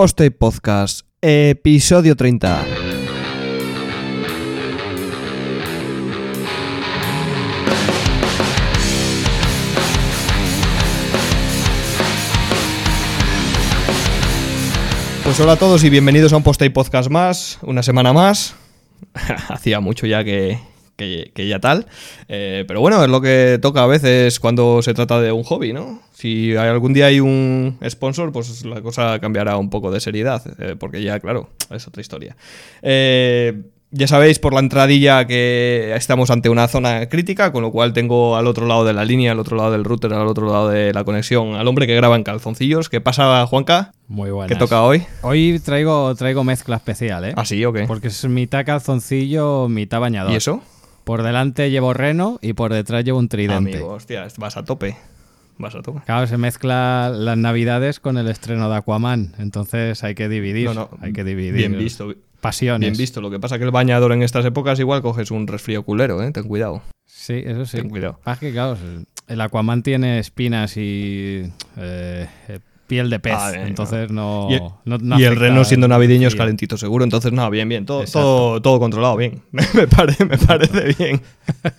[0.00, 2.64] Poste Podcast, episodio 30.
[15.22, 18.54] Pues hola a todos y bienvenidos a un Poste Podcast más, una semana más.
[19.50, 20.58] Hacía mucho ya que,
[21.00, 21.86] que, que ya tal.
[22.28, 25.72] Eh, pero bueno, es lo que toca a veces cuando se trata de un hobby,
[25.72, 26.02] ¿no?
[26.12, 30.76] Si algún día hay un sponsor, pues la cosa cambiará un poco de seriedad, eh,
[30.78, 32.36] porque ya, claro, es otra historia.
[32.82, 37.92] Eh, ya sabéis por la entradilla que estamos ante una zona crítica, con lo cual
[37.92, 40.68] tengo al otro lado de la línea, al otro lado del router, al otro lado
[40.68, 42.88] de la conexión, al hombre que graba en calzoncillos.
[42.88, 43.92] ¿Qué pasa, Juanca?
[44.06, 44.48] Muy buenas.
[44.48, 45.02] ¿Qué toca hoy?
[45.22, 47.32] Hoy traigo, traigo mezcla especial, ¿eh?
[47.36, 47.84] ¿Ah, sí o qué?
[47.86, 50.32] Porque es mitad calzoncillo, mitad bañador.
[50.32, 50.62] ¿Y eso?
[51.04, 53.76] Por delante llevo reno y por detrás llevo un tridente.
[53.76, 54.96] Amigo, hostia, vas a tope.
[55.58, 56.00] Vas a tope.
[56.06, 59.34] Claro, se mezcla las navidades con el estreno de Aquaman.
[59.38, 60.66] Entonces hay que dividir.
[60.66, 61.54] No, no, hay que dividir.
[61.54, 62.14] Bien visto.
[62.40, 62.90] Pasiones.
[62.90, 63.20] Bien visto.
[63.20, 66.30] Lo que pasa que el bañador en estas épocas igual coges un resfrío culero, ¿eh?
[66.32, 66.82] Ten cuidado.
[67.06, 67.76] Sí, eso sí.
[67.76, 68.18] Ten cuidado.
[68.24, 68.78] Ah, que claro,
[69.28, 71.42] el Aquaman tiene espinas y
[71.76, 72.60] eh, eh,
[72.90, 73.34] piel de pez.
[73.38, 74.48] Ah, bien, entonces no.
[74.50, 77.48] Y el, no- no y el afecta reno siendo navideño es calentito seguro, entonces no,
[77.48, 77.86] bien, bien.
[77.86, 78.20] Todo, Exacto.
[78.20, 79.42] todo, todo controlado, bien.
[79.52, 81.22] me, parece, me parece bien.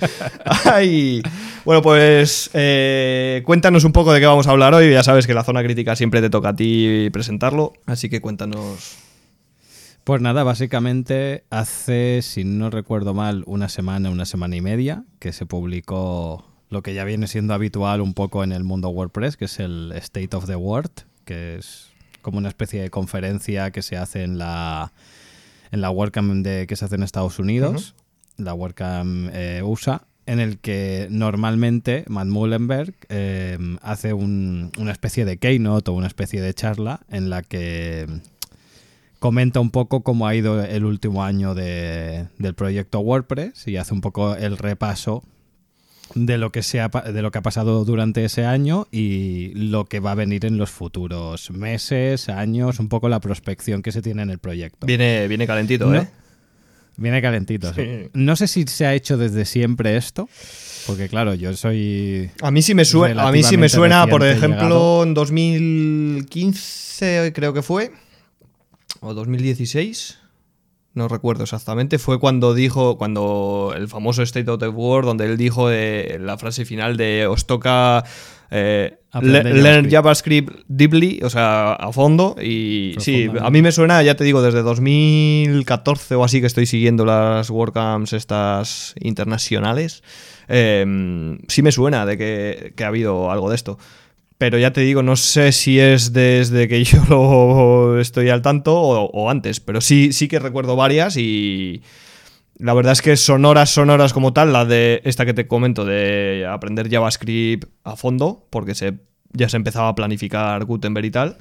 [0.65, 1.21] Ay,
[1.65, 4.89] bueno, pues eh, cuéntanos un poco de qué vamos a hablar hoy.
[4.91, 8.95] Ya sabes que la zona crítica siempre te toca a ti presentarlo, así que cuéntanos.
[10.05, 15.31] Pues nada, básicamente hace, si no recuerdo mal, una semana, una semana y media, que
[15.33, 19.45] se publicó lo que ya viene siendo habitual un poco en el mundo WordPress, que
[19.45, 20.89] es el State of the Word,
[21.25, 21.89] que es
[22.23, 24.91] como una especie de conferencia que se hace en la,
[25.71, 27.93] en la WordCamp de, que se hace en Estados Unidos,
[28.37, 35.25] la WordCamp eh, USA, en el que normalmente Matt Mullenberg eh, hace un- una especie
[35.25, 38.07] de keynote o una especie de charla en la que
[39.19, 43.93] comenta un poco cómo ha ido el último año de- del proyecto WordPress y hace
[43.93, 45.23] un poco el repaso
[46.15, 49.85] de lo que se ha, de lo que ha pasado durante ese año y lo
[49.85, 54.01] que va a venir en los futuros meses, años, un poco la prospección que se
[54.01, 54.87] tiene en el proyecto.
[54.87, 56.01] Viene, viene calentito, No.
[56.01, 56.07] ¿eh?
[56.97, 57.73] Viene calentito.
[57.73, 57.81] sí.
[57.81, 58.09] Sí.
[58.13, 60.29] No sé si se ha hecho desde siempre esto,
[60.85, 64.23] porque claro, yo soy A mí sí me suena, a mí sí me suena, por
[64.25, 65.03] ejemplo, llegado.
[65.03, 67.91] en 2015 creo que fue,
[68.99, 70.17] o 2016,
[70.93, 75.37] no recuerdo exactamente, fue cuando dijo, cuando el famoso State of the World, donde él
[75.37, 78.03] dijo eh, la frase final de os toca
[78.49, 80.51] eh, le- learn JavaScript".
[80.67, 84.61] Deeply, o sea, a fondo, y sí, a mí me suena, ya te digo, desde
[84.63, 90.03] 2014 o así que estoy siguiendo las WordCamps estas internacionales,
[90.47, 93.77] eh, sí me suena de que, que ha habido algo de esto.
[94.41, 98.75] Pero ya te digo, no sé si es desde que yo lo estoy al tanto
[98.75, 101.83] o, o antes, pero sí, sí que recuerdo varias y
[102.57, 106.47] la verdad es que sonoras, sonoras como tal, la de esta que te comento de
[106.49, 108.93] aprender JavaScript a fondo, porque se,
[109.31, 111.37] ya se empezaba a planificar Gutenberg y tal,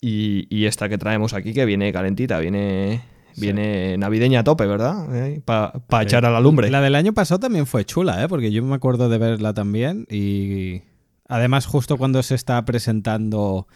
[0.00, 3.00] y, y esta que traemos aquí que viene calentita, viene,
[3.38, 5.04] viene navideña a tope, ¿verdad?
[5.44, 6.06] Para Sí.
[6.06, 6.70] echar a la lumbre.
[6.70, 8.28] La del año pasado también fue chula, ¿eh?
[8.28, 10.82] porque yo me acuerdo de verla también y
[11.30, 13.68] además justo cuando se está presentando,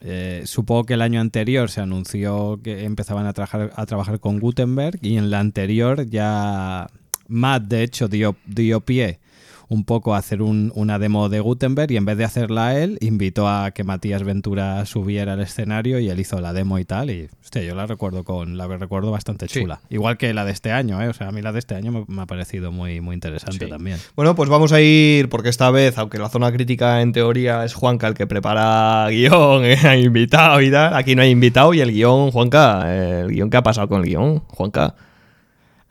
[0.00, 4.40] eh, supongo que el año anterior se anunció que empezaban a trabajar, a trabajar con
[4.40, 6.88] Gutenberg y en la anterior ya
[7.28, 9.20] Matt de hecho dio, dio pie
[9.68, 12.98] un poco a hacer un- una demo de Gutenberg y en vez de hacerla él,
[13.00, 17.10] invitó a que Matías Ventura subiera al escenario y él hizo la demo y tal.
[17.10, 19.60] Y hostia, yo la recuerdo con la recuerdo bastante Sí.
[19.60, 19.80] chula.
[19.90, 21.08] Igual que la de este año, ¿eh?
[21.08, 23.64] O sea, a mí la de este año me, me ha parecido muy, muy interesante
[23.64, 23.70] Sí.
[23.70, 23.98] también.
[24.14, 27.74] Bueno, pues vamos a ir, porque esta vez, aunque la zona crítica en teoría es
[27.74, 31.80] Juanca el que prepara guion, eh, ha invitado y tal, aquí no hay invitado y
[31.80, 34.38] el guion, Juanca, eh, el guion, ¿qué ha pasado con el guion?
[34.48, 34.94] Juanca,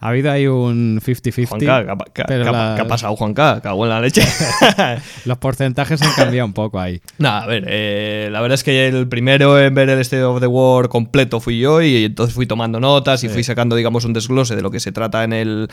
[0.05, 1.47] Ha habido ahí un 50-50.
[1.47, 3.59] Juanca, ¿qué ha, qué la- qué pasado, Juanca?
[3.61, 4.21] Cago en la leche.
[5.25, 7.01] Los porcentajes han cambiado un poco ahí.
[7.17, 10.39] Nada, a ver, eh, la verdad es que el primero en ver el State of
[10.39, 13.33] the World completo fui yo y entonces fui tomando notas y Sí.
[13.33, 15.69] fui sacando, digamos, un desglose de lo que se trata en el,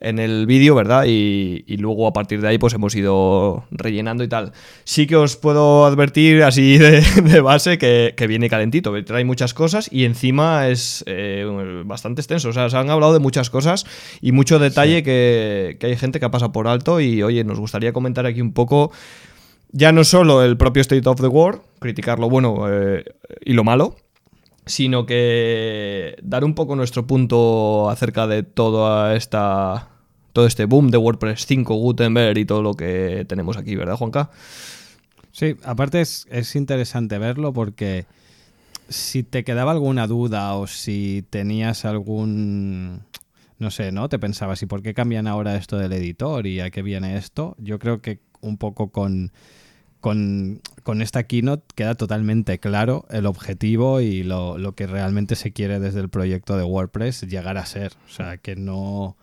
[0.00, 1.04] en el vídeo, ¿verdad?
[1.06, 4.52] Y, y luego a partir de ahí pues hemos ido rellenando y tal.
[4.84, 9.24] Sí que os puedo advertir así de, de base que, que viene calentito, que trae
[9.24, 11.44] muchas cosas y encima es eh,
[11.84, 12.50] bastante extenso.
[12.50, 13.86] O sea, se han hablado de muchas cosas
[14.20, 17.58] y mucho detalle que, que hay gente que ha pasado por alto y oye, nos
[17.58, 18.92] gustaría comentar aquí un poco
[19.70, 23.04] ya no solo el propio State of the World, criticar lo bueno eh,
[23.44, 23.96] y lo malo,
[24.68, 29.88] sino que dar un poco nuestro punto acerca de toda esta
[30.32, 34.30] todo este boom de WordPress 5, Gutenberg y todo lo que tenemos aquí, ¿verdad, Juanca?
[35.32, 38.06] Sí, aparte es, es interesante verlo porque
[38.88, 43.02] si te quedaba alguna duda o si tenías algún
[43.58, 44.08] no sé, ¿no?
[44.08, 47.56] Te pensabas, ¿y por qué cambian ahora esto del editor y a qué viene esto?
[47.58, 49.32] Yo creo que un poco con,
[50.00, 50.60] con,
[51.00, 56.00] esta keynote queda totalmente claro el objetivo y lo, lo, que realmente se quiere desde
[56.00, 57.92] el proyecto de WordPress llegar a ser.
[58.06, 59.16] O sea, que no...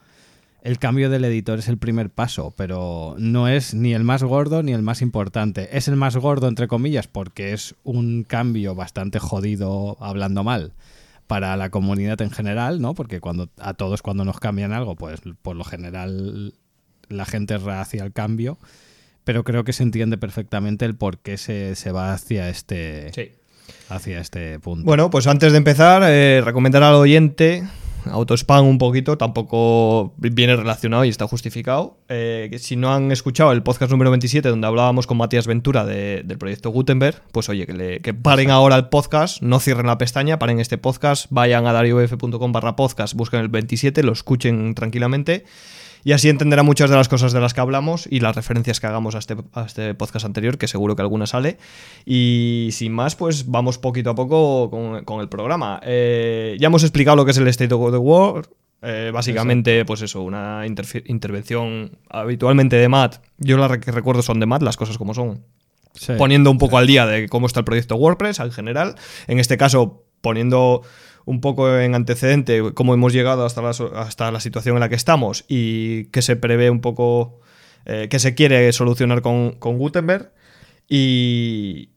[0.61, 4.63] El cambio del editor es el primer paso, pero no es ni el más gordo
[4.63, 5.77] ni el más importante.
[5.77, 10.73] Es el más gordo, entre comillas, porque es un cambio bastante jodido hablando mal
[11.27, 12.93] para la comunidad en general, ¿no?
[12.93, 16.53] Porque cuando a todos cuando nos cambian algo, pues por lo general
[17.09, 18.57] la gente es hacia el cambio,
[19.25, 23.11] pero creo que se entiende perfectamente el por qué se, se va hacia este
[23.89, 24.85] hacia este punto.
[24.85, 27.63] Bueno, pues antes de empezar, eh, recomendar al oyente
[28.11, 31.97] autospam un poquito, tampoco viene relacionado y está justificado.
[32.07, 36.37] Eh, si no han escuchado el podcast número 27, donde hablábamos con Matías Ventura del
[36.37, 40.59] proyecto Gutenberg, pues oye, que, que paren ahora el podcast, no cierren la pestaña, paren
[40.59, 45.45] este podcast, vayan a dariof.com barra podcast, busquen el 27, lo escuchen tranquilamente
[46.05, 48.85] y así entenderá muchas de las cosas de las que hablamos y las referencias que
[48.85, 49.35] hagamos a este,
[49.65, 51.57] este podcast anterior, que seguro que alguna sale.
[52.05, 55.81] Y sin más, pues vamos poquito a poco con, el programa.
[55.83, 58.47] Eh, ya hemos explicado lo que es el State of the World.
[58.83, 63.15] Eh, básicamente, pues eso, una intervención habitualmente de Matt.
[63.39, 65.43] Yo las que recuerdo son de Matt, las cosas como son.
[66.19, 68.93] Poniendo un poco al día de cómo está el proyecto WordPress en general.
[69.25, 70.83] En este caso, poniendo
[71.25, 74.95] un poco en antecedente cómo hemos llegado hasta la, hasta la situación en la que
[74.95, 77.39] estamos y qué se prevé un poco,
[77.85, 80.31] eh, qué se quiere solucionar con, Gutenberg.
[80.87, 81.89] Y,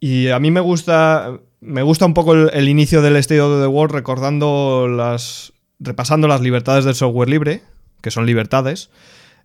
[0.00, 3.68] y, a mí me gusta, me gusta un poco el, inicio del State of the
[3.68, 7.62] World recordando las, repasando las libertades del software libre,
[8.00, 8.90] que son libertades.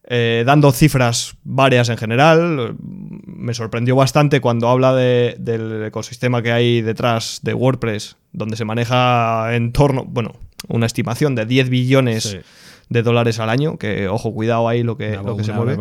[0.09, 2.77] Eh, dando cifras varias en general.
[2.79, 9.53] Me sorprendió bastante cuando habla del ecosistema que hay detrás de WordPress, donde se maneja
[9.53, 10.33] en torno, bueno,
[10.69, 12.39] una estimación de 10 billones
[12.87, 15.77] de dólares al año, que ojo, cuidado ahí lo que, lo que se mueve.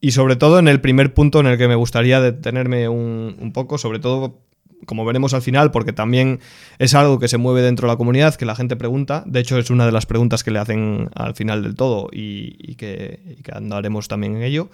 [0.00, 3.52] Y sobre todo en el primer punto en el que me gustaría detenerme un, un
[3.52, 4.40] poco, sobre todo
[4.84, 6.40] como veremos al final, porque también
[6.78, 9.22] es algo que se mueve dentro de la comunidad, que la gente pregunta.
[9.26, 12.74] De hecho, es una de las preguntas que le hacen al final del todo y,
[12.76, 13.20] que,
[13.52, 14.68] andaremos también en ello.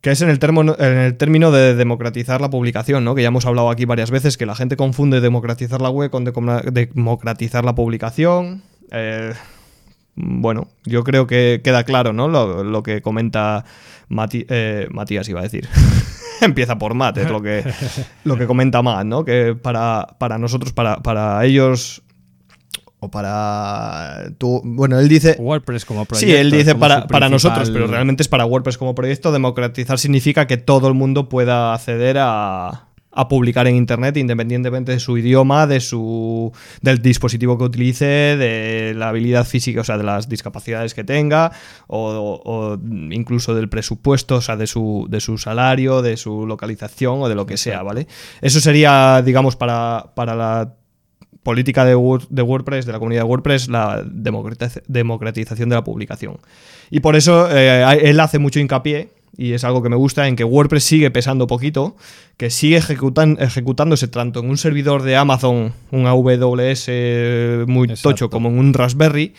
[0.00, 0.38] Que es en el,
[0.78, 3.16] en el término de democratizar la publicación, ¿no?
[3.16, 6.24] Que ya hemos hablado aquí varias veces, que la gente confunde democratizar la web con
[6.24, 8.62] democratizar la publicación.
[8.92, 9.32] Eh,
[10.14, 12.28] bueno, yo creo que queda claro, ¿no?
[12.28, 13.64] Lo, que comenta
[14.32, 15.68] eh, Matías, iba a decir.
[16.40, 17.64] empieza por Matt, es lo que,
[18.24, 19.24] lo que comenta Matt, ¿no?
[19.24, 22.02] Que para, para nosotros, para, para ellos
[23.00, 26.32] o para tú, bueno, él dice WordPress como proyecto.
[26.32, 29.30] Sí, él dice para, para, nosotros, pero realmente es para WordPress como proyecto.
[29.30, 35.00] Democratizar significa que todo el mundo pueda acceder a, a publicar en internet independientemente de
[35.00, 36.52] su idioma, de su
[36.82, 41.52] del dispositivo que utilice, de la habilidad física, o sea, de las discapacidades que tenga
[41.86, 42.78] o,
[43.10, 47.34] incluso del presupuesto, o sea, de su de su salario, de su localización o de
[47.34, 48.06] lo que sea, ¿vale?
[48.40, 50.74] Eso sería, digamos, para, para la
[51.42, 51.92] política de,
[52.28, 56.36] de, WordPress, de la comunidad de WordPress, la democratización de la publicación.
[56.90, 60.34] Y por eso eh, él hace mucho hincapié y es algo que me gusta, en
[60.34, 61.96] que WordPress sigue pesando poquito,
[62.36, 66.90] que sigue ejecutándose tanto en un servidor de Amazon, un AWS
[67.68, 69.34] muy tocho, como en un Raspberry,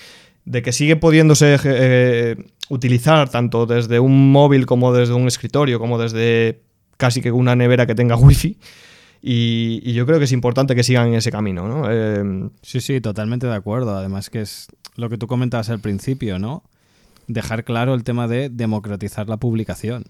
[0.46, 2.38] de que sigue pudiéndose eh,
[2.70, 6.62] utilizar tanto desde un móvil como desde un escritorio, como desde
[6.96, 8.58] casi que una nevera que tenga wifi.
[9.22, 11.92] Y, y yo creo que es importante que sigan en ese camino, ¿no?
[11.92, 13.98] Eh, sí, sí, totalmente de acuerdo.
[13.98, 16.64] Además que es lo que tú comentabas al principio, ¿no?
[17.30, 20.04] Dejar claro el tema de democratizar la publicación.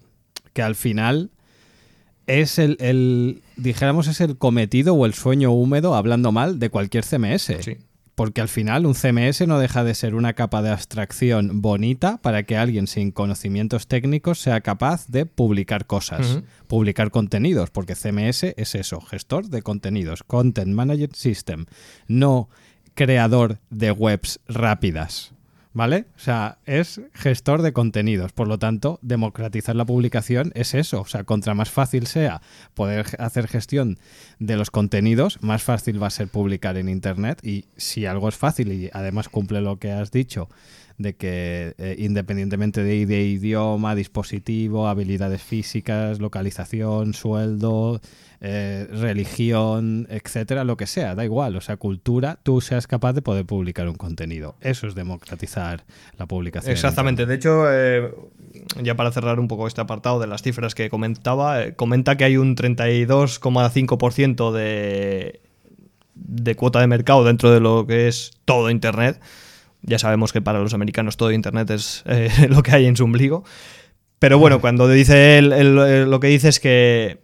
[0.52, 1.30] Que al final
[2.26, 7.52] es el, dijéramos, es el cometido o el sueño húmedo, hablando mal, de cualquier CMS.
[8.14, 12.42] Porque al final un CMS no deja de ser una capa de abstracción bonita para
[12.42, 18.74] que alguien sin conocimientos técnicos sea capaz de publicar cosas, publicar contenidos, porque CMS es
[18.74, 21.66] eso, gestor de contenidos, Content Management System,
[22.08, 22.50] no
[22.94, 25.32] creador de webs rápidas.
[25.72, 26.06] ¿Vale?
[26.16, 28.32] O sea, es gestor de contenidos.
[28.32, 31.00] Por lo tanto, democratizar la publicación es eso.
[31.00, 32.42] O sea, contra más fácil sea
[32.74, 33.98] poder hacer gestión
[34.40, 37.38] de los contenidos, más fácil va a ser publicar en Internet.
[37.44, 40.48] Y si algo es fácil y además cumple lo que has dicho
[41.00, 48.02] de que eh, independientemente de, idioma, dispositivo, habilidades físicas, localización, sueldo,
[48.42, 53.22] eh, religión, etcétera, lo que sea, da igual, o sea, cultura, tú seas capaz de
[53.22, 54.56] poder publicar un contenido.
[54.60, 55.84] Eso es democratizar
[56.18, 56.72] la publicación.
[56.72, 58.14] Exactamente, de hecho, eh,
[58.82, 62.24] ya para cerrar un poco este apartado de las cifras que comentaba, eh, comenta que
[62.24, 65.40] hay un 32,5% de,
[66.14, 69.18] de cuota de mercado dentro de lo que es todo Internet
[69.82, 73.04] ya sabemos que para los americanos todo Internet es eh, lo que hay en su
[73.04, 73.44] ombligo.
[74.18, 75.74] Pero bueno, cuando dice él,
[76.10, 77.22] lo que dice es que,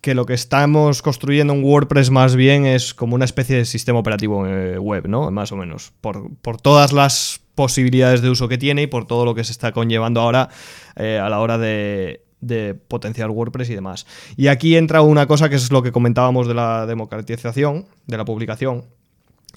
[0.00, 3.98] que lo que estamos construyendo en WordPress más bien es como una especie de sistema
[3.98, 5.32] operativo eh, web, ¿no?
[5.32, 5.92] Más o menos.
[6.00, 9.72] Por, todas las posibilidades de uso que tiene y por todo lo que se está
[9.72, 10.48] conllevando ahora
[10.94, 14.06] eh, a la hora de, de potenciar WordPress y demás.
[14.36, 18.24] Y aquí entra una cosa que es lo que comentábamos de la democratización, de la
[18.24, 18.84] publicación,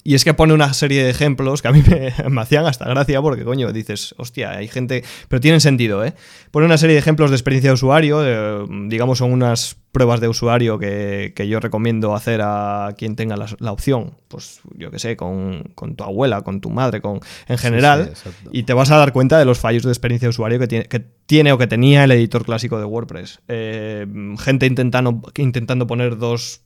[0.06, 1.82] y es que pone una serie de ejemplos que a mí
[2.30, 5.02] me, hacían hasta gracia porque, coño, dices, hostia, hay gente...
[5.26, 6.14] Pero tienen sentido, ¿eh?
[6.52, 10.78] Pone una serie de ejemplos de experiencia de usuario, digamos, son unas pruebas de usuario
[10.78, 14.14] que, yo recomiendo hacer a quien tenga la, opción.
[14.28, 18.12] Pues yo qué sé, con, tu abuela, con tu madre, con en general.
[18.52, 20.84] y te vas a dar cuenta de los fallos de experiencia de usuario que tiene,
[20.84, 23.40] que tiene o que tenía el editor clásico de WordPress.
[23.48, 24.06] Eh,
[24.38, 26.65] gente intentando, intentando poner dos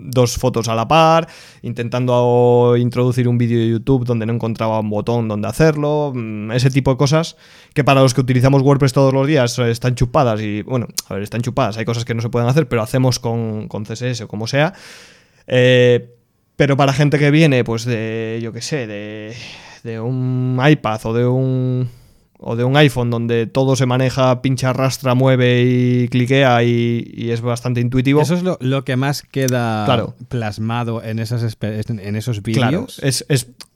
[0.00, 1.28] dos fotos a la par,
[1.62, 6.70] intentando introducir un vídeo de YouTube donde no encontraba un botón donde hacerlo, mm, ese
[6.70, 7.36] tipo de cosas
[7.74, 11.22] que para los que utilizamos WordPress todos los días están chupadas y, bueno, a ver,
[11.22, 14.46] están chupadas, hay cosas que no se pueden hacer, pero hacemos con, CSS o como
[14.46, 14.72] sea.
[15.46, 16.14] Eh,
[16.56, 19.34] pero para gente que viene, pues de, yo qué sé, de,
[19.84, 21.88] de un iPad o de un
[22.38, 27.40] o de un iPhone donde todo se maneja, pincha, arrastra, mueve y cliquea y, es
[27.40, 28.22] bastante intuitivo.
[28.22, 33.00] Eso es lo, que más queda plasmado en, esas, en esos vídeos.
[33.02, 33.24] es,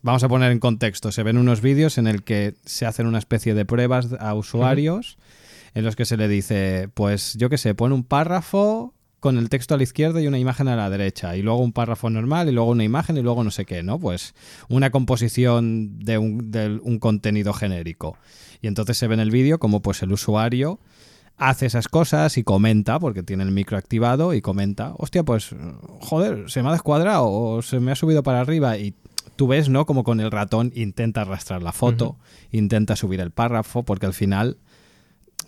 [0.02, 1.12] Vamos a poner en contexto.
[1.12, 5.16] Se ven unos vídeos en el que se hacen una especie de pruebas a usuarios
[5.75, 9.49] en los que se le dice, pues yo qué sé, pone un párrafo con el
[9.49, 12.49] texto a la izquierda y una imagen a la derecha, y luego un párrafo normal,
[12.49, 14.00] y luego una imagen, y luego no sé qué, ¿no?
[14.00, 14.35] Pues
[14.69, 18.19] una composición de un, de un contenido genérico.
[18.62, 20.81] Y entonces se ve en el vídeo como pues el usuario
[21.37, 25.50] hace esas cosas y comenta, porque tiene el micro activado y comenta, hostia, pues
[26.00, 28.95] joder, se me ha descuadrado o se me ha subido para arriba y
[29.37, 29.85] tú ves, ¿no?
[29.85, 32.16] Como con el ratón intenta arrastrar la foto,
[32.52, 34.59] intenta subir el párrafo, porque al final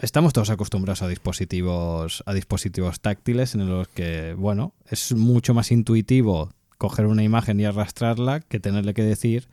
[0.01, 5.71] estamos todos acostumbrados a dispositivos, a dispositivos táctiles en los que, bueno, es mucho más
[5.71, 9.49] intuitivo coger una imagen y arrastrarla que tenerle que decir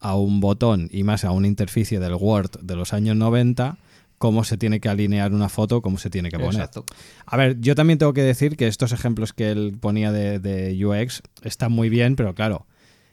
[0.00, 3.78] a un botón y más a una interficie del Word de los años 90
[4.20, 6.56] cómo se tiene que alinear una foto, cómo se tiene que poner.
[6.56, 6.84] Exacto.
[7.24, 10.84] A ver, yo también tengo que decir que estos ejemplos que él ponía de, de
[10.84, 12.66] UX están muy bien, pero claro,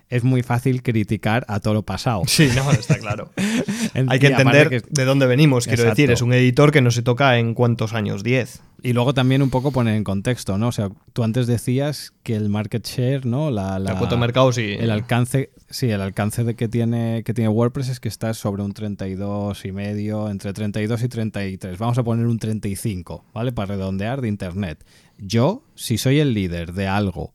[0.09, 2.23] es muy fácil criticar a todo lo pasado.
[2.27, 3.31] Sí, no, está claro.
[4.07, 6.11] Hay que entender de dónde venimos, quiero decir.
[6.11, 8.61] Es un editor que no se toca en cuántos años, 10.
[8.83, 10.69] Y luego también un poco poner en contexto, ¿no?
[10.69, 13.49] O sea, tú antes decías que el market share, ¿no?
[13.49, 14.75] La, la, cuota de mercado, sí.
[14.77, 18.63] El alcance, sí, el alcance de que tiene, que tiene WordPress es que está sobre
[18.63, 21.77] un 32 y medio, entre 32 y 33.
[21.77, 23.51] Vamos a poner un 35, ¿vale?
[23.51, 24.85] Para redondear de Internet.
[25.17, 27.33] Yo, si soy el líder de algo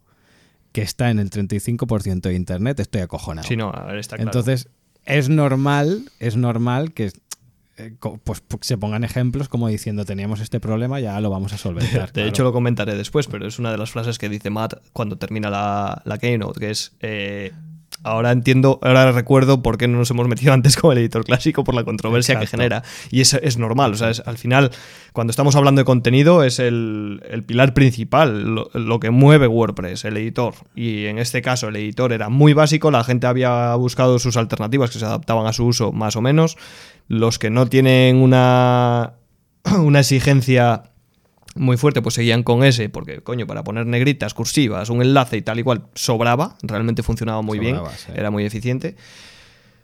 [0.73, 3.47] que está en el 35% de Internet, estoy acojonado.
[3.47, 4.31] Sí, no, a ver, está claro.
[4.31, 4.69] Entonces,
[5.05, 7.13] es normal, es normal que
[7.79, 12.13] eh, pues se pongan ejemplos como diciendo teníamos este problema, ya lo vamos a solventar.
[12.15, 15.17] De, hecho, lo comentaré después, pero es una de las frases que dice Matt cuando
[15.17, 17.53] termina la, la keynote, que es eh,
[18.05, 21.65] ahora entiendo, ahora recuerdo por qué no nos hemos metido antes con el editor clásico
[21.65, 22.83] por la controversia que genera.
[23.11, 24.71] Y es, es normal, o sea, al final,
[25.13, 30.55] cuando estamos hablando de contenido, es el, pilar principal, lo, que mueve WordPress, el editor.
[30.75, 34.91] Y en este caso, el editor era muy básico, la gente había buscado sus alternativas
[34.91, 36.57] que se adaptaban a su uso más o menos.
[37.09, 39.15] Los que no tienen una,
[39.79, 40.92] una exigencia
[41.55, 45.43] muy fuerte, pues seguían con ese, porque coño, para poner negritas, cursivas, un enlace y
[45.43, 47.79] tal igual, sobraba, realmente funcionaba muy bien,
[48.15, 48.97] era muy eficiente.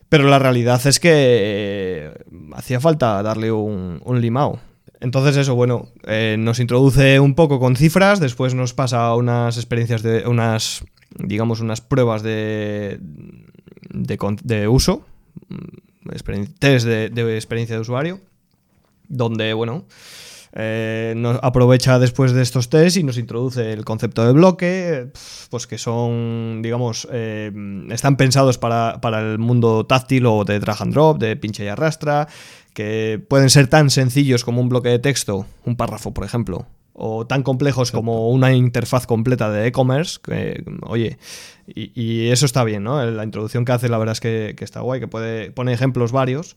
[0.09, 2.15] Pero la realidad es que eh,
[2.55, 4.59] hacía falta darle un, un limao.
[5.01, 10.03] Entonces eso, bueno, eh, nos introduce un poco con cifras, después nos pasa unas experiencias
[10.03, 10.85] de unas,
[11.19, 12.99] digamos, unas pruebas de,
[13.91, 15.05] de, uso,
[15.49, 18.21] mm, test de, de experiencia de usuario,
[19.09, 19.85] donde, bueno,
[20.53, 25.09] eh, nos aprovecha después de estos test y nos introduce el concepto de bloque,
[25.51, 27.53] pues que son, digamos, eh,
[27.91, 32.29] están pensados para, el mundo táctil o de drag and drop, de pinche y arrastra,
[32.73, 37.27] que pueden ser tan sencillos como un bloque de texto, un párrafo, por ejemplo, o
[37.27, 41.19] tan complejos como una interfaz completa de e-commerce, que, oye,
[41.67, 43.05] y, eso está bien, ¿no?
[43.05, 46.57] La introducción que hace la verdad es que, está guay, que puede, pone ejemplos varios.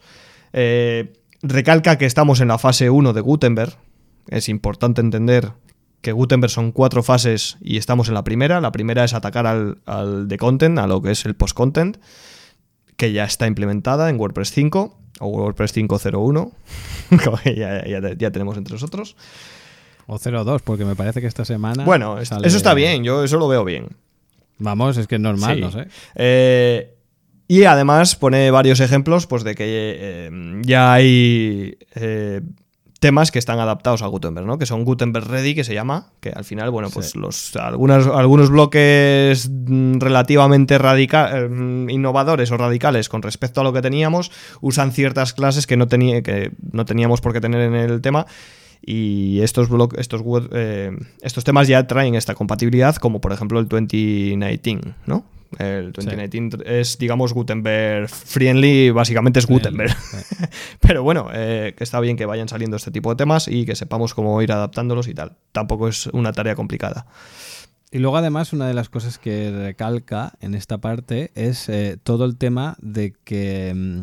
[0.53, 3.77] Eh, recalca que estamos en la fase 1 de Gutenberg.
[4.27, 5.53] Es importante entender
[6.01, 8.61] que Gutenberg son cuatro fases y estamos en la primera.
[8.61, 11.97] La primera es atacar al, al de content, a lo que es el post-content,
[12.97, 16.51] que ya está implementada en WordPress 5 o WordPress 5.01,
[17.55, 19.15] ya, ya, ya tenemos entre nosotros.
[20.07, 21.85] O 0.2, porque me parece que esta semana...
[21.85, 23.89] Bueno, eso está bien, yo eso lo veo bien.
[24.57, 25.87] Vamos, es que es normal, no sé.
[26.15, 26.95] Eh,
[27.51, 32.39] y además pone varios ejemplos pues, de que eh, ya hay eh,
[33.01, 34.57] temas que están adaptados a Gutenberg, ¿no?
[34.57, 38.49] Que son Gutenberg Ready, que se llama, que al final, bueno, pues los, algunas, algunos
[38.49, 40.77] bloques mm, relativamente
[41.89, 44.31] innovadores o radicales con respecto a lo que teníamos
[44.61, 48.27] usan ciertas clases que no, que no teníamos por qué tener en el tema
[48.81, 50.21] y estos, estos,
[50.51, 55.25] eh, estos temas ya traen esta compatibilidad, como por ejemplo el 2019, ¿no?
[55.59, 59.93] El 2019 es, digamos, Gutenberg friendly, básicamente es Gutenberg.
[60.79, 63.75] Pero bueno, eh, que está bien que vayan saliendo este tipo de temas y que
[63.75, 65.35] sepamos cómo ir adaptándolos y tal.
[65.51, 67.05] Tampoco es una tarea complicada.
[67.91, 72.23] Y luego además una de las cosas que recalca en esta parte es eh, todo
[72.23, 74.01] el tema de que mm,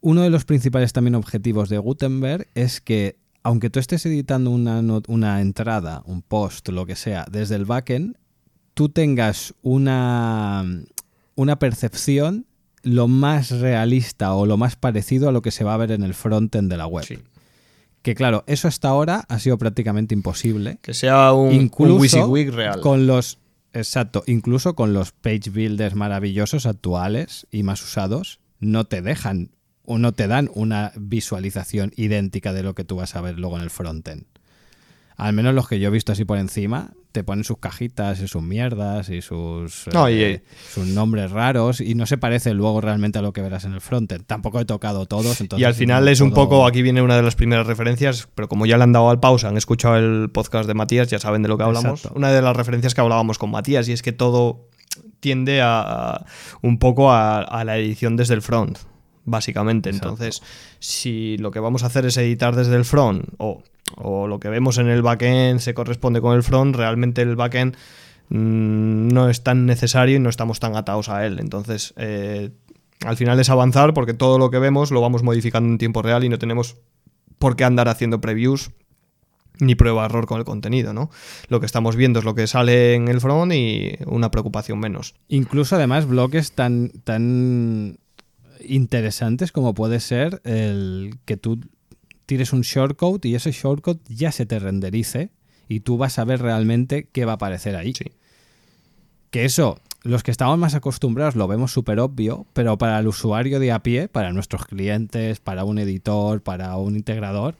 [0.00, 4.82] uno de los principales también objetivos de Gutenberg es que, aunque tú estés editando una,
[5.08, 8.16] una entrada, un post, lo que sea, desde el backend,
[8.74, 10.64] tú tengas una,
[11.34, 12.46] una percepción
[12.82, 16.04] lo más realista o lo más parecido a lo que se va a ver en
[16.04, 17.04] el frontend de la web.
[18.02, 20.78] Que claro, eso hasta ahora ha sido prácticamente imposible.
[20.82, 22.80] Que sea un, incluso real.
[22.80, 23.40] Con los,
[23.72, 29.50] exacto, incluso con los page builders maravillosos actuales y más usados, no te dejan
[29.86, 33.56] o no te dan una visualización idéntica de lo que tú vas a ver luego
[33.56, 34.24] en el frontend.
[35.16, 38.28] Al menos los que yo he visto así por encima, te ponen sus cajitas y
[38.28, 43.22] sus mierdas y sus, eh, sus nombres raros y no se parece luego realmente a
[43.22, 44.26] lo que verás en el frontend.
[44.26, 45.42] Tampoco he tocado todos.
[45.56, 48.66] y al final es un poco, aquí viene una de las primeras referencias, pero como
[48.66, 51.48] ya le han dado al pausa, han escuchado el podcast de Matías, ya saben de
[51.48, 52.04] lo que hablamos.
[52.14, 54.68] Una de las referencias que hablábamos con Matías y es que todo
[55.20, 56.26] tiende a,
[56.60, 58.78] un poco a la edición desde el front
[59.26, 59.90] básicamente.
[59.90, 60.42] Entonces,
[60.78, 63.62] si lo que vamos a hacer es editar desde el front o,
[64.26, 67.76] lo que vemos en el backend se corresponde con el front, realmente el backend
[68.30, 71.38] mm, no es tan necesario y no estamos tan atados a él.
[71.38, 72.50] Entonces, eh,
[73.04, 76.24] al final es avanzar porque todo lo que vemos lo vamos modificando en tiempo real
[76.24, 76.76] y no tenemos
[77.38, 78.70] por qué andar haciendo previews
[79.58, 81.10] ni prueba error con el contenido, ¿no?
[81.48, 85.14] Lo que estamos viendo es lo que sale en el front y una preocupación menos.
[85.28, 87.98] Incluso además bloques tan, tan
[88.68, 91.60] interesantes como puede ser el que tú
[92.26, 95.30] tires un shortcode y ese shortcode ya se te renderice
[95.68, 97.92] y tú vas a ver realmente qué va a aparecer ahí.
[99.30, 103.58] Que eso, los que estamos más acostumbrados lo vemos súper obvio, pero para el usuario
[103.58, 107.56] de a pie, para nuestros clientes, para un editor, para un integrador,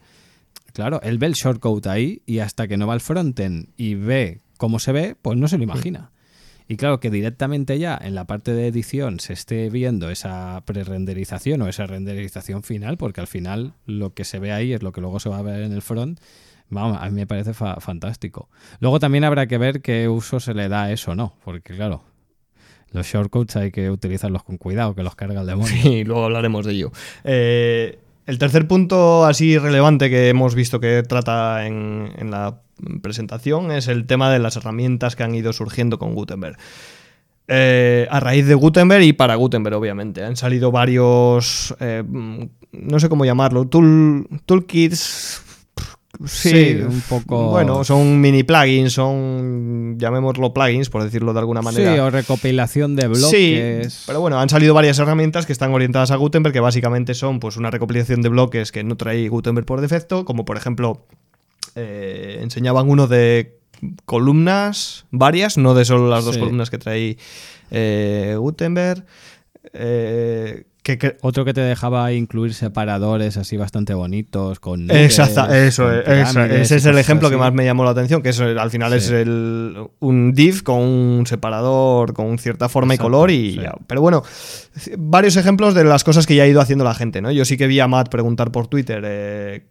[0.73, 4.41] claro, él ve el shortcode ahí y hasta que no va al frontend y ve
[4.57, 6.11] cómo se ve, pues no se lo imagina.
[6.67, 11.61] Y claro, que directamente ya en la parte de edición se esté viendo esa pre-renderización
[11.61, 15.01] o esa renderización final, porque al final lo que se ve ahí es lo que
[15.01, 16.19] luego se va a ver en el front.
[16.69, 18.49] Vamos, a mí me parece fantástico.
[18.79, 21.33] Luego también habrá que ver qué uso se le da a eso, ¿no?
[21.45, 22.03] Porque claro,
[22.91, 25.81] los shortcuts hay que utilizarlos con cuidado, que los carga el demonio.
[25.81, 26.91] Sí, luego hablaremos de ello.
[27.23, 32.61] Eh, el tercer punto así relevante que hemos visto que trata en, la
[33.01, 36.57] presentación es el tema de las herramientas que han ido surgiendo con Gutenberg.
[37.49, 40.23] Eh, a raíz de Gutenberg y para Gutenberg, obviamente.
[40.23, 45.43] Han salido varios, eh, no sé cómo llamarlo, tool, toolkits,
[46.25, 47.51] Sí, un poco.
[47.51, 51.93] Bueno, son mini plugins, son, llamémoslo plugins, por decirlo de alguna manera.
[51.93, 53.93] Sí, o recopilación de bloques.
[53.93, 57.39] Sí, pero bueno, han salido varias herramientas que están orientadas a Gutenberg, que básicamente son
[57.39, 61.05] pues una recopilación de bloques que no trae Gutenberg por defecto, como por ejemplo,
[61.75, 63.57] eh, enseñaban uno de
[64.05, 67.17] columnas varias, no de solo las dos columnas que trae
[67.71, 69.05] eh, Gutenberg.
[69.73, 70.63] Eh,
[71.21, 76.97] otro que te dejaba incluir separadores así bastante bonitos con Exacto, eso, ese es el
[76.97, 81.27] ejemplo que más me llamó la atención, que al final es un div con un
[81.27, 84.23] separador con cierta forma y color y Pero bueno,
[84.97, 87.31] varios ejemplos de las cosas que ya ha ido haciendo la gente, ¿no?
[87.31, 89.65] Yo sí que vi a Matt preguntar por Twitter eh,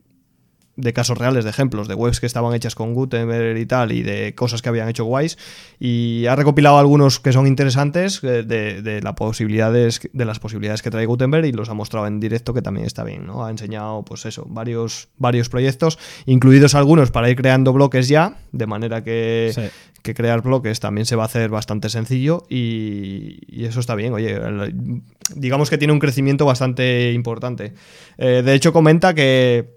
[0.76, 4.02] de casos reales, de ejemplos, de webs que estaban hechas con Gutenberg y tal, y
[4.02, 5.38] de cosas que habían hecho guays,
[5.80, 10.82] y ha recopilado algunos que son interesantes eh, de, de, la posibilidades, de las posibilidades
[10.82, 13.44] que trae Gutenberg y los ha mostrado en directo que también está bien, ¿no?
[13.44, 18.66] Ha enseñado, pues eso, varios, varios proyectos, incluidos algunos para ir creando bloques ya, de
[18.66, 19.62] manera que, Sí.
[20.02, 24.12] que crear bloques también se va a hacer bastante sencillo y, y eso está bien.
[24.12, 24.38] Oye,
[25.34, 27.72] digamos que tiene un crecimiento bastante importante.
[28.18, 29.75] Eh, de hecho, comenta que,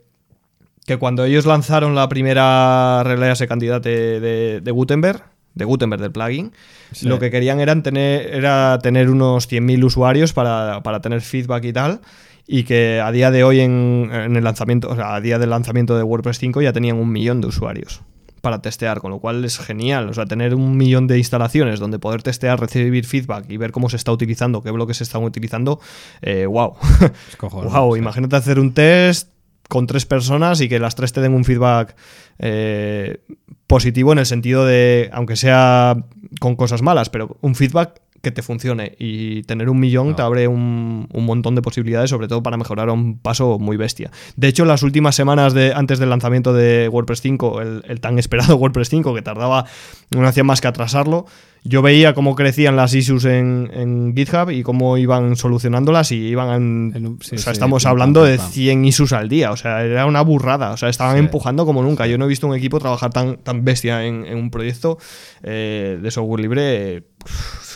[0.89, 5.23] que cuando ellos lanzaron la primera Release candidate de, de Gutenberg,
[5.53, 6.51] de Gutenberg del plugin,
[6.91, 7.07] Sí.
[7.07, 11.73] lo que querían eran tener, era tener unos 100.000 usuarios para, para tener feedback y
[11.73, 12.01] tal.
[12.47, 15.51] Y que a día de hoy, en, en el lanzamiento, o sea, a día del
[15.51, 18.01] lanzamiento de WordPress 5, ya tenían un millón de usuarios
[18.41, 20.09] para testear, con lo cual es genial.
[20.09, 23.89] O sea, tener un millón de instalaciones donde poder testear, recibir feedback y ver cómo
[23.89, 25.79] se está utilizando, qué bloques se están utilizando,
[26.23, 26.73] eh, wow.
[27.01, 29.29] Es wow, imagínate hacer un test
[29.69, 31.95] con tres personas y que las tres te den un feedback
[32.39, 33.21] eh,
[33.67, 35.95] positivo en el sentido de, aunque sea
[36.41, 40.15] con cosas malas, pero un feedback que te funcione y tener un millón No.
[40.15, 43.77] te abre un, un montón de posibilidades, sobre todo para mejorar a un paso muy
[43.77, 44.11] bestia.
[44.35, 48.19] De hecho, las últimas semanas de, antes del lanzamiento de WordPress 5, el, el tan
[48.19, 49.65] esperado WordPress 5, que tardaba,
[50.09, 51.27] no hacía más que atrasarlo,
[51.63, 56.93] yo veía cómo crecían las issues en, en GitHub y cómo iban solucionándolas y iban
[56.93, 58.51] en, sí, o sea, sí, estamos hablando de pam.
[58.51, 62.07] 100 issues al día, o sea, era una burrada, o sea, estaban empujando como nunca.
[62.07, 64.97] Yo no he visto un equipo trabajar tan, tan bestia en, en un proyecto
[65.43, 66.95] eh, de software libre.
[66.97, 67.03] eh,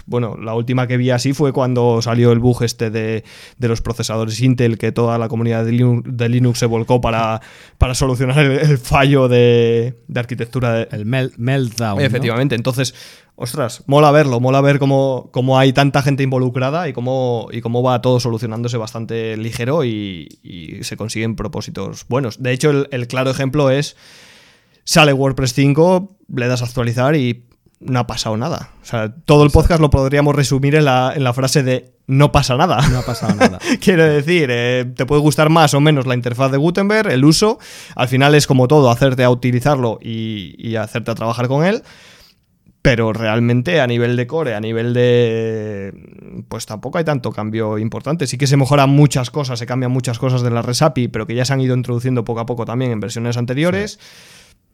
[0.05, 3.23] bueno, la última que vi así fue cuando salió el bug este de,
[3.57, 7.41] de los procesadores Intel, que toda la comunidad de Linux, de Linux se volcó para,
[7.77, 11.99] para solucionar el, el fallo de, de arquitectura de, El mel- meltdown.
[11.99, 12.01] ¿no?
[12.05, 12.93] Efectivamente, entonces,
[13.35, 17.81] ostras, mola verlo, mola ver cómo, cómo hay tanta gente involucrada y cómo, y cómo
[17.81, 22.43] va todo solucionándose bastante ligero y, y se consiguen propósitos buenos.
[22.43, 23.95] De hecho, el, el claro ejemplo es,
[24.83, 27.45] sale WordPress 5, le das a actualizar y
[27.85, 28.69] no ha pasado nada.
[28.81, 32.31] O sea, todo el podcast lo podríamos resumir en la, en la frase de no
[32.31, 32.85] pasa nada.
[32.89, 33.59] No ha pasado nada.
[33.81, 37.59] Quiero decir, eh, te puede gustar más o menos la interfaz de Gutenberg, el uso.
[37.95, 41.83] Al final es como todo, hacerte a utilizarlo y, y hacerte a trabajar con él.
[42.81, 46.43] Pero realmente a nivel de core, a nivel de...
[46.49, 48.27] Pues tampoco hay tanto cambio importante.
[48.27, 51.33] Sí que se mejoran muchas cosas, se cambian muchas cosas de la RESAPI, pero que
[51.33, 53.99] ya se han ido introduciendo poco a poco también en versiones anteriores.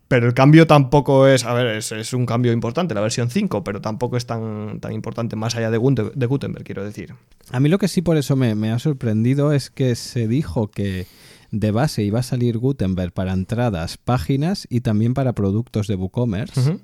[0.09, 3.63] Pero el cambio tampoco es, a ver, es, es un cambio importante, la versión 5,
[3.63, 5.77] pero tampoco es tan, tan importante más allá de,
[6.15, 7.13] de Gutenberg, quiero decir.
[7.51, 10.71] A mí lo que sí por eso me, me ha sorprendido es que se dijo
[10.71, 11.05] que
[11.51, 16.59] de base iba a salir Gutenberg para entradas, páginas y también para productos de WooCommerce.
[16.59, 16.79] Ujú.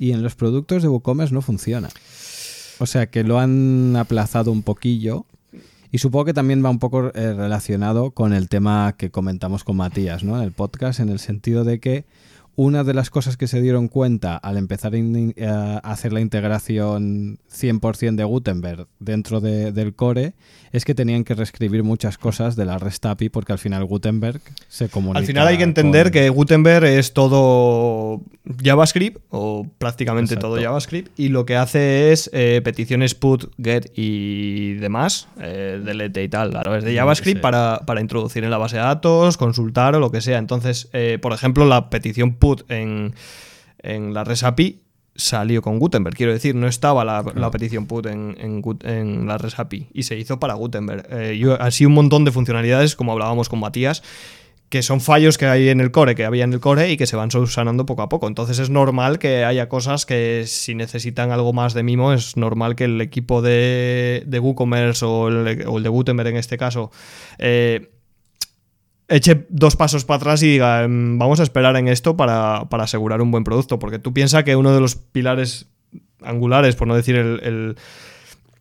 [0.00, 1.88] Y en los productos de WooCommerce no funciona.
[2.78, 5.24] O sea que lo han aplazado un poquillo.
[5.92, 9.76] Y supongo que también va un poco eh, relacionado con el tema que comentamos con
[9.76, 10.36] Matías, ¿no?
[10.36, 12.04] En el podcast, en el sentido de que
[12.56, 17.38] una de las cosas que se dieron cuenta al empezar a, a hacer la integración
[17.54, 20.32] 100% de Gutenberg dentro de- del core
[20.72, 24.40] es que tenían que reescribir muchas cosas de la REST API porque al final Gutenberg
[24.68, 25.18] se comunica.
[25.20, 28.22] Al final hay que entender con- que Gutenberg es todo
[28.62, 30.48] JavaScript o prácticamente Exacto.
[30.54, 36.22] todo JavaScript y lo que hace es eh, peticiones put, get y demás, eh, delete
[36.22, 37.42] y tal, a través de JavaScript Sí.
[37.42, 40.38] para, para introducir en la base de datos, consultar o lo que sea.
[40.38, 43.14] Entonces, eh, por ejemplo, la petición put en,
[43.78, 44.80] en la REST API
[45.14, 46.14] salió con Gutenberg.
[46.14, 50.16] Quiero decir, no estaba la, la petición put en, en, la REST API y se
[50.18, 51.06] hizo para Gutenberg.
[51.10, 54.02] Eh, yo- así un montón de funcionalidades, como hablábamos con Matías,
[54.68, 57.06] que son fallos que hay en el core, que había en el core y que
[57.06, 58.26] se van subsanando poco a poco.
[58.26, 62.74] Entonces es normal que haya cosas que si necesitan algo más de mimo, es normal
[62.74, 66.90] que el equipo de, de WooCommerce o el, o el de Gutenberg en este caso
[67.38, 67.90] eh,
[69.08, 72.84] eche dos pasos para atrás y diga, "Em, vamos a esperar en esto para, para
[72.84, 73.78] asegurar un buen producto.
[73.78, 75.66] Porque tú piensas que uno de los pilares
[76.22, 77.76] angulares, por no decir el, el-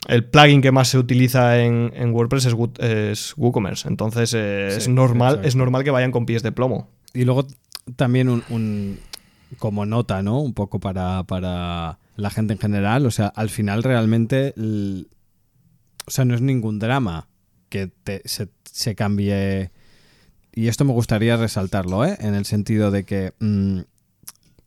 [0.07, 2.45] el plugin que más se utiliza en, en WordPress
[2.79, 3.87] es, WooCommerce.
[3.87, 6.89] Entonces eh, Sí, es, normal, es normal que vayan con pies de plomo.
[7.13, 7.47] Y luego
[7.95, 8.99] también un, un-
[9.57, 10.39] como nota, ¿no?
[10.41, 13.05] Un poco para, para la gente en general.
[13.07, 14.53] O sea, al final realmente.
[14.57, 15.07] el-
[16.07, 17.27] o sea, no es ningún drama
[17.69, 19.71] que te- se, se cambie.
[20.55, 22.17] Y esto me gustaría resaltarlo, ¿eh?
[22.19, 23.79] En el sentido de que mm,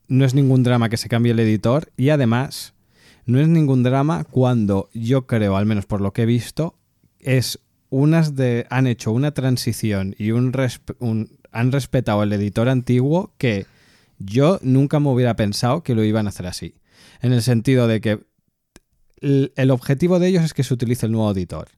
[0.08, 1.90] no es ningún drama que se cambie el editor.
[1.96, 2.74] Y además,
[3.24, 6.76] no es ningún drama cuando yo creo, al menos por lo que he visto,
[7.20, 7.58] es
[7.90, 10.52] unas de han hecho una transición y un,
[10.98, 13.64] un- han respetado el editor antiguo que
[14.18, 16.74] yo nunca me hubiera pensado que lo iban a hacer así.
[17.22, 18.20] En el sentido de que
[19.20, 21.68] el objetivo de ellos es que se utilice el nuevo editor.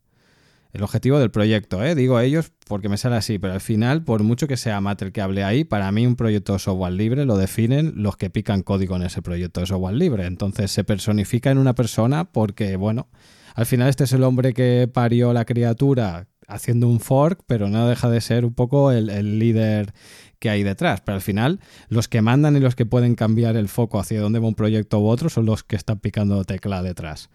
[0.72, 1.94] El objetivo del proyecto, ¿eh?
[1.94, 5.12] digo ellos porque me sale así, pero al final, por mucho que sea Matt el
[5.12, 8.62] que hable ahí, para mí un proyecto de software libre lo definen los que pican
[8.62, 10.26] código en ese proyecto de software libre.
[10.26, 13.08] Entonces se personifica en una persona porque, bueno,
[13.54, 17.88] al final este es el hombre que parió la criatura haciendo un fork, pero no
[17.88, 19.92] deja de ser un poco el, el líder
[20.38, 21.00] que hay detrás.
[21.00, 24.38] Pero al final, los que mandan y los que pueden cambiar el foco hacia dónde
[24.38, 27.30] va un proyecto u otro son los que están picando tecla detrás.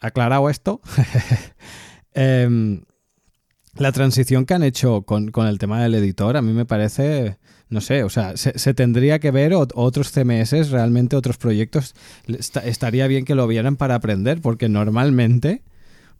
[0.00, 0.80] Aclarado esto,
[2.16, 2.80] Em,
[3.76, 7.36] la transición que han hecho con, el tema del editor a mí me parece,
[7.68, 11.94] no sé, o sea, se, tendría que ver otros CMS, realmente otros proyectos,
[12.26, 15.62] estaría bien que lo vieran para aprender, porque normalmente,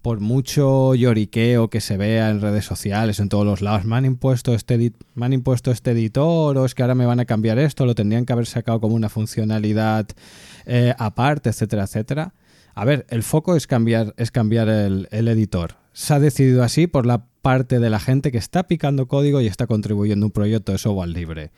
[0.03, 4.05] por mucho lloriqueo que se vea en redes sociales, en todos los lados, me han
[4.05, 7.87] impuesto este, han impuesto este editor, o es que ahora me van a cambiar esto,
[7.87, 10.07] lo tendrían que haber sacado como una funcionalidad
[10.67, 12.35] eh, aparte, etcétera, etcétera.
[12.75, 17.07] A ver, el foco es cambiar, es cambiar el editor se ha decidido así por
[17.07, 20.73] la parte de la gente que está picando código y está contribuyendo a un proyecto
[20.73, 21.53] de software libre.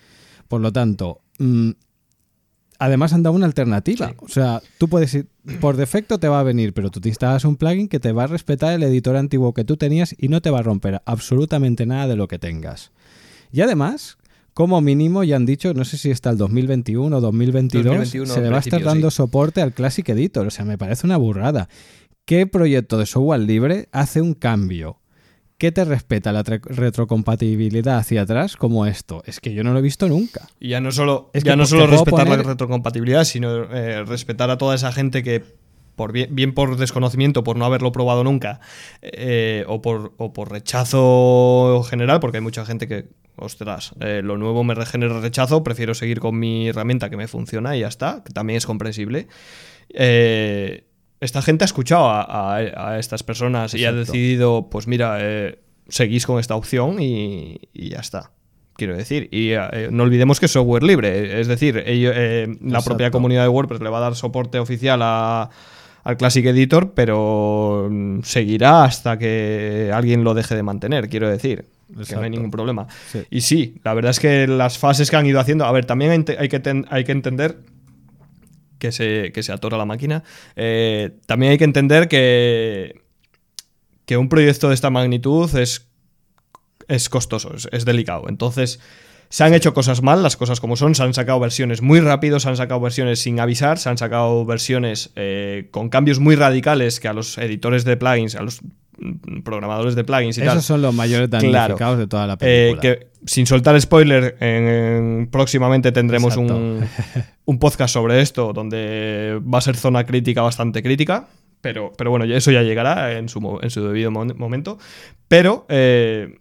[0.47, 1.71] Por lo tanto, mm,
[2.79, 4.15] además han dado una alternativa.
[4.19, 5.27] O sea, tú puedes ir,
[5.61, 8.25] por defecto te va a venir, pero tú te instalas un plugin que te va
[8.25, 11.85] a respetar el editor antiguo que tú tenías y no te va a romper absolutamente
[11.85, 12.93] nada de lo que tengas.
[13.51, 14.19] Y además,
[14.55, 18.51] como mínimo ya han dicho, no sé si está el 2021 o 2022, se le
[18.51, 20.47] va a estar dando soporte al Classic Editor.
[20.47, 21.69] O sea, me parece una burrada.
[22.29, 25.01] ¿Qué proyecto de software libre hace un cambio?
[25.57, 29.23] ¿Qué te respeta la retrocompatibilidad hacia atrás como esto?
[29.25, 30.47] Es que yo no lo he visto nunca.
[30.61, 34.75] Y ya no solo, ya no solo respetar la retrocompatibilidad, sino eh, respetar a toda
[34.75, 35.43] esa gente que,
[35.97, 38.61] por bien, por desconocimiento, por no haberlo probado nunca,
[39.01, 44.65] eh, o, por, por, rechazo general, porque hay mucha gente que, ostras, eh, lo nuevo
[44.65, 48.35] me regenera rechazo, prefiero seguir con mi herramienta que me funciona y ya está, que
[48.35, 49.29] también es comprensible.
[49.95, 50.88] Eh,
[51.21, 56.39] esta gente ha escuchado a, estas personas y ha decidido, pues mira, eh, seguís con
[56.39, 58.31] esta opción y, ya está.
[58.75, 63.11] Quiero decir, y eh, no olvidemos que es software libre, es decir, eh, la propia
[63.11, 68.85] comunidad de WordPress le va a dar soporte oficial al Classic Editor, pero mm, seguirá
[68.85, 71.65] hasta que alguien lo deje de mantener, quiero decir.
[72.07, 72.87] Que no hay ningún problema.
[73.31, 75.65] Y sí, la verdad es que las fases que han ido haciendo.
[75.65, 77.57] A ver, también hay que, hay que entender
[78.79, 80.25] que se, se atora la máquina.
[80.57, 83.03] Eh, también hay que entender que,
[84.07, 85.89] que un proyecto de esta magnitud es,
[86.89, 88.25] es costoso, es, delicado.
[88.29, 88.81] Entonces,
[89.29, 92.41] se han hecho cosas mal, las cosas como son, se han sacado versiones muy rápido,
[92.41, 97.01] se han sacado versiones sin avisar, se han sacado versiones eh, con cambios muy radicales
[97.01, 98.61] que a los editores de plugins, a los
[99.45, 102.81] programadores de plugins y Esos son los mayores damnificados de toda la eh, película.
[102.81, 106.85] que, sin soltar spoiler, en, próximamente tendremos un,
[107.45, 111.29] un, podcast sobre esto, donde va a ser zona crítica bastante crítica.
[111.61, 114.79] Pero, pero bueno, eso ya llegará en su, en su debido momento.
[115.27, 116.39] Pero, eh,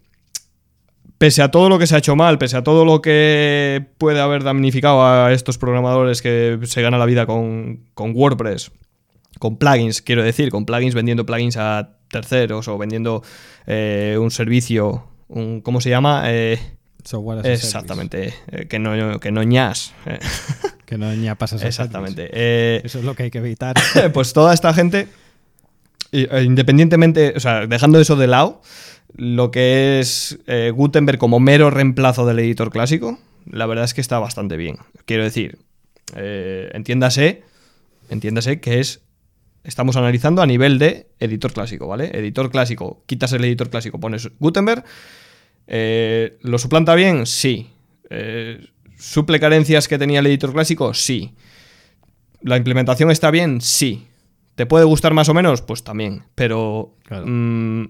[1.18, 4.20] pese a todo lo que se ha hecho mal, pese a todo lo que puede
[4.20, 8.70] haber damnificado a estos programadores que se gana la vida con, con WordPress,
[9.40, 13.22] con plugins, quiero decir, con plugins vendiendo plugins a terceros o vendiendo
[13.66, 16.24] eh, un servicio, un, ¿cómo se llama?
[16.26, 16.58] Eh,
[17.04, 19.94] Software Exactamente, eh, que no, que no ñas.
[20.86, 22.28] que no ñapas Exactamente.
[22.84, 23.76] Eso es lo que hay que evitar.
[24.12, 25.08] pues toda esta gente,
[26.12, 28.60] independientemente, o sea, dejando eso de lado,
[29.14, 30.38] lo que es
[30.74, 33.18] Gutenberg como mero reemplazo del editor clásico,
[33.50, 34.76] la verdad es que está bastante bien.
[35.06, 35.58] Quiero decir,
[36.14, 37.42] entiéndase,
[38.10, 39.00] entiéndase que es
[39.68, 42.10] estamos analizando a nivel de editor clásico, ¿vale?
[42.14, 44.82] Editor clásico, quitas el editor clásico, pones Gutenberg.
[45.66, 47.26] Eh, ¿Lo suplanta bien?
[47.26, 47.70] Sí.
[48.08, 50.94] Eh, ¿Suple carencias que tenía el editor clásico?
[50.94, 51.34] Sí.
[52.40, 53.60] ¿La implementación está bien?
[53.60, 54.08] Sí.
[54.54, 55.60] ¿Te puede gustar más o menos?
[55.60, 56.24] Pues también.
[56.34, 57.84] Pero mm,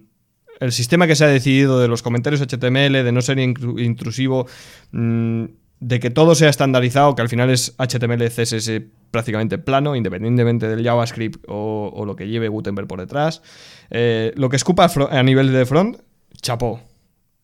[0.59, 4.49] el sistema que se ha decidido de los comentarios HTML, de no ser intrusivo,
[4.91, 5.45] mm,
[5.81, 10.85] de que todo sea estandarizado, que al final es HTML, CSS prácticamente plano, independientemente del
[10.85, 13.43] JavaScript o, lo que lleve Gutenberg por detrás.
[13.91, 15.99] Eh, lo que escupa a nivel de front,
[16.43, 16.81] chapó.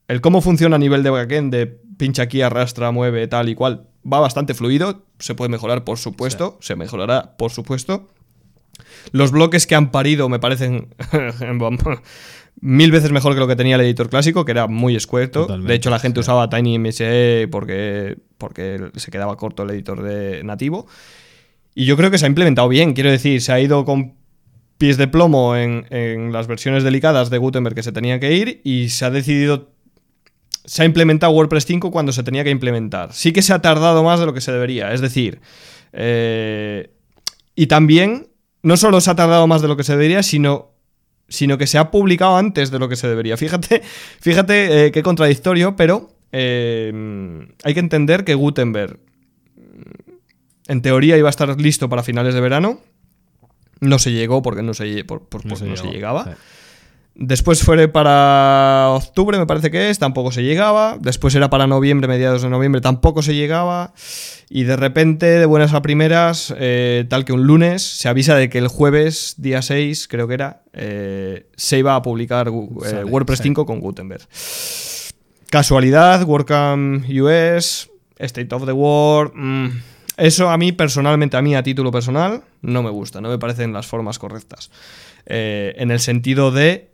[0.09, 3.87] El cómo funciona a nivel de backend, de pincha aquí, arrastra, mueve, tal y cual,
[4.11, 5.07] va bastante fluido.
[5.18, 6.59] Se puede mejorar, por supuesto.
[6.61, 8.09] Se mejorará, por supuesto.
[9.12, 10.88] Los bloques que han parido me parecen
[12.60, 15.46] mil veces mejor que lo que tenía el editor clásico, que era muy escueto.
[15.46, 20.86] de hecho, la gente usaba TinyMSE porque, porque se quedaba corto el editor de nativo.
[21.74, 24.14] Y yo creo que se ha implementado bien, quiero decir, se ha ido con
[24.78, 28.88] pies de plomo en, las versiones delicadas de Gutenberg que se tenía que ir y
[28.88, 29.70] se ha decidido
[30.64, 33.12] se ha implementado WordPress 5 cuando se tenía que implementar.
[33.12, 34.94] Sí que se ha tardado más de lo que se debería.
[34.94, 35.42] Es decir,
[35.92, 36.90] eh,
[37.54, 38.28] y también,
[38.62, 40.73] no solo se ha tardado más de lo que se debería, sino
[41.28, 43.37] sino que se ha publicado antes de lo que se debería.
[43.37, 43.82] Fíjate,
[44.20, 46.92] fíjate eh, qué contradictorio, pero eh,
[47.62, 48.98] hay que entender que Gutenberg,
[50.66, 52.80] en teoría, iba a estar listo para finales de verano.
[53.80, 56.24] No se llegó porque no se, por, por- No porque se no se llegó, llegaba.
[56.24, 56.30] sí.
[57.16, 60.98] Después fue para octubre, me parece que es, tampoco se llegaba.
[61.00, 63.94] Después era para noviembre, mediados de noviembre, tampoco se llegaba.
[64.50, 68.48] Y de repente, de buenas a primeras, eh, tal que un lunes, se avisa de
[68.48, 73.38] que el jueves, día 6, creo que era, eh, se iba a publicar eh, WordPress
[73.38, 73.44] sí.
[73.44, 74.27] 5 con Gutenberg.
[75.50, 79.33] Casualidad, WordCamp US, State of the World.
[79.35, 79.68] mm,
[80.16, 83.72] eso a mí personalmente, a mí a título personal, no me gusta, no me parecen
[83.72, 84.70] las formas correctas.
[85.27, 86.93] Eh, en el sentido de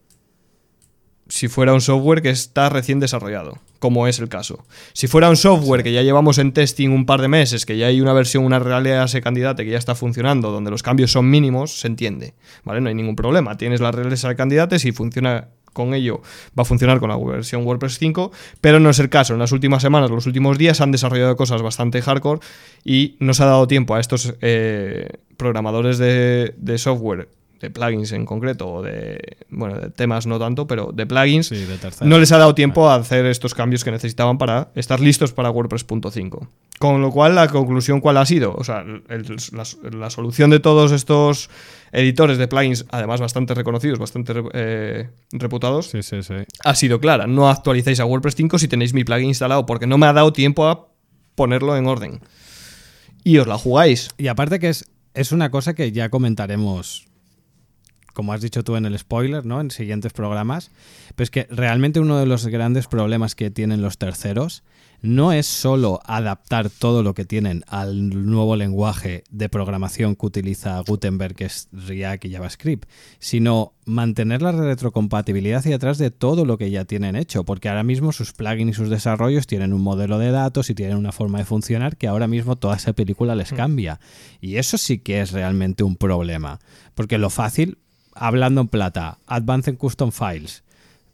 [1.31, 4.65] si fuera un software que está recién desarrollado, como es el caso.
[4.93, 7.87] Si fuera un software que ya llevamos en testing un par de meses, que ya
[7.87, 11.31] hay una versión, una realidad ese candidate que ya está funcionando, donde los cambios son
[11.31, 12.81] mínimos, se entiende, ¿vale?
[12.81, 13.57] No hay ningún problema.
[13.57, 16.21] Tienes la realidad de candidates y funciona con ello,
[16.59, 19.35] va a funcionar con la versión WordPress 5, pero no es el caso.
[19.35, 22.41] En las últimas semanas, los últimos días han desarrollado cosas bastante hardcore
[22.85, 27.29] y no se ha dado tiempo a estos eh, programadores de, de software
[27.61, 31.57] de plugins en concreto, o de, bueno, de temas no tanto, pero de plugins, Sí,
[31.65, 32.09] de tercero.
[32.09, 35.51] no les ha dado tiempo a hacer estos cambios que necesitaban para estar listos para
[35.51, 36.49] WordPress.5.
[36.79, 38.55] Con lo cual, la conclusión, ¿cuál ha sido?
[38.57, 39.65] O sea, el- la,
[39.99, 41.51] la solución de todos estos
[41.93, 46.35] editores de plugins, además bastante reconocidos, bastante eh, reputados, Sí, sí, sí.
[46.65, 47.27] ha sido clara.
[47.27, 50.33] No actualicéis a WordPress 5 si tenéis mi plugin instalado, porque no me ha dado
[50.33, 50.89] tiempo a
[51.35, 52.21] ponerlo en orden.
[53.25, 54.09] Y os la jugáis.
[54.17, 57.07] Y aparte que es, es una cosa que ya comentaremos,
[58.21, 59.63] como has dicho tú en el spoiler, ¿no?
[59.63, 60.71] En siguientes programas.
[61.17, 64.63] Pero es que realmente uno de los grandes problemas que tienen los terceros
[65.01, 70.83] no es solo adaptar todo lo que tienen al nuevo lenguaje de programación que utiliza
[70.87, 76.59] Gutenberg, que es React y JavaScript, sino mantener la retrocompatibilidad hacia atrás de todo lo
[76.59, 80.19] que ya tienen hecho, porque ahora mismo sus plugins y sus desarrollos tienen un modelo
[80.19, 83.55] de datos y tienen una forma de funcionar que ahora mismo toda esa película les
[83.55, 83.99] cambia.
[84.43, 86.59] Y eso sí que es realmente un problema,
[86.95, 87.79] porque lo fácil,
[88.15, 90.63] hablando en plata, Advanced Custom Files,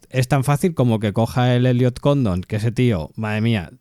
[0.09, 3.71] es tan fácil como que coja el Elliot Condon, que ese tío, madre mía,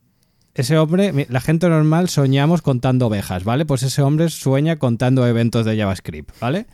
[0.55, 3.66] ese hombre, la gente normal soñamos contando ovejas, ¿vale?
[3.66, 6.66] Pues ese hombre sueña contando eventos de JavaScript, ¿vale?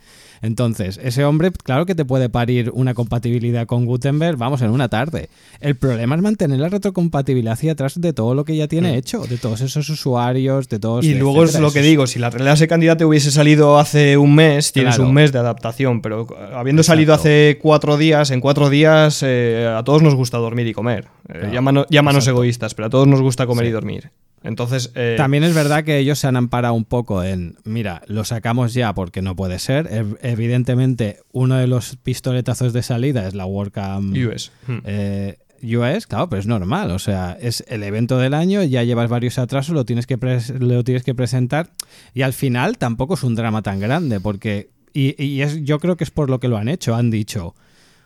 [0.43, 4.89] Entonces, ese hombre, claro que te puede parir una compatibilidad con Gutenberg, vamos, en una
[4.89, 5.29] tarde.
[5.61, 9.25] El problema es mantener la retrocompatibilidad hacia atrás de todo lo que ya tiene hecho,
[9.25, 11.05] de todos esos usuarios, de todos.
[11.05, 14.35] Y luego es lo que digo, si la realidad ese candidato hubiese salido hace un
[14.35, 15.07] mes, tienes Claro.
[15.09, 16.83] un mes de adaptación, pero habiendo Exacto.
[16.97, 21.05] salido hace cuatro días, en cuatro días eh, a todos nos gusta dormir y comer.
[21.29, 21.85] Eh, Claro.
[21.89, 23.69] llámanos egoístas, pero a todos nos gusta comer Sí.
[23.69, 24.11] y dormir.
[24.43, 28.23] Entonces, eh, También es verdad que ellos se han amparado un poco en, mira, lo
[28.25, 29.87] sacamos ya porque no puede ser.
[29.89, 34.51] Ev- Evidentemente, uno de los pistoletazos de salida es la WordCamp US.
[34.67, 34.77] Hmm.
[34.83, 36.91] eh, US, claro, pero es normal.
[36.91, 40.49] O sea, es el evento del año, ya llevas varios atrasos, lo tienes que, pres-
[40.59, 41.69] lo tienes que presentar
[42.13, 45.95] y al final tampoco es un drama tan grande porque, y, y es, yo creo
[45.95, 47.55] que es por lo que lo han hecho, han dicho,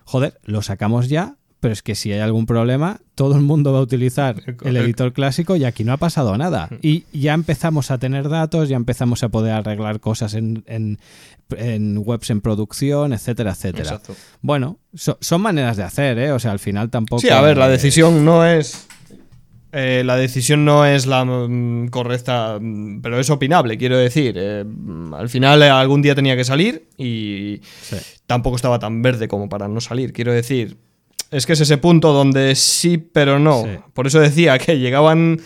[0.06, 3.80] joder, lo sacamos ya, pero es que si hay algún problema, todo el mundo va
[3.80, 6.70] a utilizar el editor clásico y aquí no ha pasado nada.
[6.82, 11.00] Y ya empezamos a tener datos, ya empezamos a poder arreglar cosas en, en-
[11.56, 13.84] en webs en producción, etcétera, etcétera.
[13.84, 14.16] Exacto.
[14.42, 16.32] Bueno, so- son maneras de hacer, ¿eh?
[16.34, 17.22] O sea, al final tampoco...
[17.22, 18.86] Sí, a ver, la decisión no es.
[19.72, 24.36] eh, la decisión no es la mm, correcta, mm, pero es opinable, quiero decir.
[24.38, 27.96] Eh, mm, al final, eh, algún día tenía que salir y Sí.
[28.26, 30.12] tampoco estaba tan verde como para no salir.
[30.14, 30.78] Quiero decir,
[31.32, 33.64] es que es ese punto donde sí, pero no.
[33.64, 33.70] Sí.
[33.94, 35.40] Por eso decía que llegaban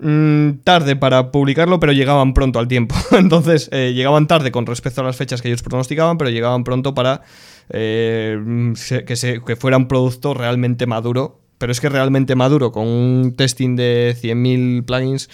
[0.00, 2.94] mm, tarde para publicarlo, pero llegaban pronto al tiempo.
[3.12, 6.94] Entonces, eh, llegaban tarde con respecto a las fechas que ellos pronosticaban, pero llegaban pronto
[6.94, 7.22] para
[7.70, 8.72] eh, mm,
[9.06, 11.40] que, se- que fuera un producto realmente maduro.
[11.58, 15.28] Pero es que realmente maduro, con un testing de 100.000 plugins,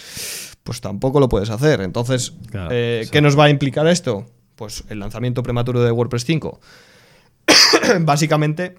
[0.64, 1.82] pues tampoco lo puedes hacer.
[1.82, 3.06] Entonces, Claro, eh.
[3.12, 4.24] ¿qué nos va a implicar esto?
[4.56, 6.60] Pues el lanzamiento prematuro de WordPress 5.
[8.00, 8.76] básicamente,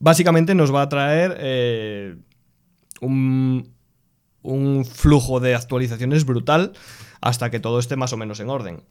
[0.00, 2.16] básicamente nos va a traer eh,
[3.00, 3.72] un,
[4.42, 6.72] un flujo de actualizaciones brutal
[7.20, 8.82] hasta que todo esté más o menos en orden.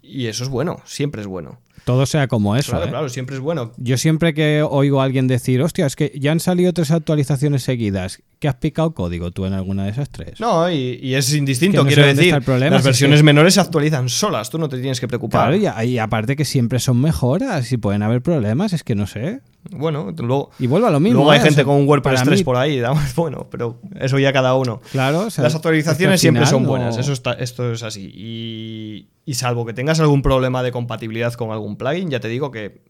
[0.00, 1.60] Y eso es bueno, siempre es bueno.
[1.84, 2.88] Todo sea como eso, claro, ¿eh?
[2.90, 3.72] claro, siempre es bueno.
[3.76, 7.62] Yo siempre que oigo a alguien decir, hostia, es que ya han salido tres actualizaciones
[7.64, 10.38] seguidas, ¿qué has picado código tú en alguna de esas tres?
[10.40, 12.40] No, y, y es indistinto, Que no sé quiero decir.
[12.44, 15.08] problema, las si es versiones que- menores se actualizan solas, tú no te tienes que
[15.08, 15.56] preocupar.
[15.58, 19.06] Claro, y, y aparte que siempre son mejoras y pueden haber problemas, es que no
[19.06, 19.40] sé.
[19.70, 21.18] Bueno, luego, Y vuelvo a lo mismo.
[21.18, 21.42] luego hay ¿eh?
[21.42, 22.80] O gente sea, con un WordPress para 3 mí, por ahí,
[23.16, 24.80] bueno, pero eso ya cada uno.
[24.92, 27.72] Claro, o sea, Las es que actualizaciones al siempre son no- buenas, eso está, esto
[27.72, 28.10] es así.
[28.14, 32.50] Y, y salvo que tengas algún problema de compatibilidad con algún plugin, ya te digo
[32.50, 32.82] que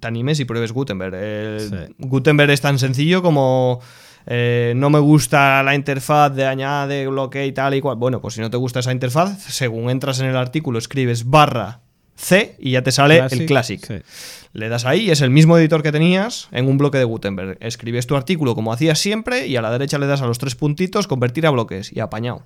[0.00, 1.94] te animes y pruebes Gutenberg.
[1.98, 3.80] Gutenberg es tan sencillo como
[4.26, 7.96] eh, no me gusta la interfaz de añade, bloque y tal y cual.
[7.96, 11.80] Bueno, pues si no te gusta esa interfaz, según entras en el artículo, escribes barra
[12.16, 14.04] C y ya te sale el Classic.
[14.52, 17.58] Le das ahí, es el mismo editor que tenías en un bloque de Gutenberg.
[17.60, 20.54] Escribes tu artículo como hacías siempre y a la derecha le das a los tres
[20.54, 22.42] puntitos, convertir a bloques y apañado.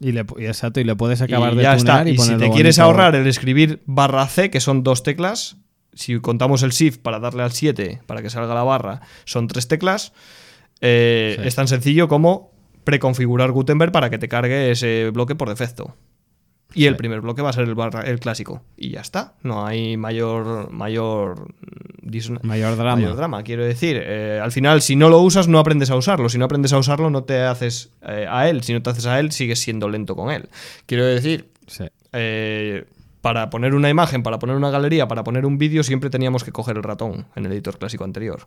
[0.00, 2.08] Y, le, exacto, y le puedes acabar de ya está.
[2.08, 5.56] Y, si te quieres ahorrar el escribir barra C, que son dos teclas,
[5.94, 9.68] si contamos el shift para darle al 7 para que salga la barra, son tres
[9.68, 10.12] teclas.
[10.80, 12.52] Eh, es tan sencillo como
[12.84, 15.96] preconfigurar Gutenberg para que te cargue ese bloque por defecto.
[16.76, 17.74] Y el primer bloque va a ser el,
[18.04, 18.62] el, clásico.
[18.76, 19.32] Y ya está.
[19.42, 20.70] No hay mayor.
[20.70, 21.48] Mayor.
[22.42, 22.96] Mayor drama.
[22.96, 23.42] Mayor drama.
[23.42, 26.28] Quiero decir, eh, al final, si no lo usas, no aprendes a usarlo.
[26.28, 28.62] Si no aprendes a usarlo, no te haces eh, a él.
[28.62, 30.50] Si no te haces a él, sigues siendo lento con él.
[30.84, 31.48] Quiero decir.
[33.22, 36.52] para poner una imagen, para poner una galería, para poner un vídeo, siempre teníamos que
[36.52, 38.46] coger el ratón en el editor clásico anterior.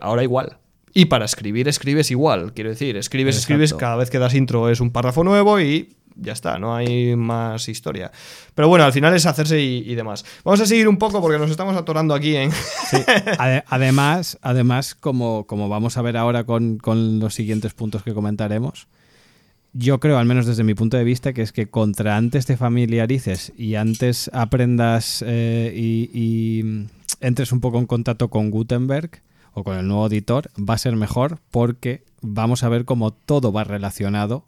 [0.00, 0.58] ahora igual.
[0.92, 2.52] Y para escribir, escribes igual.
[2.52, 6.32] Quiero decir, escribes, escribes, cada vez que das intro es un párrafo nuevo y ya
[6.32, 8.12] está, no hay más historia.
[8.54, 10.24] Pero bueno, al final es hacerse y, demás.
[10.44, 12.50] Vamos a seguir un poco porque nos estamos atorando aquí en...
[13.68, 16.78] además, además como, como vamos a ver ahora con,
[17.20, 18.88] los siguientes puntos que comentaremos,
[19.72, 22.56] yo creo, al menos desde mi punto de vista, que es que contra antes te
[22.56, 26.88] familiarices y antes aprendas eh, y, y
[27.20, 30.96] entres un poco en contacto con Gutenberg, o con el nuevo editor va a ser
[30.96, 34.44] mejor porque vamos a ver cómo todo va relacionado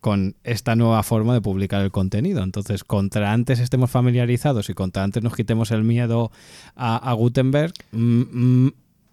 [0.00, 2.42] con esta nueva forma de publicar el contenido.
[2.42, 6.30] Entonces, contra antes estemos familiarizados y contra antes nos quitemos el miedo
[6.76, 7.72] a, Gutenberg,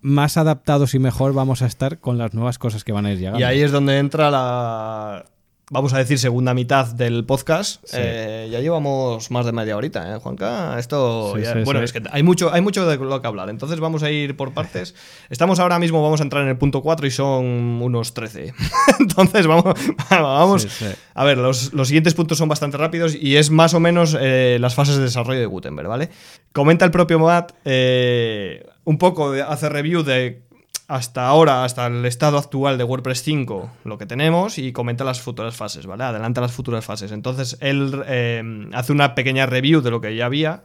[0.01, 3.19] más adaptados y mejor vamos a estar con las nuevas cosas que van a ir
[3.19, 3.39] llegando.
[3.39, 5.25] Y ahí es donde entra la,
[5.69, 7.83] vamos a decir, segunda mitad del podcast.
[7.93, 10.77] Eh, ya llevamos más de media horita, ¿eh, Juanca?
[10.79, 13.49] Esto, bueno, es que hay mucho, hay mucho de lo que hablar.
[13.49, 14.95] Entonces vamos a ir por partes.
[15.29, 17.45] Estamos ahora mismo, vamos a entrar en el punto 4 y son
[17.81, 18.53] unos 13.
[18.99, 19.75] Entonces vamos,
[20.09, 20.67] vamos.
[21.13, 24.75] A ver, los, siguientes puntos son bastante rápidos y es más o menos eh, las
[24.75, 26.09] fases de desarrollo de Gutenberg, ¿vale?
[26.51, 30.48] Comenta el propio Matt eh, un poco, hace review de
[30.89, 35.21] hasta ahora, hasta el estado actual de WordPress 5, lo que tenemos y comenta las
[35.21, 36.03] futuras fases, ¿vale?
[36.03, 37.11] Adelanta las futuras fases.
[37.11, 40.63] Entonces, él eh, hace una pequeña review de lo que ya había.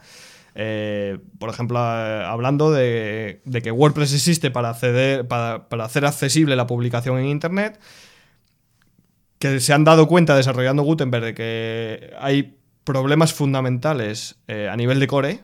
[0.55, 6.67] Eh, por ejemplo, eh, hablando de, que WordPress existe para, acceder, para, hacer accesible la
[6.67, 7.79] publicación en Internet,
[9.39, 15.07] que se han dado cuenta desarrollando Gutenberg de que hay problemas fundamentales a nivel de
[15.07, 15.41] core,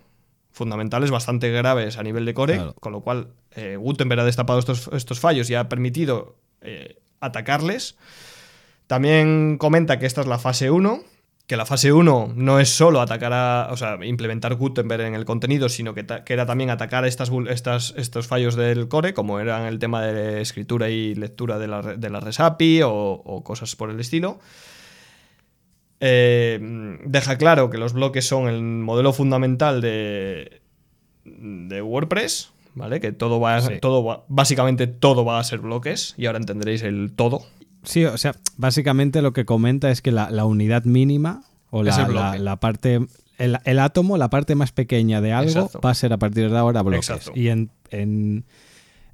[0.53, 5.21] fundamentales bastante graves a nivel de core, con lo cual eh, Gutenberg ha destapado estos,
[5.21, 7.97] fallos y ha permitido eh, atacarles.
[8.87, 11.03] También comenta que esta es la fase 1,
[11.47, 15.25] que la fase 1 no es solo atacar a, o sea, implementar Gutenberg en el
[15.25, 19.79] contenido, sino que, era también atacar estas, estas, estos fallos del core, como eran el
[19.79, 24.01] tema de escritura y lectura de la, de la RESAPI o, o cosas por el
[24.01, 24.41] estilo.
[26.01, 30.63] Eh, deja claro que los bloques son el modelo fundamental de,
[31.25, 33.01] de WordPress, ¿vale?
[33.01, 37.43] Que todo va, todo básicamente todo va a ser bloques y ahora entenderéis el todo.
[37.83, 42.61] Sí, o sea, básicamente lo que comenta es que la, unidad mínima o la, la,
[42.61, 43.01] parte,
[43.39, 46.83] el, átomo, la parte más pequeña de algo va a ser a partir de ahora
[46.83, 47.31] bloques.
[47.35, 48.45] Y en, en,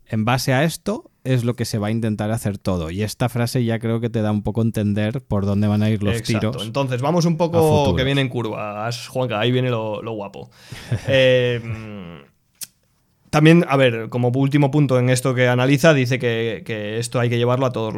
[0.06, 2.90] en base a esto es lo que se va a intentar hacer todo.
[2.90, 5.82] Y esta frase ya creo que te da un poco a entender por dónde van
[5.82, 6.50] a ir los Exacto.
[6.52, 6.66] tiros.
[6.66, 10.50] Entonces, vamos un poco que viene en curvas, Juanca, ahí viene lo, guapo.
[11.08, 11.60] eh,
[13.36, 17.36] también, a ver, como último punto en esto que analiza, dice que, esto hay que
[17.36, 17.92] llevarlo a todos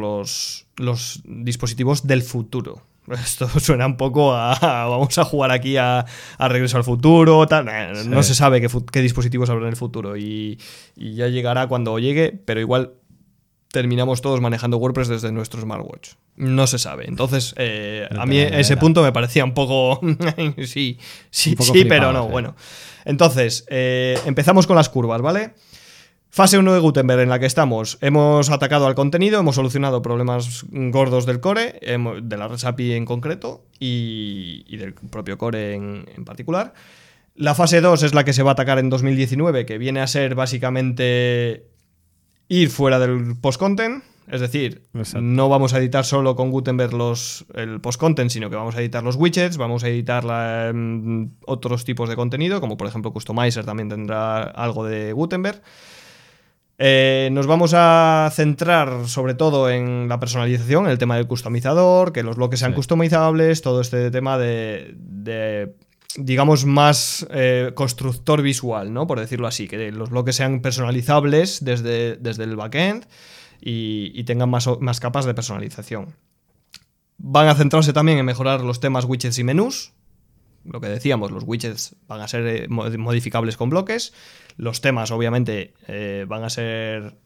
[0.75, 2.81] los, dispositivos del futuro.
[3.07, 6.05] Esto suena un poco a, vamos a jugar aquí a,
[6.37, 7.69] regreso al futuro, tal.
[8.09, 10.59] No se sabe qué, dispositivos habrá en el futuro y,
[10.97, 12.91] ya llegará cuando llegue, pero igual
[13.71, 16.11] terminamos todos manejando WordPress desde nuestro smartwatch.
[16.35, 17.05] No se sabe.
[17.07, 19.99] Entonces, eh, a mí ese punto me parecía un poco...
[20.65, 20.97] sí,
[21.29, 22.55] sí, sí, pero no, bueno.
[23.05, 25.53] Entonces, eh, empezamos con las curvas, ¿vale?
[26.31, 27.97] Fase 1 de Gutenberg en la que estamos.
[28.01, 33.05] Hemos atacado al contenido, hemos solucionado problemas gordos del core, de la red API en
[33.05, 36.73] concreto y, del propio core en, en particular.
[37.35, 40.07] La fase 2 es la que se va a atacar en 2019, que viene a
[40.07, 41.65] ser básicamente
[42.49, 44.03] ir fuera del post-content.
[44.27, 44.83] Es decir,
[45.19, 49.01] no vamos a editar solo con Gutenberg los, el post-content, sino que vamos a editar
[49.01, 50.23] los widgets, vamos a editar
[50.69, 55.63] em, otros tipos de contenido, como por ejemplo Customizer también tendrá algo de Gutenberg.
[56.81, 62.13] Eh, nos vamos a centrar sobre todo en la personalización, en el tema del customizador,
[62.13, 64.95] que los bloques sean customizables, todo este tema de,
[66.15, 69.07] digamos, más eh, constructor visual, ¿no?
[69.07, 73.05] Por decirlo así, que los bloques sean personalizables desde, desde el backend
[73.61, 76.15] y, y tengan más, más capas de personalización.
[77.17, 79.93] Van a centrarse también en mejorar los temas widgets y menús.
[80.65, 84.13] Lo que decíamos, los widgets van a ser eh, modificables con bloques.
[84.57, 87.17] Los temas, obviamente, eh, van a ser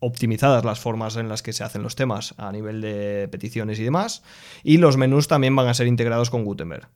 [0.00, 3.84] optimizadas las formas en las que se hacen los temas a nivel de peticiones y
[3.84, 4.22] demás.
[4.62, 6.88] Y los menús también van a ser integrados con Gutenberg.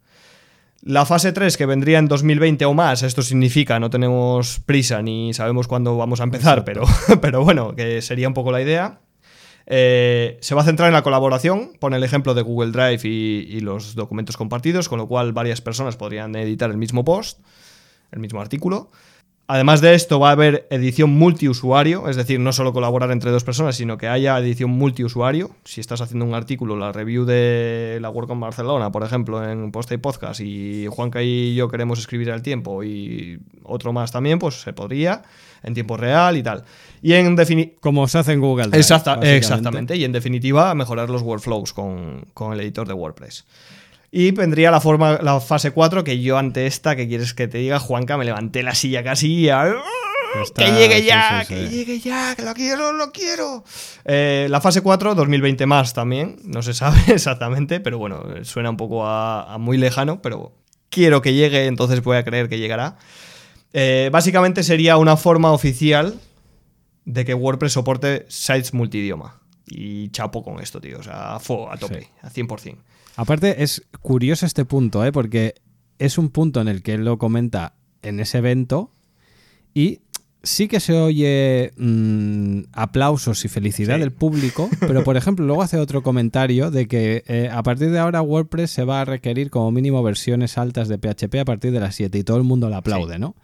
[0.82, 5.34] La fase 3, que vendría en 2020 o más, esto significa, no tenemos prisa ni
[5.34, 6.84] sabemos cuándo vamos a empezar, pero,
[7.20, 9.00] pero bueno, que sería un poco la idea.
[9.66, 13.46] Eh, se va a centrar en la colaboración, pone el ejemplo de Google Drive y,
[13.50, 17.40] y, los documentos compartidos, con lo cual varias personas podrían editar el mismo post,
[18.10, 18.90] el mismo artículo.
[19.50, 23.44] Además de esto, va a haber edición multiusuario, es decir, no solo colaborar entre dos
[23.44, 25.50] personas, sino que haya edición multiusuario.
[25.64, 29.92] Si estás haciendo un artículo, la review de la WordCamp Barcelona, por ejemplo, en Post
[29.92, 34.60] y Podcast, y Juanca y yo queremos escribir al tiempo y otro más también, pues
[34.60, 35.22] se podría
[35.62, 36.64] en tiempo real y tal.
[37.00, 37.34] Y en
[37.80, 39.96] Como se hace en Google Drive, Exacta exactamente.
[39.96, 43.46] Y en definitiva, mejorar los workflows con, con el editor de WordPress.
[44.10, 47.58] Y vendría la, forma, la fase 4, que yo ante esta, que quieres que te
[47.58, 49.74] diga, Juanca, me levanté la silla casi y ¡ah!
[50.54, 51.70] que llegue ya, sí, sí, sí.
[51.70, 53.64] que llegue ya, que lo quiero, lo quiero.
[54.04, 58.76] Eh, la fase 4, 2020 más también, no se sabe exactamente, pero bueno, suena un
[58.76, 60.52] poco a, a muy lejano, pero
[60.90, 62.96] quiero que llegue, entonces voy a creer que llegará.
[63.72, 66.18] Eh, básicamente sería una forma oficial
[67.04, 69.40] de que WordPress soporte sites multidioma.
[69.66, 70.98] Y chapo con esto, tío.
[70.98, 72.76] O sea, fo, a tope, a 100%.
[73.18, 75.10] Aparte, es curioso este punto, ¿eh?
[75.10, 75.56] porque
[75.98, 78.92] es un punto en el que él lo comenta en ese evento
[79.74, 80.02] y
[80.44, 84.02] sí que se oye mmm, aplausos y felicidad sí.
[84.02, 87.98] del público, pero por ejemplo luego hace otro comentario de que eh, a partir de
[87.98, 91.80] ahora WordPress se va a requerir como mínimo versiones altas de PHP a partir de
[91.80, 93.20] las 7 y todo el mundo lo aplaude, sí.
[93.20, 93.34] ¿no?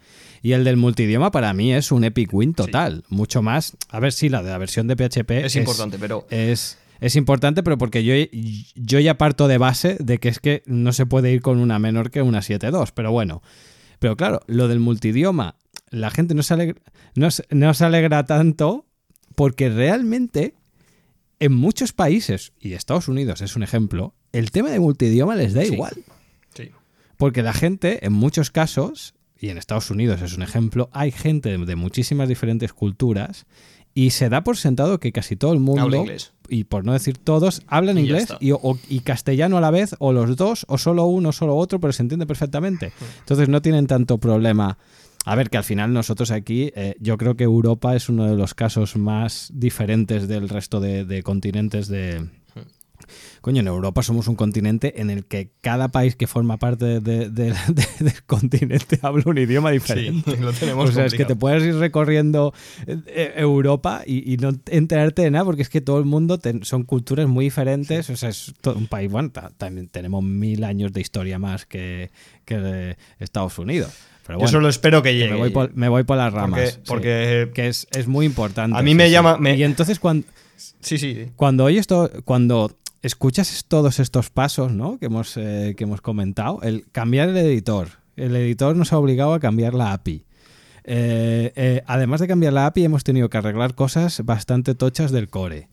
[0.41, 3.13] Y el del multidioma para mí es un epic win total, sí.
[3.13, 3.75] mucho más.
[3.89, 7.15] A ver si la de la versión de PHP es, es importante, pero es es
[7.15, 8.13] importante, pero porque yo,
[8.75, 11.79] yo ya parto de base de que es que no se puede ir con una
[11.79, 13.41] menor que una 7.2, pero bueno.
[13.99, 15.55] Pero claro, lo del multidioma,
[15.89, 16.81] la gente no se alegra,
[17.15, 18.85] no, no se alegra tanto
[19.35, 20.55] porque realmente
[21.39, 25.63] en muchos países, y Estados Unidos es un ejemplo, el tema de multidioma les da
[25.63, 25.73] sí.
[25.73, 25.93] igual.
[26.55, 26.71] Sí.
[27.17, 31.57] Porque la gente, en muchos casos, y en Estados Unidos es un ejemplo, hay gente
[31.57, 33.45] de, de muchísimas diferentes culturas
[33.97, 36.05] y se da por sentado que casi todo el mundo,
[36.49, 39.95] y por no decir todos, hablan y inglés y, o, y, castellano a la vez,
[39.99, 42.91] o los dos, o solo uno, o solo otro, pero se entiende perfectamente.
[43.19, 44.77] Entonces no tienen tanto problema.
[45.23, 48.35] A ver, que al final nosotros aquí, eh, yo creo que Europa es uno de
[48.35, 52.27] los casos más diferentes del resto de, de continentes de,
[53.45, 56.99] Coño, en Europa somos un continente en el que cada país que forma parte de,
[56.99, 57.53] de, de,
[57.99, 60.31] del continente habla un idioma diferente.
[60.31, 61.05] Sí, lo tenemos o sea, complicado.
[61.05, 62.55] es que te puedes ir recorriendo
[62.87, 66.85] eh, Europa y, y, no enterarte de nada porque es que todo el mundo son
[66.85, 68.09] culturas muy diferentes.
[68.09, 72.09] O sea, es todo un país, bueno, también tenemos mil años de historia más que,
[72.45, 73.91] que Estados Unidos.
[74.25, 75.33] Pero bueno, Yo solo espero que llegue.
[75.33, 76.79] Me voy por, me voy por las ramas.
[76.83, 78.75] Porque, porque sí, que es, es, muy importante.
[78.75, 79.37] A mí me llama.
[79.37, 79.55] Me...
[79.55, 80.25] Y entonces cuando.
[80.79, 81.27] Sí, sí.
[81.35, 82.75] Cuando oye esto, cuando
[83.05, 84.97] escuchas todos estos pasos ¿no?
[84.97, 87.89] que, hemos, eh, que hemos comentado, el cambiar el editor.
[88.15, 90.25] El editor nos ha obligado a cambiar la API.
[90.83, 95.29] Eh, eh, además de cambiar la API, hemos tenido que arreglar cosas bastante tochas del
[95.29, 95.67] core.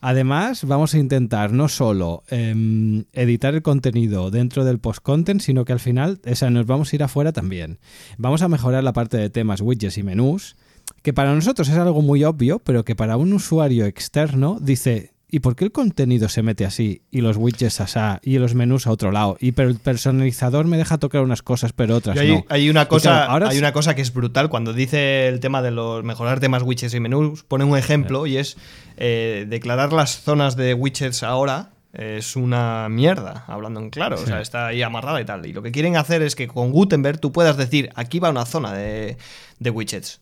[0.00, 5.72] Además, vamos a intentar no solo eh, editar el contenido dentro del post-content, sino que
[5.72, 7.78] al final o sea, nos vamos a ir afuera también.
[8.18, 10.56] Vamos a mejorar la parte de temas, widgets y menús,
[11.02, 15.40] que para nosotros es algo muy obvio, pero que para un usuario externo dice, ¿y
[15.40, 18.90] por qué el contenido se mete así y los widgets asá y los menús a
[18.90, 19.36] otro lado?
[19.40, 22.44] Y pero el personalizador me deja tocar unas cosas pero otras hay, no.
[22.48, 25.62] Hay una cosa, claro, ahora hay una cosa que es brutal cuando dice el tema
[25.62, 28.56] de los mejorar temas widgets y menús, pone un ejemplo y es
[28.96, 34.24] eh, declarar las zonas de widgets ahora es una mierda, hablando en claro, sí.
[34.24, 35.46] o sea, está ahí amarrada y tal.
[35.46, 38.44] Y lo que quieren hacer es que con Gutenberg tú puedas decir, aquí va una
[38.44, 39.16] zona de,
[39.60, 40.20] de widgets.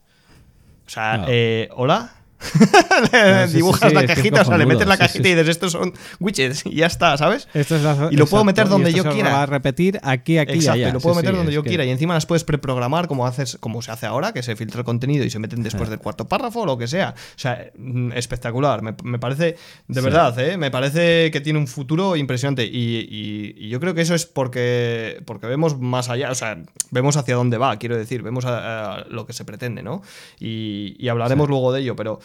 [0.86, 1.24] O sea, no.
[1.28, 2.12] eh, ¿hola?
[3.12, 5.72] no, sí, dibujas sí, la cajita, o sea, le metes la cajita y dices estos
[5.72, 7.48] son widgets y ya está, ¿sabes?
[7.54, 9.32] Esto es la, y lo exacto, puedo meter donde yo quiera.
[9.32, 10.90] va a repetir aquí, aquí exacto, y allá.
[10.90, 11.84] y lo puedo meter donde yo quiera.
[11.84, 14.84] Y encima las puedes preprogramar como haces, como se hace ahora, que se filtra el
[14.84, 17.14] contenido y se meten después del cuarto párrafo o lo que sea.
[17.16, 18.82] O sea, mm, espectacular.
[18.82, 19.56] Me, me parece,
[19.88, 20.56] de verdad, ¿eh?
[20.56, 22.64] me parece que tiene un futuro impresionante.
[22.64, 26.58] Y, y, y, yo creo que eso es porque, porque vemos más allá, o sea,
[26.90, 30.02] vemos hacia dónde va, quiero decir, vemos a, a lo que se pretende, ¿no?
[30.38, 32.20] Y, y hablaremos luego de ello, pero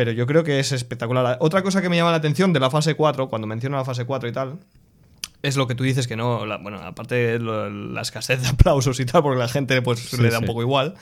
[0.00, 1.36] pero yo creo que es espectacular.
[1.40, 4.06] Otra cosa que me llama la atención de la fase 4, cuando menciono la fase
[4.06, 4.58] 4 y tal,
[5.42, 9.04] es lo que tú dices que no, bueno, aparte de la escasez de aplausos y
[9.04, 10.94] tal, porque la gente pues le da un poco igual.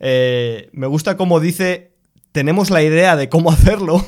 [0.00, 1.92] Eh, me gusta cómo dice,
[2.32, 4.04] tenemos la idea de cómo hacerlo,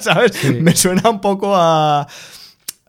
[0.00, 0.32] ¿sabes?
[0.62, 2.08] Me suena un poco a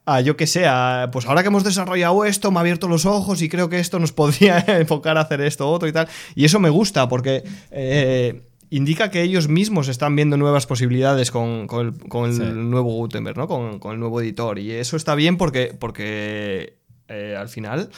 [0.05, 0.65] a yo que sé,
[1.11, 3.99] pues ahora que hemos desarrollado esto, me ha abierto los ojos y creo que esto
[3.99, 6.07] nos podría enfocar a hacer esto, otro y tal.
[6.35, 11.67] Y eso me gusta porque eh, indica que ellos mismos están viendo nuevas posibilidades con,
[11.71, 13.47] el, nuevo Gutenberg, ¿no?
[13.47, 14.59] Con, el nuevo editor.
[14.59, 17.89] Y eso está bien porque, porque eh, al final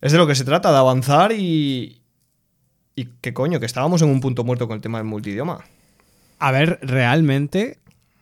[0.00, 2.00] es de lo que se trata, de avanzar y,
[2.94, 5.64] y que coño, que estábamos en un punto muerto con el tema del multidioma.
[6.38, 7.78] A ver, realmente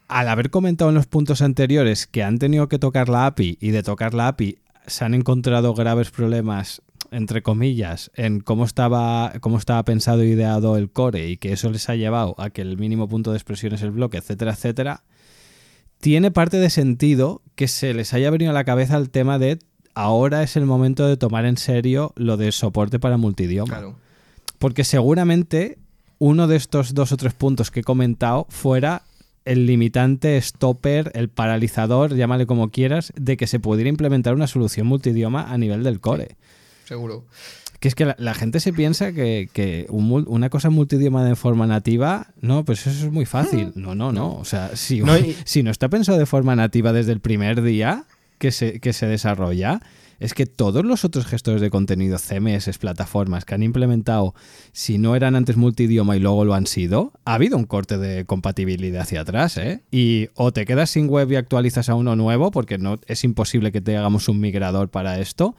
[0.09, 3.71] al haber comentado en los puntos anteriores que han tenido que tocar la API y
[3.71, 9.59] de tocar la API se han encontrado graves problemas entre comillas, en cómo estaba, cómo
[9.59, 12.79] estaba pensado e ideado el core y que eso les ha llevado a que el
[12.79, 15.03] mínimo punto de expresión es el bloque, etcétera, etcétera,
[16.01, 19.59] tiene parte de sentido que se les haya venido a la cabeza el tema de
[19.95, 23.97] ahora es el momento de tomar en serio lo de soporte para multidioma.
[24.59, 25.79] Porque seguramente
[26.19, 29.03] uno de estos dos o tres puntos que he comentado fuera
[29.47, 34.87] el limitante, stopper, el paralizador, llámale como quieras, de que se pudiera implementar una solución
[34.89, 36.37] multidioma a nivel del core.
[36.87, 37.25] Seguro.
[37.81, 42.65] Que es que la, gente se piensa que, una cosa multidioma de forma nativa, no,
[42.65, 43.73] pues eso es muy fácil.
[43.75, 44.35] No, no, no.
[44.37, 45.03] O sea, si
[45.45, 48.05] si no está pensado de forma nativa desde el primer día
[48.39, 49.81] que se, que se desarrolla,
[50.21, 54.35] es que todos los otros gestores de contenido, CMS, plataformas que han implementado,
[54.73, 58.25] si no eran antes multidioma y luego lo han sido, ha habido un corte de
[58.25, 59.83] compatibilidad hacia atrás, ¿eh?
[59.91, 63.73] Y o te quedas sin web y actualizas a uno nuevo, porque no es imposible
[63.73, 65.55] que te hagamos un migrador para esto.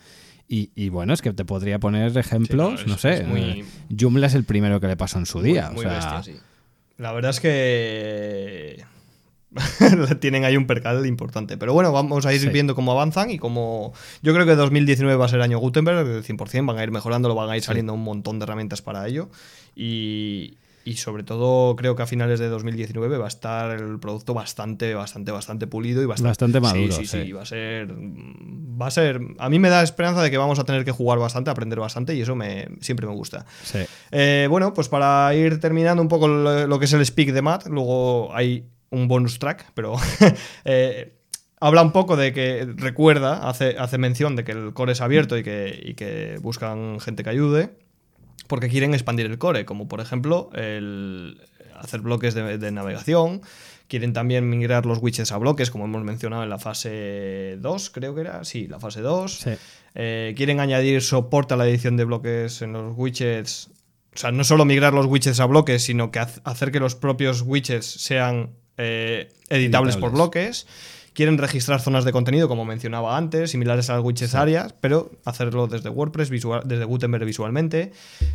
[0.50, 3.24] Y, bueno, es que te podría poner ejemplos, no, sé.
[3.24, 3.66] Muy...
[3.90, 5.72] Joomla es el primero que le pasó en su día.
[5.72, 6.36] Muy bestia, sí.
[6.98, 8.84] La verdad es que
[10.20, 11.58] tienen ahí un percal importante.
[11.58, 13.94] Pero bueno, vamos a ir viendo cómo avanzan y cómo...
[14.22, 17.34] Yo creo que 2019 va a ser el año Gutenberg, 100%, van a ir mejorando,
[17.36, 19.30] van a ir saliendo un montón de herramientas para ello.
[19.76, 20.58] Y,
[20.96, 25.32] sobre todo creo que a finales de 2019 va a estar el producto bastante, bastante,
[25.32, 26.94] bastante pulido y bastante, bastante maduro.
[26.94, 30.32] Sí, sí, sí, va a ser, va a ser, a mí me da esperanza de
[30.32, 33.46] que vamos a tener que jugar bastante, aprender bastante y eso me siempre me gusta.
[34.12, 37.42] Eh, bueno, pues para ir terminando un poco lo, lo, que es el speak de
[37.42, 39.96] Matt, luego hay un bonus track, pero
[40.66, 41.14] eh,
[41.60, 45.38] habla un poco de que recuerda, hace, hace mención de que el core es abierto
[45.38, 47.78] y que, que buscan gente que ayude,
[48.48, 51.42] porque quieren expandir el core, como por ejemplo el
[51.80, 53.42] hacer bloques de, navegación.
[53.88, 58.14] Quieren también migrar los widgets a bloques, como hemos mencionado en la fase 2, creo
[58.16, 58.44] que era.
[58.44, 59.48] Sí, la fase 2.
[59.96, 63.70] Eh, quieren añadir soporte a la edición de bloques en los widgets.
[64.14, 67.44] O sea, no solo migrar los widgets a bloques, sino que hacer que los propios
[67.44, 70.68] widgets sean eh, editables, por bloques.
[71.18, 75.90] Quieren registrar zonas de contenido, como mencionaba antes, similares a widgets áreas, pero hacerlo desde
[75.90, 77.92] WordPress, visual, desde Gutenberg visualmente.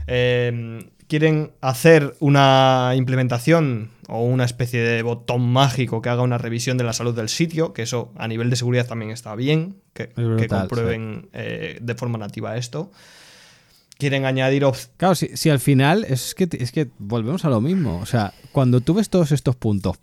[0.08, 6.76] Eh, quieren hacer una implementación o una especie de botón mágico que haga una revisión
[6.76, 10.08] de la salud del sitio, que eso a nivel de seguridad también está bien, que,
[10.48, 12.90] comprueben eh, de forma nativa esto
[13.96, 14.64] quieren añadir
[14.96, 18.00] Claro, si, al final es que, es que volvemos a lo mismo.
[18.00, 20.00] O sea, cuando tú ves todos estos puntos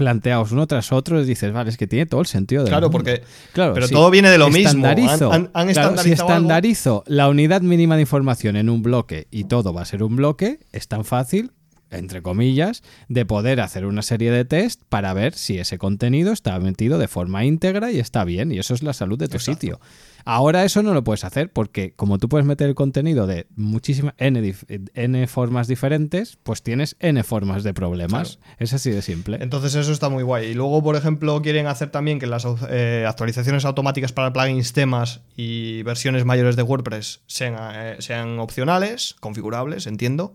[0.00, 3.22] planteados uno tras otro, dices, vale, es que tiene todo el sentido de Claro, porque.
[3.52, 4.86] Claro, pero todo viene de lo mismo.
[4.86, 9.84] Han, si estandarizo la unidad mínima de información en un bloque y todo va a
[9.84, 11.52] ser un bloque, es tan fácil
[11.90, 16.56] entre comillas, de poder hacer una serie de test para ver si ese contenido está
[16.60, 19.80] metido de forma íntegra y está bien, y eso es la salud de tu sitio.
[20.24, 24.14] Ahora eso no lo puedes hacer porque como tú puedes meter el contenido de muchísimas
[24.18, 24.54] n,
[24.94, 28.38] n, formas diferentes, pues tienes n formas de problemas.
[28.58, 29.38] Es así de simple.
[29.40, 30.48] Entonces eso está muy guay.
[30.48, 35.20] Y luego, por ejemplo, quieren hacer también que las eh, actualizaciones automáticas para plugins, temas
[35.36, 40.34] y versiones mayores de WordPress sean, eh, sean opcionales, configurables, entiendo.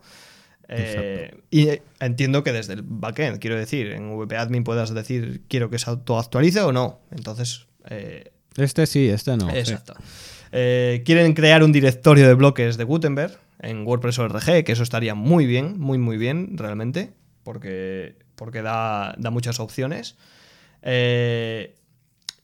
[0.67, 1.69] Eh, y
[1.99, 6.61] entiendo que desde el backend, quiero decir, en VP-Admin puedas decir quiero que se autoactualice
[6.61, 6.99] o no.
[7.11, 7.67] Entonces.
[7.87, 9.49] Eh, este sí, este no.
[9.49, 9.95] Exacto.
[10.51, 15.15] Eh, quieren crear un directorio de bloques de Gutenberg en WordPress ORG, que eso estaría
[15.15, 20.15] muy bien, muy, muy bien, realmente, porque, porque da, da muchas opciones.
[20.81, 21.75] Eh,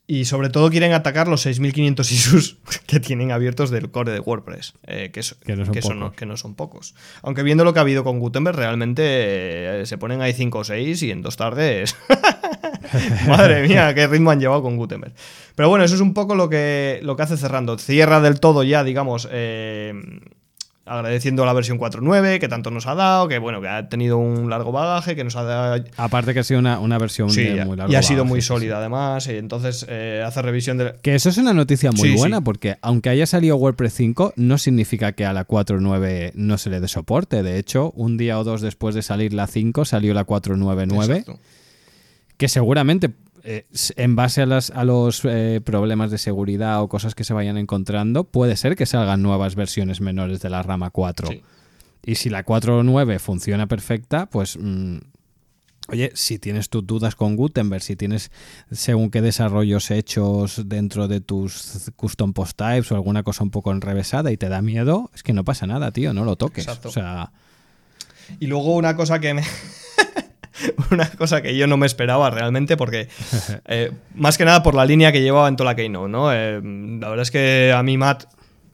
[0.06, 2.56] y sobre todo quieren atacar los 6.500 issues
[2.86, 6.94] que tienen abiertos del core de WordPress, eh, que, no son pocos.
[7.22, 10.64] Aunque viendo lo que ha habido con Gutenberg, realmente eh, se ponen ahí 5 o
[10.64, 11.96] 6 y en dos tardes...
[13.28, 15.12] Madre mía, qué ritmo han llevado con Gutenberg.
[15.54, 17.78] Pero bueno, eso es un poco lo que, lo que hace cerrando.
[17.78, 19.92] Cierra del todo ya, digamos, eh,
[20.84, 24.50] agradeciendo la versión 4.9 que tanto nos ha dado, que bueno, que ha tenido un
[24.50, 25.84] largo bagaje, que nos ha dado...
[25.96, 28.40] Aparte que ha sido una, una versión Sí, de muy largo y ha sido muy
[28.40, 30.94] sí, sólida además, y entonces eh, hace revisión de...
[31.00, 34.58] Que eso es una noticia muy Sí, buena, porque aunque haya salido WordPress 5, no
[34.58, 37.42] significa que a la 4.9 no se le dé soporte.
[37.42, 41.38] De hecho, un día o dos después de salir la 5, salió la 4.9.9, Exacto.
[42.42, 43.12] Que seguramente,
[43.44, 47.32] eh, en base a, las- a los eh, problemas de seguridad o cosas que se
[47.32, 51.28] vayan encontrando, puede ser que salgan nuevas versiones menores de la rama 4.
[51.28, 51.40] Sí.
[52.04, 54.58] Y si la 4.9 funciona perfecta, pues...
[54.60, 54.96] mm,
[55.88, 58.32] Oye, si tienes tus dudas con Gutenberg, si tienes
[58.72, 63.70] según qué desarrollos hechos dentro de tus custom post types o alguna cosa un poco
[63.70, 66.66] enrevesada y te da miedo, es que no pasa nada, tío, no lo toques.
[66.66, 66.88] Exacto.
[66.88, 67.30] O sea,
[68.40, 69.42] Y luego una cosa que me...
[70.90, 73.08] una cosa que yo no me esperaba realmente, porque
[73.66, 76.32] eh, más que nada por la línea que llevaba en toda la Keynote, ¿no?
[76.32, 78.24] Eh, la verdad es que a mí Matt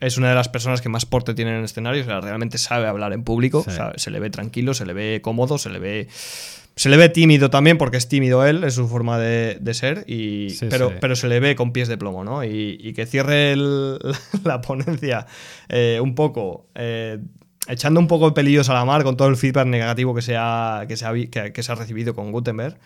[0.00, 2.56] es una de las personas que más porte tiene en el escenario, o sea, realmente
[2.58, 3.70] sabe hablar en público, Sí.
[3.70, 6.08] o sea, se le ve tranquilo, se le ve cómodo, se le ve...
[6.76, 10.04] Se le ve tímido también, porque es tímido él, es su forma de, de ser,
[10.06, 10.94] y, Sí, pero, sí.
[11.00, 12.44] pero se le ve con pies de plomo, ¿no?
[12.44, 13.98] Y, y que cierre el-
[14.44, 15.26] la ponencia
[15.68, 17.18] eh, un poco, eh,
[17.66, 20.36] echando un poco de pelillos a la mar con todo el feedback negativo que se
[20.36, 22.78] ha, que se ha, que, que se ha recibido con Gutenberg.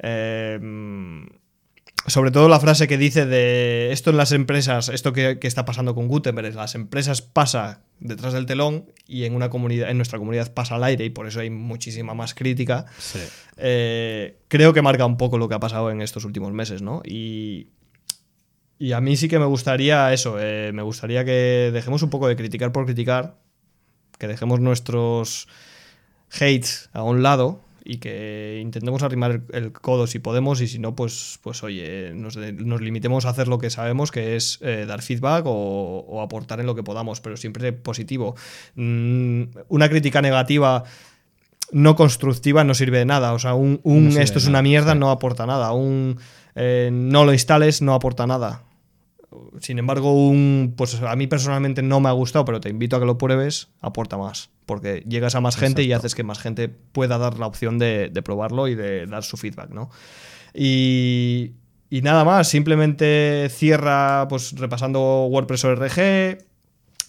[0.00, 0.58] Eh,
[2.06, 5.64] sobre todo la frase que dice de esto en las empresas, esto que, que está
[5.64, 9.98] pasando con Gutenberg, es las empresas pasa detrás del telón y en una comunidad, en
[9.98, 12.86] nuestra comunidad pasa al aire y por eso hay muchísima más crítica.
[13.56, 17.02] Eh, creo que marca un poco lo que ha pasado en estos últimos meses, ¿no?
[17.04, 17.68] Y,
[18.80, 22.26] y a mí sí que me gustaría eso, eh, me gustaría que dejemos un poco
[22.26, 23.36] de criticar por criticar,
[24.22, 25.48] que dejemos nuestros
[26.32, 30.78] hates a un lado y que intentemos arrimar el, el codo si podemos y si
[30.78, 35.02] no, pues, pues oye, nos, limitemos a hacer lo que sabemos, que es eh, dar
[35.02, 38.36] feedback o, o aportar en lo que podamos, pero siempre positivo.
[38.76, 40.84] Mm, una crítica negativa
[41.72, 43.32] no constructiva no sirve de nada.
[43.32, 45.00] O sea, un, un No sirve esto es una mierda sí.
[45.00, 45.72] no aporta nada.
[45.72, 46.16] Un
[46.54, 48.62] eh, no lo instales no aporta nada.
[49.60, 53.00] Sin embargo, un pues a mí personalmente no me ha gustado, pero te invito a
[53.00, 54.50] que lo pruebes, aporta más.
[54.66, 58.08] Porque llegas a más gente y haces que más gente pueda dar la opción de,
[58.10, 59.90] de probarlo y de dar su feedback, ¿no?
[60.54, 61.52] Y,
[61.90, 66.38] y nada más, simplemente cierra pues repasando WordPress ORG,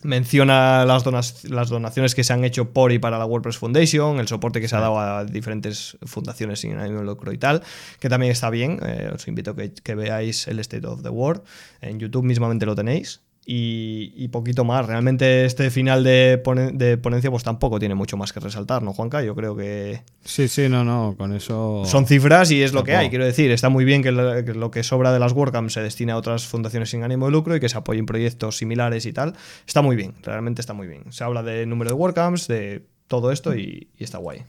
[0.03, 4.19] menciona las, donas- las donaciones que se han hecho por y para la WordPress Foundation,
[4.19, 7.61] el soporte que se ha dado a diferentes fundaciones sin ánimo de lucro y tal,
[7.99, 8.79] que también está bien.
[8.85, 11.41] eh, os invito a que, que veáis el State of the World.
[11.81, 13.21] En YouTube mismamente lo tenéis.
[13.45, 14.85] Y, y poquito más.
[14.85, 18.93] Realmente este final de, pone- de ponencia pues tampoco tiene mucho más que resaltar, ¿no,
[18.93, 19.21] Juanca?
[19.21, 21.83] Yo creo que Sí, sí, no, no, con eso...
[21.85, 23.09] son cifras y es lo que hay.
[23.09, 25.81] Quiero decir, está muy bien que lo, que lo que sobra de las WordCamps se
[25.81, 29.11] destine a otras fundaciones sin ánimo de lucro y que se apoyen proyectos similares y
[29.11, 29.33] tal.
[29.67, 31.11] Está muy bien, realmente está muy bien.
[31.11, 34.43] Se habla de número de WordCamps, de todo esto y, y está guay.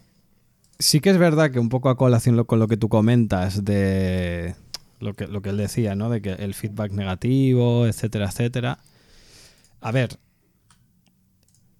[0.78, 4.54] Sí que es verdad que un poco a colación con lo que tú comentas de
[5.04, 6.10] lo que, lo que él decía, ¿no?
[6.10, 8.78] De que el feedback negativo, etcétera, etcétera.
[9.80, 10.18] A ver,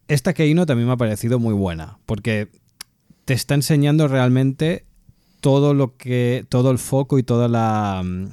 [0.09, 2.49] esta Keynote también me ha parecido muy buena, porque
[3.25, 4.85] te está enseñando realmente
[5.41, 8.29] todo lo que, todo el foco y toda la mm,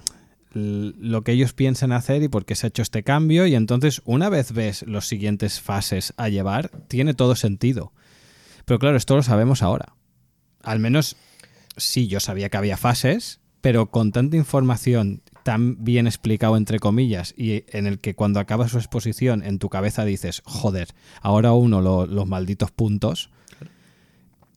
[0.53, 4.01] lo que ellos piensan hacer y por qué se ha hecho este cambio y entonces
[4.05, 7.93] una vez ves los siguientes fases a llevar, tiene todo sentido.
[8.65, 9.93] Pero claro, esto lo sabemos ahora.
[10.61, 11.15] Al menos
[11.77, 17.33] sí, yo sabía que había fases, pero con tanta información tan bien explicado entre comillas
[17.37, 20.89] y en el que cuando acaba su exposición en tu cabeza dices, joder,
[21.21, 23.29] ahora uno lo- los malditos puntos,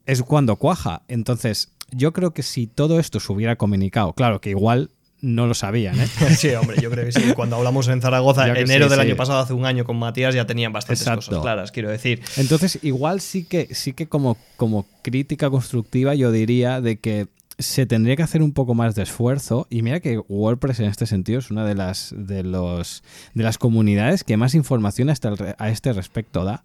[0.07, 1.03] es cuando cuaja.
[1.09, 4.91] Entonces, yo creo que si todo esto se hubiera comunicado, claro que igual
[5.23, 6.07] no lo sabían, ¿eh?
[6.37, 7.33] Sí, hombre, yo creo que sí.
[7.35, 9.07] Cuando hablamos en Zaragoza, enero sí, del sí.
[9.07, 11.27] año pasado, hace un año con Matías, ya tenían bastantes Exacto.
[11.27, 12.21] cosas claras, quiero decir.
[12.37, 17.29] Entonces, igual sí que, sí que como, como crítica constructiva yo diría de que
[17.59, 19.67] se tendría que hacer un poco más de esfuerzo.
[19.71, 23.03] Y mira que WordPress en este sentido es una de las, de los,
[23.35, 26.65] de las comunidades que más información hasta el re- a este respecto da.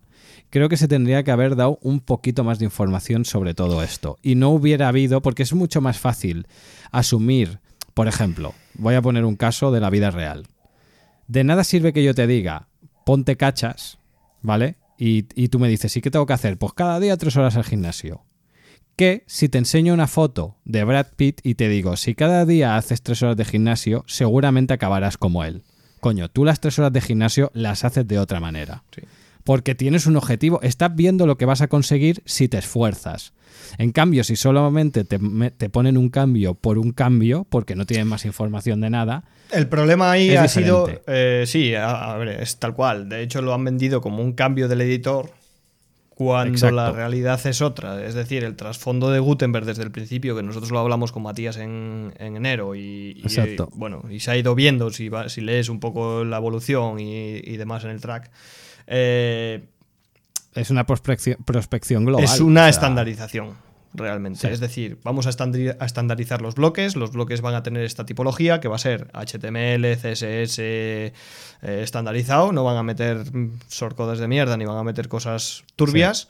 [0.50, 4.18] Creo que se tendría que haber dado un poquito más de información sobre todo esto.
[4.24, 6.48] Y no hubiera habido, porque es mucho más fácil
[6.92, 7.60] asumir,
[7.94, 10.48] por ejemplo, voy a poner un caso de la vida real.
[11.28, 12.68] De nada sirve que yo te diga,
[13.06, 14.00] ponte cachas,
[14.42, 14.78] ¿vale?
[14.98, 16.58] Y, y tú me dices, ¿y qué tengo que hacer?
[16.58, 18.24] Pues cada día tres horas al gimnasio.
[19.00, 22.76] Que si te enseño una foto de Brad Pitt y te digo, si cada día
[22.76, 25.64] haces tres horas de gimnasio, seguramente acabarás como él.
[26.02, 28.84] Coño, tú las tres horas de gimnasio las haces de otra manera.
[28.94, 29.04] Sí.
[29.46, 33.32] Porque tienes un objetivo, estás viendo lo que vas a conseguir si te esfuerzas.
[33.78, 38.26] En cambio, si solamente te, ponen un cambio por un cambio, porque no tienen más
[38.26, 40.90] información de nada, El problema ahí ha sido.
[41.08, 43.08] eh, sí, a, a ver, es tal cual.
[43.08, 45.39] De hecho, lo han vendido como un cambio del editor.
[46.20, 46.76] Cuando Exacto.
[46.76, 48.04] la realidad es otra.
[48.06, 51.56] Es decir, el trasfondo de Gutenberg desde el principio, que nosotros lo hablamos con Matías
[51.56, 53.24] en, en enero y,
[53.74, 57.38] bueno, y se ha ido viendo si, va- si lees un poco la evolución y,
[57.38, 58.30] y demás en el track.
[58.88, 59.64] eh,
[60.56, 62.26] Es una prospección, prospección global.
[62.26, 63.54] es una o sea, estandarización,
[63.94, 64.40] realmente.
[64.40, 64.48] Sí.
[64.48, 66.96] Es decir, vamos a, estandari- a estandarizar los bloques.
[66.96, 71.14] Los bloques van a tener esta tipología que va a ser HTML, CSS eh,
[71.62, 72.52] estandarizado.
[72.52, 76.28] No van a meter mm, shortcodes de mierda ni van a meter cosas turbias.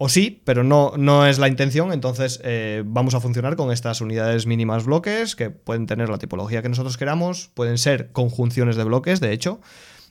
[0.00, 1.92] O sí, pero no, no es la intención.
[1.92, 6.62] Entonces eh, vamos a funcionar con estas unidades mínimas bloques que pueden tener la tipología
[6.62, 7.50] que nosotros queramos.
[7.54, 9.60] Pueden ser conjunciones de bloques, de hecho.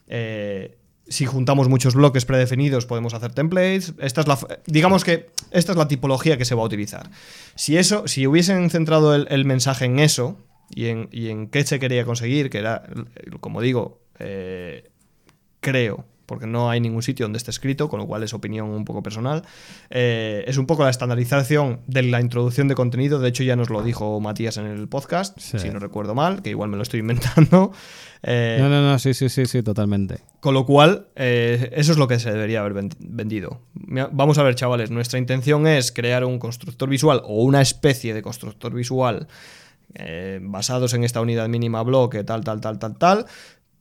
[0.07, 0.77] Eh,
[1.09, 3.93] si juntamos muchos bloques predefinidos, podemos hacer templates.
[3.99, 7.09] Esta es la, digamos que esta es la tipología que se va a utilizar.
[7.55, 10.37] Si eso, si hubiesen centrado el, el mensaje en eso
[10.69, 12.83] y en, y en qué se quería conseguir, que era,
[13.39, 14.89] como digo, eh,
[15.59, 18.85] creo, porque no hay ningún sitio donde esté escrito, con lo cual es opinión un
[18.85, 19.41] poco personal,
[19.89, 23.17] eh, es un poco la estandarización de la introducción de contenido.
[23.17, 25.57] De hecho, ya nos lo dijo Matías en el podcast, Sí.
[25.57, 27.71] si no recuerdo mal, que igual me lo estoy inventando.
[28.23, 30.21] Eh, No, no, no, sí, sí, sí, sí, totalmente.
[30.39, 33.61] con lo cual, eh, eso es lo que se debería haber ven- vendido.
[33.75, 38.23] Vamos a ver, chavales, nuestra intención es crear un constructor visual o una especie de
[38.23, 39.27] constructor visual
[39.93, 43.25] eh, basados en esta unidad mínima bloque, tal, tal, tal, tal, tal.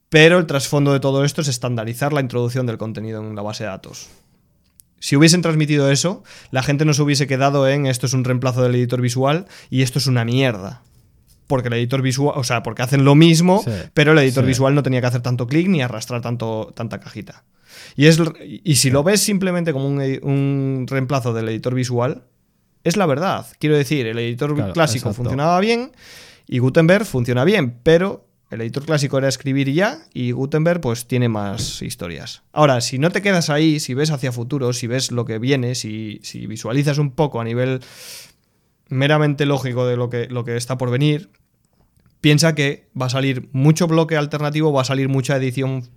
[0.09, 3.65] Pero el trasfondo de todo esto es estandarizar la introducción del contenido en la base
[3.65, 4.09] de datos.
[4.99, 8.63] Si hubiesen transmitido eso, la gente no se hubiese quedado en esto es un reemplazo
[8.63, 10.83] del editor visual y esto es una mierda.
[11.47, 14.49] Porque el editor visual, o sea, porque hacen lo mismo, Sí, pero el editor sí.
[14.49, 17.45] visual no tenía que hacer tanto clic ni arrastrar tanto, tanta cajita.
[17.95, 22.25] Y, es, y si lo ves simplemente como un, reemplazo del editor visual,
[22.83, 23.47] es la verdad.
[23.59, 25.23] Quiero decir, el editor Claro, clásico exacto.
[25.23, 25.93] funcionaba bien
[26.49, 31.29] y Gutenberg funciona bien, pero el editor clásico era escribir ya, y Gutenberg pues tiene
[31.29, 32.43] más historias.
[32.53, 35.75] Ahora, si no te quedas ahí, si ves hacia futuro, si ves lo que viene,
[35.75, 37.81] si, visualizas un poco a nivel
[38.89, 41.31] meramente lógico de lo que, está por venir,
[42.21, 45.89] piensa que va a salir mucho bloque alternativo, va a salir mucha edición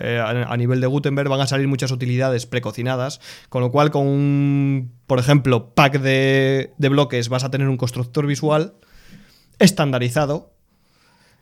[0.00, 4.06] eh, a, nivel de Gutenberg, van a salir muchas utilidades precocinadas, con lo cual con
[4.06, 8.74] un, por ejemplo, pack de bloques vas a tener un constructor visual
[9.58, 10.52] estandarizado,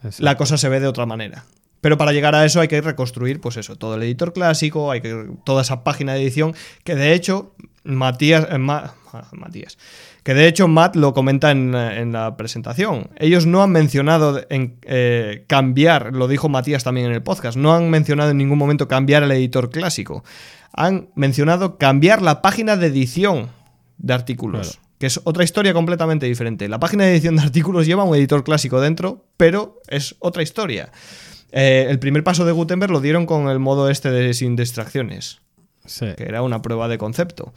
[0.02, 0.22] Exacto.
[0.24, 1.44] la cosa se ve de otra manera.
[1.80, 5.00] Pero para llegar a eso hay que reconstruir, pues eso, todo el editor clásico, hay
[5.00, 9.78] que toda esa página de edición, que de hecho Matías, eh, Ma- ah, Matías,
[10.22, 13.08] que de hecho Matt lo comenta en, eh, en la presentación.
[13.16, 17.72] Ellos no han mencionado en, eh, cambiar, lo dijo Matías también en el podcast, no
[17.72, 20.22] han mencionado en ningún momento cambiar el editor clásico.
[20.74, 23.48] Han mencionado cambiar la página de edición
[23.96, 24.72] de artículos.
[24.76, 24.89] Claro.
[25.00, 26.68] Que es otra historia completamente diferente.
[26.68, 30.92] La página de edición de artículos lleva un editor clásico dentro, pero es otra historia.
[31.52, 35.40] Eh, el primer paso de Gutenberg lo dieron con el modo este de sin distracciones,
[35.86, 36.06] Sí.
[36.16, 37.54] que era una prueba de concepto.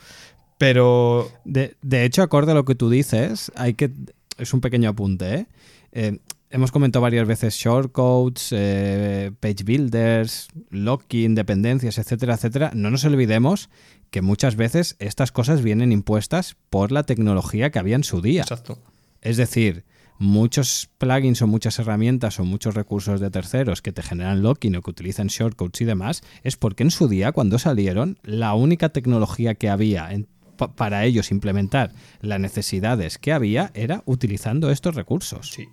[0.58, 3.91] Pero De, de hecho, acorde a lo que tú dices, hay que.
[4.38, 5.46] Es un pequeño apunte, ¿eh?
[5.91, 6.20] Eh,
[6.50, 12.72] hemos comentado varias veces shortcodes, eh, page builders, locking, dependencias, etcétera, etcétera.
[12.74, 13.70] No nos olvidemos
[14.14, 18.43] que muchas veces estas cosas vienen impuestas por la tecnología que había en su día.
[18.43, 18.78] exacto.
[19.22, 19.86] Es decir,
[20.20, 24.84] muchos plugins o muchas herramientas o muchos recursos de terceros que te generan locking o
[24.84, 29.55] que utilizan shortcodes y demás, es porque en su día, cuando salieron, la única tecnología
[29.55, 31.91] que había en- pa- para ellos implementar
[32.22, 35.49] las necesidades que había era utilizando estos recursos.
[35.49, 35.68] Sí.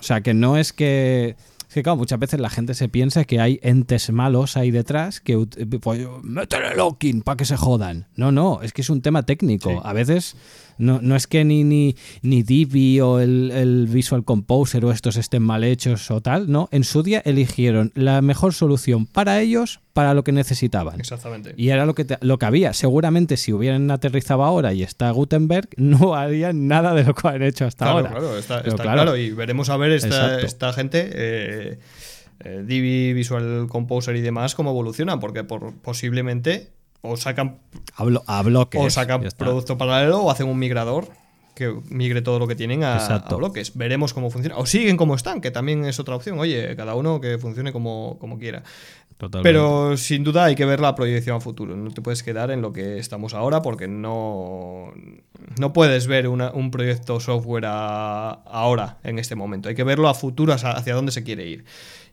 [0.00, 1.36] O sea, que no es que...
[1.70, 5.20] Es que, claro, muchas veces la gente se piensa que hay entes malos ahí detrás
[5.20, 8.08] que ut- pues, métele locking para que se jodan.
[8.16, 9.70] No, no, es que es un tema técnico.
[9.70, 9.76] Sí.
[9.84, 10.34] A veces
[10.80, 15.16] no, no es que ni, ni, ni Divi o el, el Visual Composer o estos
[15.16, 16.68] estén mal hechos o tal, no.
[16.72, 20.98] En su día eligieron la mejor solución para ellos, para lo que necesitaban.
[21.00, 21.54] Exactamente.
[21.56, 22.72] Y era lo que, te- lo que había.
[22.72, 27.42] Seguramente si hubieran aterrizado ahora y está Gutenberg, no harían nada de lo que han
[27.42, 28.10] hecho hasta Claro, ahora.
[28.10, 29.02] claro, está, está claro.
[29.02, 29.16] claro.
[29.16, 31.78] Y veremos a ver esta, esta gente, eh,
[32.42, 36.70] eh, Divi, Visual Composer y demás, cómo evolucionan, porque por, posiblemente
[37.02, 37.58] o sacan,
[37.96, 38.80] A, blo- a bloques.
[38.80, 41.08] o sacan producto paralelo o hacen un migrador
[41.54, 43.76] que migre todo lo que tienen a, a bloques.
[43.76, 44.56] Veremos cómo funciona.
[44.56, 46.38] O siguen como están, que también es otra opción.
[46.38, 48.62] Oye, cada uno que funcione como, como quiera.
[49.18, 49.46] Totalmente.
[49.46, 51.76] Pero sin duda hay que ver la proyección a futuro.
[51.76, 54.94] No te puedes quedar en lo que estamos ahora porque no,
[55.58, 59.68] no puedes ver una- un proyecto software a- ahora, en este momento.
[59.68, 61.64] Hay que verlo a futuro, hacia dónde se quiere ir.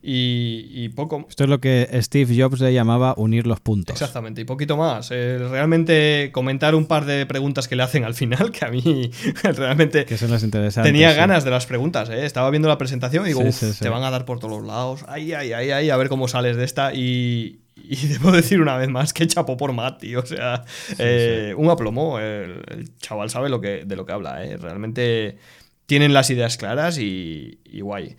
[0.02, 1.26] Y, y poco...
[1.28, 3.94] Esto es lo que Steve Jobs le llamaba unir los puntos.
[3.94, 5.10] Exactamente, y poquito más.
[5.12, 9.12] Eh, realmente comentar un par de preguntas que le hacen al final, que a mí
[9.44, 10.92] realmente Que son las interesantes.
[10.92, 11.18] tenía sí.
[11.18, 12.10] ganas de las preguntas.
[12.10, 12.26] ¿eh?
[12.26, 13.80] Estaba viendo la presentación y digo, Sí, "Uf, sí, sí.
[13.80, 15.04] te van a dar por todos los lados.
[15.08, 16.94] Ay, ay, ay, ay, a ver cómo sales de esta.
[16.94, 20.20] Y, y debo decir una vez más que chapó por Matt, tío.
[20.20, 20.64] O sea,
[21.00, 22.20] eh, un aplomo.
[22.20, 24.58] El, el, chaval sabe lo que, de lo que habla, ¿eh?
[24.58, 25.38] Realmente
[25.86, 28.16] tienen las ideas claras y, y guay.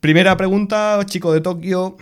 [0.00, 1.96] Primera pregunta, chico de Tokio.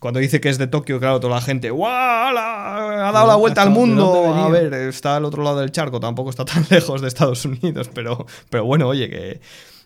[0.00, 2.36] Cuando dice que es de Tokio, claro, toda la gente, ¡guau!
[2.36, 4.34] Ha dado la vuelta al mundo.
[4.34, 7.90] A ver, está al otro lado del charco, tampoco está tan lejos de Estados Unidos,
[7.94, 9.40] pero, pero bueno, oye, que.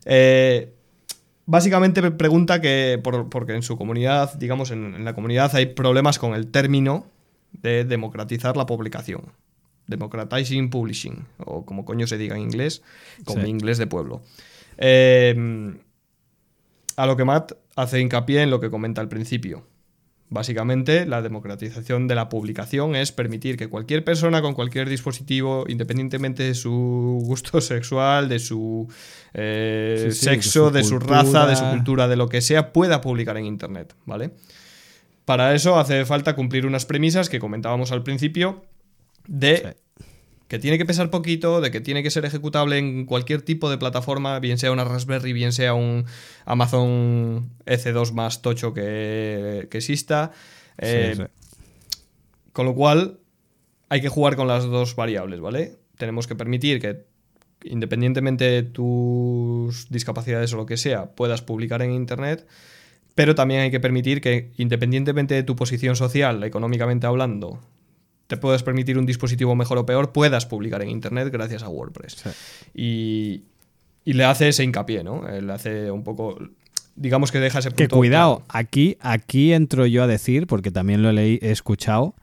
[0.06, 0.72] Eh,
[1.44, 6.18] básicamente pregunta que, por, porque en su comunidad, digamos, en, en, la comunidad hay problemas
[6.18, 7.06] con el término
[7.52, 9.22] de democratizar la publicación.
[9.86, 12.82] Democratizing Publishing, o como coño se diga en inglés,
[13.24, 13.48] como sí.
[13.48, 14.22] inglés de pueblo.
[14.78, 15.76] Eh,
[16.96, 19.66] a lo que Matt hace hincapié en lo que comenta al principio.
[20.28, 26.42] Básicamente, la democratización de la publicación es permitir que cualquier persona con cualquier dispositivo, independientemente
[26.42, 28.88] de su gusto sexual, de su
[29.34, 32.40] eh, sí, sí, sexo, de su, de su raza, de su cultura, de lo que
[32.40, 34.32] sea, pueda publicar en Internet, ¿vale?
[35.24, 38.64] Para eso hace falta cumplir unas premisas que comentábamos al principio
[39.28, 39.85] de sí.
[40.48, 43.78] Que tiene que pesar poquito, de que tiene que ser ejecutable en cualquier tipo de
[43.78, 46.04] plataforma, bien sea una Raspberry, bien sea un
[46.44, 50.32] Amazon EC2 más tocho que, que exista.
[50.78, 51.22] Eh, sí,
[52.52, 53.18] con lo cual,
[53.88, 55.76] hay que jugar con las dos variables, ¿vale?
[55.98, 57.04] Tenemos que permitir que
[57.64, 62.46] independientemente de tus discapacidades o lo que sea, puedas publicar en Internet,
[63.14, 67.60] pero también hay que permitir que independientemente de tu posición social, económicamente hablando,
[68.26, 72.16] te puedas permitir un dispositivo mejor o peor, puedas publicar en Internet gracias a WordPress.
[72.16, 72.30] Sí.
[72.74, 73.44] Y,
[74.10, 75.22] y, le hace ese hincapié, ¿no?
[75.28, 76.38] Le hace un poco...
[76.96, 77.82] Digamos que deja ese punto...
[77.82, 78.46] Que cuidado, claro.
[78.48, 82.14] aquí, aquí entro yo a decir, porque también lo leí, he escuchado,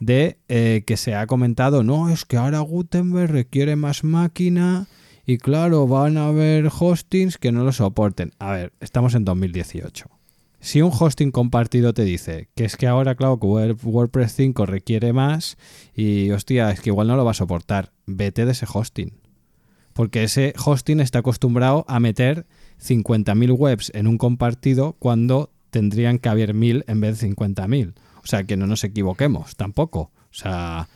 [0.00, 4.86] de eh, que se ha comentado, no, es que ahora Gutenberg requiere más máquina
[5.26, 8.32] y claro, van a haber hostings que no lo soporten.
[8.38, 10.21] A ver, estamos en 2018
[10.62, 15.12] si un hosting compartido te dice que es que ahora, claro, que WordPress 5 requiere
[15.12, 15.58] más
[15.92, 19.12] y, hostia, es que igual no lo va a soportar, vete de ese hosting.
[19.92, 22.46] Porque ese hosting está acostumbrado a meter
[22.80, 27.94] 50.000 webs en un compartido cuando tendrían que haber 1.000 en vez de 50.000.
[28.22, 30.12] O sea, que no nos equivoquemos tampoco.
[30.30, 30.88] O sea,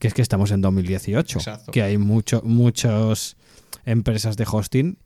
[0.00, 1.38] que es que estamos en 2018.
[1.38, 1.70] Exacto.
[1.70, 3.36] Que hay mucho, muchas
[3.84, 4.98] empresas de hosting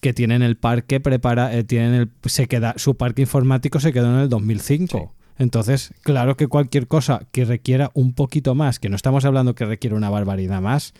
[0.00, 4.12] que tienen el parque prepara, eh, tienen el, se queda, su parque informático se quedó
[4.14, 4.98] en el 2005.
[4.98, 5.24] Sí.
[5.38, 9.64] Entonces, claro que cualquier cosa que requiera un poquito más, que no estamos hablando que
[9.64, 10.94] requiere una barbaridad más,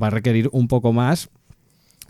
[0.00, 1.30] va a requerir un poco más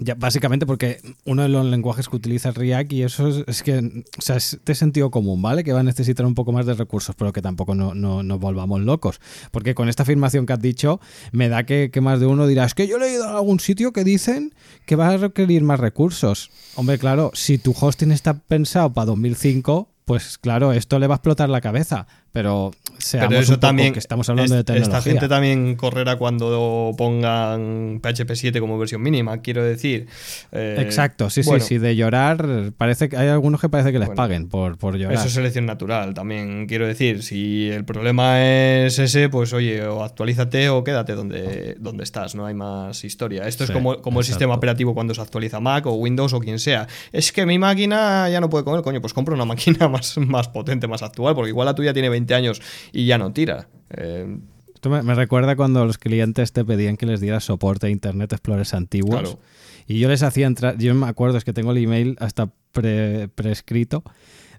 [0.00, 4.20] ya, básicamente porque uno de los lenguajes que utiliza React y eso es, que, o
[4.20, 5.62] sea, es de sentido común, ¿vale?
[5.62, 8.40] Que va a necesitar un poco más de recursos, pero que tampoco no, no, nos
[8.40, 9.20] volvamos locos.
[9.50, 11.00] Porque con esta afirmación que has dicho,
[11.32, 13.60] me da que, que, más de uno dirá, es que yo he leído en algún
[13.60, 14.54] sitio que dicen
[14.86, 16.50] que va a requerir más recursos.
[16.76, 21.18] Hombre, claro, si tu hosting está pensado para 2005, pues claro, esto le va a
[21.18, 22.08] explotar la cabeza.
[22.32, 24.98] Pero seamos Pero eso un también, que estamos hablando de tecnología.
[24.98, 30.06] Esta gente también correrá cuando pongan PHP 7 como versión mínima, quiero decir.
[30.52, 33.98] Eh, Exacto, sí, bueno, sí, sí, de llorar, parece que hay algunos que parece que
[33.98, 35.14] les bueno, paguen por, por llorar.
[35.14, 40.04] Eso es selección natural, también quiero decir, si el problema es ese, pues oye, o
[40.04, 43.48] actualízate o quédate donde, donde estás, no hay más historia.
[43.48, 46.40] Esto sí, es como, como el sistema operativo cuando se actualiza Mac o Windows o
[46.40, 46.86] quien sea.
[47.12, 50.48] Es que mi máquina ya no puede comer, coño, pues compra una máquina más, más
[50.48, 52.62] potente, más actual, porque igual la tuya tiene 20 años
[52.92, 53.68] y ya no tira.
[53.90, 54.38] Eh,
[54.74, 58.32] Esto me, me, recuerda cuando los clientes te pedían que les dieras soporte a Internet
[58.32, 59.20] Explorers antiguos.
[59.20, 59.38] Claro.
[59.86, 63.28] Y yo les hacía entrar, yo me acuerdo, es que tengo el email hasta pre,
[63.28, 64.04] prescrito,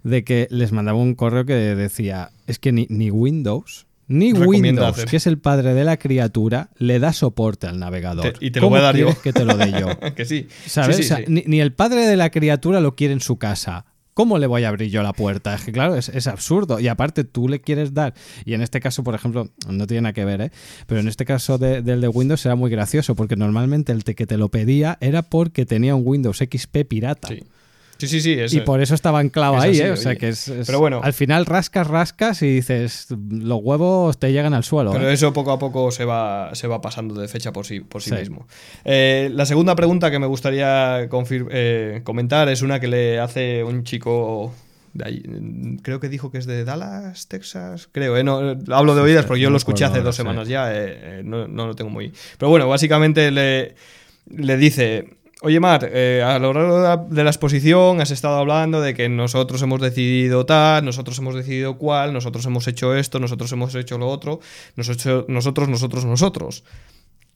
[0.04, 4.90] de que les mandaba un correo que decía, es que ni, ni Windows, ni Windows,
[4.90, 5.08] hacer.
[5.08, 8.34] que es el padre de la criatura, le da soporte al navegador.
[8.34, 9.10] Te, y te lo voy a dar yo.
[9.22, 9.88] que te lo dé yo?
[10.16, 10.48] que sí.
[10.66, 10.98] ¿Sabes?
[10.98, 13.38] Sí, sí, o sea, ni, ni, el padre de la criatura lo quiere en su
[13.38, 13.86] casa.
[14.14, 15.54] ¿Cómo le voy a abrir yo la puerta?
[15.56, 16.80] Es que claro, es, absurdo.
[16.80, 18.14] Y aparte tú le quieres dar,
[18.46, 20.52] y en este caso, por ejemplo, no tiene nada que ver, ¿eh?
[20.88, 24.28] pero en este caso de, del de Windows era muy gracioso, porque normalmente el que
[24.28, 27.30] te lo pedía era porque tenía un Windows XP pirata.
[27.30, 27.44] Sí.
[28.02, 28.34] Sí, sí, sí.
[28.34, 29.92] Eso, y por eso estaba anclado ahí, ¿eh?
[29.92, 31.02] O sea que es, es, Pero bueno.
[31.04, 34.92] Al final rascas, rascas y dices, los huevos te llegan al suelo.
[34.92, 35.14] Pero ¿eh?
[35.14, 38.10] eso poco a poco se va, se va pasando de fecha por sí, por sí,
[38.10, 38.16] sí.
[38.16, 38.48] mismo.
[38.86, 41.08] Eh, la segunda pregunta que me gustaría
[41.52, 44.52] eh, comentar es una que le hace un chico
[44.94, 45.24] de ahí,
[45.84, 48.24] creo que dijo que es de Dallas, Texas, creo, ¿eh?
[48.24, 51.68] no, hablo de oídas porque yo lo escuché hace dos semanas ya, eh, no, no,
[51.68, 52.12] lo tengo muy...
[52.38, 53.76] Pero bueno, básicamente le,
[54.36, 58.94] le dice, Oye, Mar, eh, a lo largo de la exposición has estado hablando de
[58.94, 63.74] que nosotros hemos decidido tal, nosotros hemos decidido cual, nosotros hemos hecho esto, nosotros hemos
[63.74, 64.40] hecho lo otro,
[64.76, 66.64] nosotros, nosotros, nosotros, nosotros.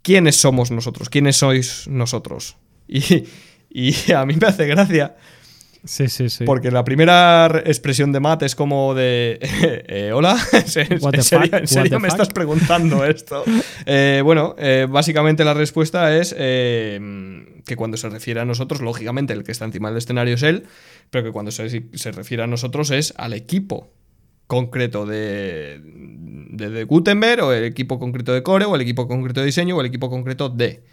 [0.04, 1.10] ¿Quiénes somos nosotros?
[1.10, 2.58] ¿Quiénes sois nosotros?
[2.88, 3.26] Y,
[3.72, 5.16] y a mí me hace gracia
[5.86, 6.46] Sí, sí, sí.
[6.46, 9.40] Porque la primera expresión de Matt es como de.
[9.88, 12.20] eh, Hola, ¿en serio, en en me fuck?
[12.20, 13.44] estás preguntando esto?
[13.86, 19.44] Eh, bueno, eh, básicamente la respuesta es que cuando se refiere a nosotros, lógicamente el
[19.44, 20.64] que está encima del escenario es él,
[21.10, 23.92] pero que cuando se, se refiere a nosotros es al equipo
[24.48, 29.40] concreto de, de, de Gutenberg, o el equipo concreto de Core, o el equipo concreto
[29.40, 30.84] de diseño, o el equipo concreto de.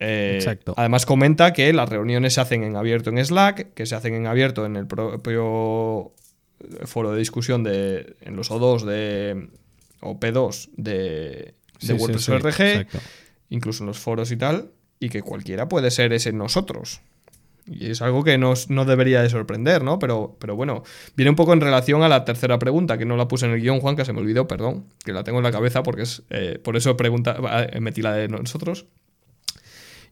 [0.00, 0.74] Eh, Exacto.
[0.76, 4.26] Además comenta que las reuniones se hacen en abierto en Slack, que se hacen en
[4.26, 6.12] abierto en el propio
[6.84, 9.48] foro de discusión de en los O2 de
[10.00, 12.98] o P2 de, Sí, WordPress sí, exacto.
[13.50, 14.70] incluso en los foros y tal,
[15.00, 17.00] y que cualquiera puede ser ese nosotros.
[17.66, 19.98] Y es algo que nos, no debería de sorprender, ¿no?
[19.98, 20.82] Pero, pero bueno,
[21.16, 23.60] viene un poco en relación a la tercera pregunta, que no la puse en el
[23.60, 26.22] guion, Juan, que se me olvidó, perdón, que la tengo en la cabeza porque es
[26.30, 27.36] eh, por eso pregunta,
[27.72, 28.86] eh, metí la de nosotros.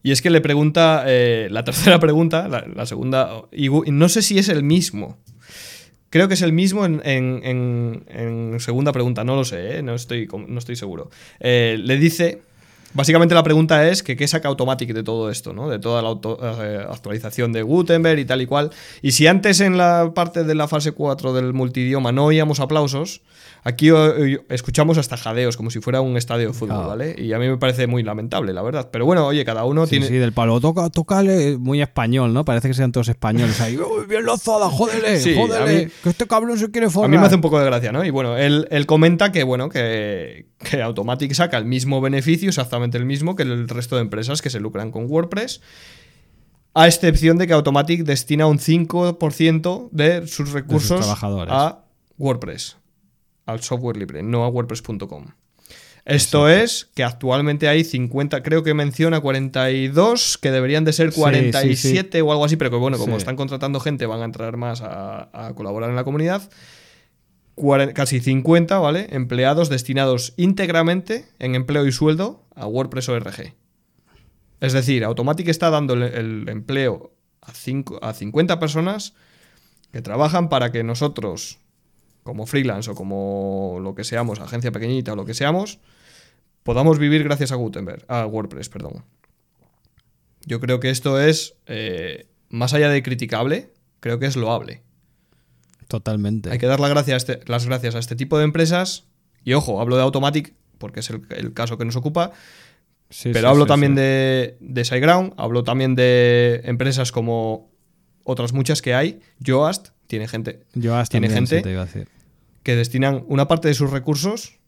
[0.03, 4.37] Y es que le pregunta, eh, la tercera pregunta, la, segunda, y no sé si
[4.37, 5.17] es el mismo.
[6.09, 9.81] Creo que es el mismo en, en- segunda pregunta, no lo sé, ¿eh?
[9.81, 11.09] no, estoy, no estoy seguro.
[11.39, 12.41] Eh, le dice,
[12.93, 15.69] básicamente la pregunta es que qué saca Automatic de todo esto, ¿no?
[15.69, 18.69] de toda la auto- eh, actualización de Gutenberg y tal y cual.
[19.01, 23.21] Y si antes en la parte de la fase 4 del multidioma no oíamos aplausos,
[23.63, 26.87] aquí eh, escuchamos hasta jadeos, como si fuera un estadio de fútbol, Ah.
[26.87, 27.15] ¿vale?
[27.17, 28.89] Y a mí me parece muy lamentable, la verdad.
[28.91, 30.07] Pero bueno, oye, cada uno Sí, tiene...
[30.07, 30.59] sí, del palo.
[30.59, 32.45] Toca, tocale, muy español, ¿no?
[32.45, 33.77] Parece que sean todos españoles ahí.
[33.77, 35.85] "Uy, bien lanzada, jódele, Sí, jódele.
[35.85, 37.07] mí- que este cabrón se quiere forrar.
[37.07, 38.03] A mí me hace un poco de gracia, ¿no?
[38.03, 42.82] Y bueno, él, él comenta que, bueno, que, que Automatic saca el mismo beneficio, exactamente
[42.97, 45.61] el mismo que el resto de empresas que se lucran con WordPress,
[46.73, 51.05] a excepción de que Automatic destina un 5% de sus recursos
[51.51, 51.85] a
[52.17, 52.77] WordPress,
[53.45, 55.27] al software libre, no a WordPress.com.
[56.05, 61.15] Esto es que actualmente hay 50, creo que menciona 42, que deberían de ser Sí,
[61.15, 61.21] sí, sí.
[61.21, 64.81] 47 o algo así, pero que bueno, como están contratando gente, van a entrar más
[64.81, 66.49] a, a colaborar en la comunidad.
[67.55, 69.07] Cuare- Casi 50, ¿vale?
[69.11, 73.53] Empleados destinados íntegramente en empleo y sueldo a WordPress ORG.
[74.59, 79.13] Es decir, Automatic está dando el, el empleo a, cinco- a 50 personas
[79.91, 81.59] que trabajan para que nosotros,
[82.23, 85.79] como freelance o como lo que seamos, agencia pequeñita o lo que seamos,
[86.63, 89.03] podamos vivir gracias a Gutenberg, a WordPress, perdón.
[90.45, 94.81] Yo creo que esto es, eh, más allá de criticable, creo que es loable.
[95.87, 96.49] Totalmente.
[96.51, 99.05] Hay que dar la gracia a este- las gracias a este tipo de empresas.
[99.43, 102.33] Y ojo, hablo de Automatic porque es el, el caso que nos ocupa.
[103.09, 107.71] Sí, pero sí, hablo sí, también de, de SiteGround, hablo también de empresas como
[108.25, 109.21] otras muchas que hay.
[109.39, 112.07] Yoast tiene gente Yo hasta tiene también, gente te iba a decir.
[112.63, 114.59] que destinan una parte de sus recursos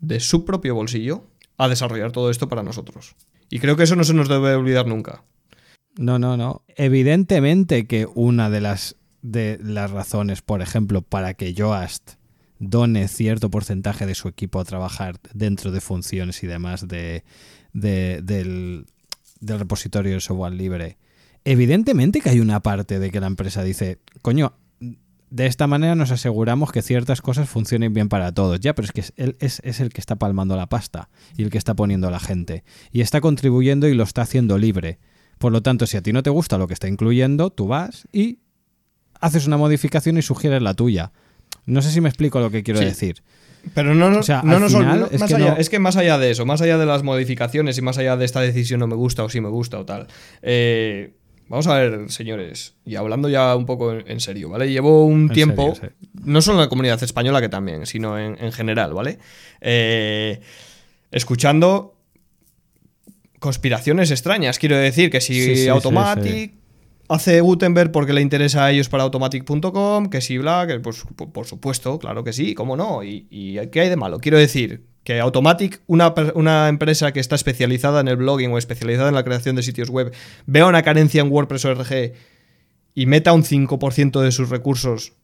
[0.00, 3.14] de su propio bolsillo a desarrollar todo esto para nosotros.
[3.50, 5.22] Y creo que eso no se nos debe olvidar nunca.
[5.96, 6.62] No, no, no.
[6.76, 12.14] Evidentemente que una de las, de las razones, por ejemplo, para que Yoast
[12.62, 17.24] done cierto porcentaje de su equipo a trabajar dentro de funciones y demás de,
[17.72, 18.86] de- del,
[19.40, 20.96] del repositorio de software libre,
[21.44, 24.54] evidentemente que hay una parte de que la empresa dice, coño,
[25.30, 28.60] de esta manera nos aseguramos que ciertas cosas funcionen bien para todos.
[28.60, 31.08] Ya, pero es que él es, es el que está palmando la pasta
[31.38, 32.64] y el que está poniendo a la gente.
[32.92, 34.98] Y está contribuyendo y lo está haciendo libre.
[35.38, 38.06] Por lo tanto, si a ti no te gusta lo que está incluyendo, tú vas
[38.12, 38.40] y
[39.20, 41.12] haces una modificación y sugieres la tuya.
[41.66, 42.86] No sé si me explico lo que quiero Sí.
[42.86, 43.22] decir.
[43.74, 45.78] Pero no, no, O sea, no final ol- es más que allá- no- es que
[45.78, 48.80] más allá de eso, más allá de las modificaciones y más allá de esta decisión
[48.80, 50.08] no me gusta o sí me gusta o tal.
[50.42, 51.12] eh,
[51.48, 54.68] vamos a ver, señores, y hablando ya un poco en, en serio, ¿vale?
[54.70, 55.94] Llevo un En tiempo, serio,
[56.24, 59.18] no solo en la comunidad española que también, sino en, en general, ¿vale?
[59.60, 60.40] Eh,
[61.10, 61.94] escuchando
[63.38, 66.54] conspiraciones extrañas, quiero decir, que si Sí, sí, Automatic sí,
[67.14, 71.46] hace Gutenberg porque le interesa a ellos para automatic.com, que si bla, que pues por,
[71.46, 74.18] supuesto, claro que sí, cómo no, y, ¿qué hay de malo?
[74.18, 79.08] Quiero decir que Automatic, una, una empresa que está especializada en el blogging o especializada
[79.08, 80.12] en la creación de sitios web,
[80.46, 82.12] vea una carencia en WordPress ORG
[82.94, 85.14] y meta un 5% de sus recursos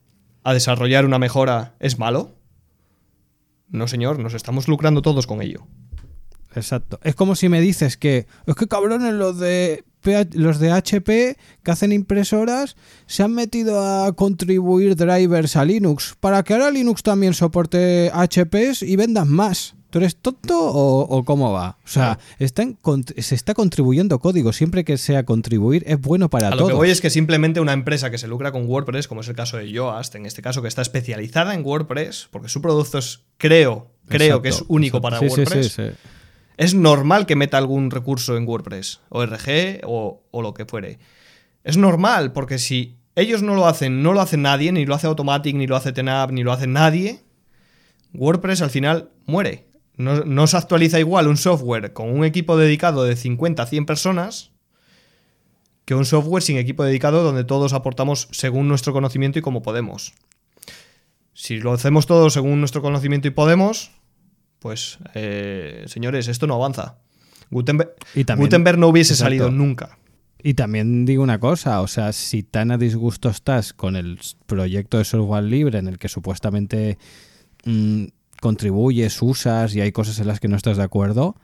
[0.43, 2.35] a desarrollar una mejora, ¿es malo?
[3.69, 5.67] No, señor, nos estamos lucrando todos con ello.
[6.55, 6.99] Exacto.
[7.03, 9.85] Es como si me dices que es que cabrones los de
[10.33, 12.77] los de HP que hacen impresoras
[13.07, 18.83] se han metido a contribuir drivers a Linux para que ahora Linux también soporte HPs
[18.83, 19.75] y vendan más.
[19.91, 21.79] ¿Tú eres tonto o, o cómo va?
[21.83, 22.77] O sea, están
[23.17, 24.53] se está contribuyendo código.
[24.53, 27.73] Siempre que sea contribuir es bueno para A lo que voy es que simplemente una
[27.73, 30.61] empresa que se lucra con WordPress, como es el caso de Yoast, en este caso
[30.61, 35.19] que está especializada en WordPress, porque su producto es, creo, creo que es único exacto.
[35.19, 35.91] para sí, WordPress, sí, sí.
[36.59, 40.99] Es normal que meta algún recurso en WordPress, ORG o, o lo que fuere.
[41.65, 45.07] Es normal, porque si ellos no lo hacen, no lo hace nadie, ni lo hace
[45.07, 47.21] Automatic, ni lo hace Tenap, ni lo hace nadie,
[48.13, 49.69] WordPress al final muere.
[49.97, 54.53] No, se actualiza igual un software con un equipo dedicado de 50 a 100 personas
[55.85, 60.13] que un software sin equipo dedicado donde todos aportamos según nuestro conocimiento y como podemos.
[61.35, 63.91] Si lo hacemos todos según nuestro conocimiento y podemos,
[64.59, 66.97] pues, eh, señores, esto no avanza.
[67.51, 69.27] Gutenberg, Y también- Gutenberg no hubiese Exacto.
[69.27, 69.99] salido nunca.
[70.43, 74.99] Y también digo una cosa, o sea, si tan a disgusto estás con el proyecto
[74.99, 76.99] de software libre en el que supuestamente
[77.65, 78.05] mm,
[78.41, 81.35] contribuyes, usas y hay cosas en las que no estás de acuerdo,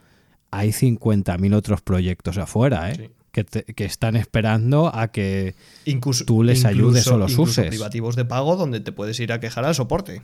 [0.51, 2.95] hay 50.000 otros proyectos afuera, ¿eh?
[2.95, 3.09] Sí.
[3.33, 5.55] Que, te- que están esperando a que...
[5.83, 7.67] Incluso, Tú les ayudes o los incluso uses.
[7.67, 10.21] privativos de pago donde te puedes ir a quejar al soporte.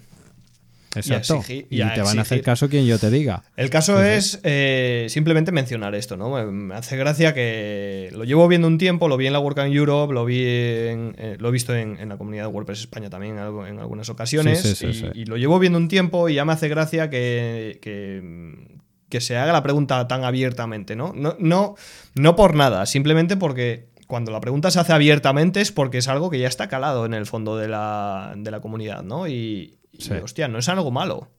[0.95, 1.37] Exacto.
[1.41, 3.43] exigir- y te van a hacer caso quien yo te diga.
[3.55, 6.29] El caso es eh, simplemente mencionar esto, ¿no?
[6.51, 10.13] Me, hace gracia que lo llevo viendo un tiempo, lo vi en la WordCamp Europe,
[10.13, 13.37] lo vi en- eh, lo he visto en, en la comunidad de WordPress España también
[13.37, 15.05] en, algunas ocasiones Sí, sí, sí, y, sí.
[15.13, 18.67] y lo llevo viendo un tiempo y ya me hace gracia que, que,
[19.09, 21.13] que se haga la pregunta tan abiertamente, ¿no?
[21.15, 21.75] No, no,
[22.15, 26.29] no por nada, simplemente porque cuando la pregunta se hace abiertamente es porque es algo
[26.29, 29.27] que ya está calado en el fondo de la, de la comunidad, ¿no?
[29.27, 29.77] Y,
[30.09, 31.29] y, hostia, no es algo malo.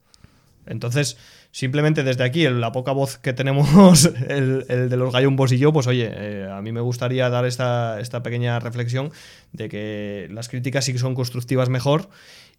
[0.65, 1.17] Entonces,
[1.51, 5.73] simplemente desde aquí, la poca voz que tenemos, el, el de los gallumbos y yo,
[5.73, 9.11] pues oye, eh, a mí me gustaría dar esta, esta pequeña reflexión
[9.51, 12.09] de que las críticas sí que son constructivas mejor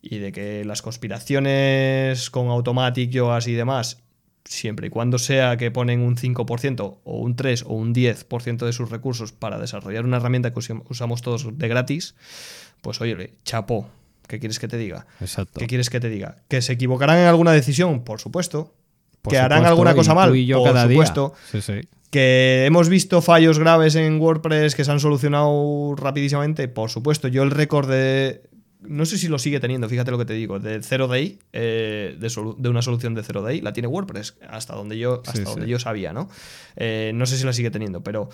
[0.03, 4.03] y de que las conspiraciones con Automatic, y demás,
[4.45, 8.73] siempre y cuando sea que ponen un 5% o un 3 o un 10% de
[8.73, 12.15] sus recursos para desarrollar una herramienta que usamos todos de gratis,
[12.83, 13.89] pues oye, chapó,
[14.27, 15.07] ¿qué quieres que te diga?
[15.21, 15.59] Exacto.
[15.61, 16.37] ¿Qué quieres que te diga?
[16.49, 18.05] ¿Que se equivocarán en alguna decisión?
[18.05, 18.75] Por supuesto.
[19.23, 20.35] Por ¿Que harán alguna cosa mal?
[20.37, 20.97] y yo Por cada día.
[20.97, 21.35] supuesto.
[21.51, 21.81] Sí, sí.
[22.11, 26.69] ¿Que hemos visto fallos graves en WordPress que se han solucionado rapidísimamente?
[26.69, 27.27] Por supuesto.
[27.29, 28.43] Yo el récord de...
[28.83, 30.59] No sé si lo sigue teniendo, fíjate lo que te digo.
[30.61, 34.37] De 0 day, eh, de, solu- de una solución de 0 day, la tiene WordPress,
[34.47, 36.29] hasta donde yo, hasta Sí, donde yo sabía, ¿no?
[36.77, 38.29] Eh, no sé si la sigue teniendo, pero...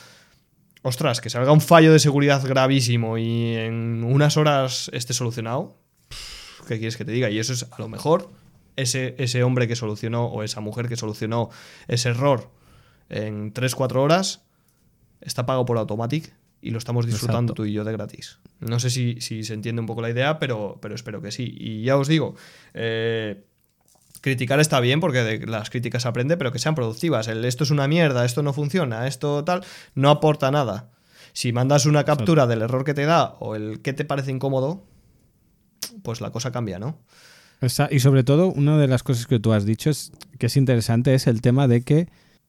[0.83, 5.77] Ostras, que salga un fallo de seguridad gravísimo y en unas horas esté solucionado,
[6.75, 7.31] ¿qué quieres que te diga?
[7.31, 8.31] Y eso es a lo mejor
[8.77, 11.51] ese, ese hombre que solucionó o esa mujer que solucionó
[11.89, 12.51] ese error
[13.09, 14.43] en 3-4 horas
[15.21, 16.33] está pago por Automatic
[16.63, 17.63] y lo estamos disfrutando Exacto.
[17.63, 18.39] tú y yo de gratis.
[18.61, 21.55] No sé si, si se entiende un poco la idea, pero, pero espero que sí.
[21.59, 22.37] Y ya os digo,
[22.75, 23.45] eh,
[24.21, 27.29] criticar está bien porque de las críticas se aprende, pero que sean productivas.
[27.29, 29.65] El esto es una mierda, esto no funciona, esto tal,
[29.95, 30.91] no aporta nada.
[31.33, 34.85] Si mandas una captura del error que te da o el que te parece incómodo,
[36.03, 36.99] pues la cosa cambia, ¿no?
[37.61, 40.57] Esa- y sobre todo, una de las cosas que tú has dicho es que es
[40.57, 42.09] interesante es el tema de que,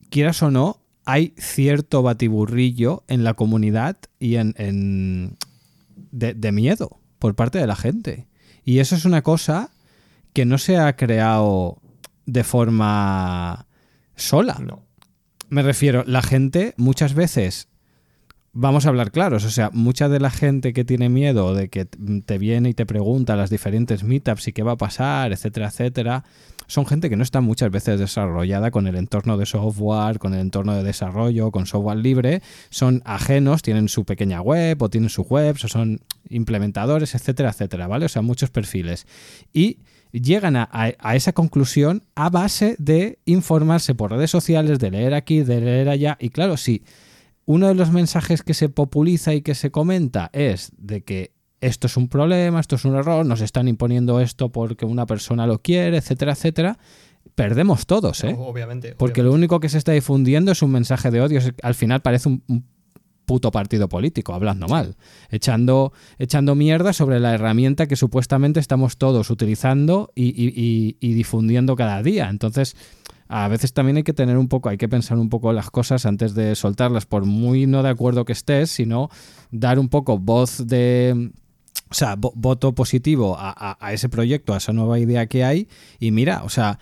[0.09, 5.37] quieras o no, hay cierto batiburrillo en la comunidad y en, en-
[6.11, 8.27] de, de miedo por parte de la gente.
[8.63, 9.71] Y eso es una cosa
[10.33, 11.81] que no se ha creado
[12.25, 13.65] de forma
[14.15, 14.57] sola.
[14.65, 14.85] No.
[15.49, 17.67] Me refiero, la gente muchas veces,
[18.53, 21.85] vamos a hablar claros, o sea, mucha de la gente que tiene miedo de que
[21.85, 26.23] te viene y te pregunta las diferentes meetups y qué va a pasar, etcétera, etcétera,
[26.71, 30.39] son gente que no está muchas veces desarrollada con el entorno de software, con el
[30.39, 35.23] entorno de desarrollo, con software libre, son ajenos, tienen su pequeña web o tienen su
[35.23, 35.99] web, o son
[36.29, 38.05] implementadores, etcétera, etcétera, ¿vale?
[38.05, 39.05] O sea, muchos perfiles.
[39.51, 39.79] Y
[40.13, 45.59] llegan a, esa conclusión a base de informarse por redes sociales, de leer aquí, de
[45.59, 46.17] leer allá.
[46.21, 46.83] Y claro, si
[47.45, 51.87] uno de los mensajes que se populiza y que se comenta es de que esto
[51.87, 55.59] es un problema, esto es un error, nos están imponiendo esto porque una persona lo
[55.61, 56.79] quiere, etcétera, etcétera,
[57.35, 58.35] perdemos todos, ¿eh?
[58.37, 58.95] Obviamente.
[58.95, 61.39] Porque lo único que se está difundiendo es un mensaje de odio.
[61.61, 62.65] Al final parece un, un
[63.25, 64.95] puto partido político, hablando mal.
[65.29, 71.13] Echando, echando mierda sobre la herramienta que supuestamente estamos todos utilizando y, y- y- y
[71.13, 72.29] difundiendo cada día.
[72.29, 72.75] Entonces,
[73.33, 76.05] a veces también hay que tener un poco, hay que pensar un poco las cosas
[76.05, 79.09] antes de soltarlas, por muy no de acuerdo que estés, sino
[79.51, 81.31] dar un poco voz de.
[81.89, 85.43] O sea, vo- voto positivo a, a- a ese proyecto, a esa nueva idea que
[85.45, 85.67] hay.
[85.99, 86.77] Y mira, o sea,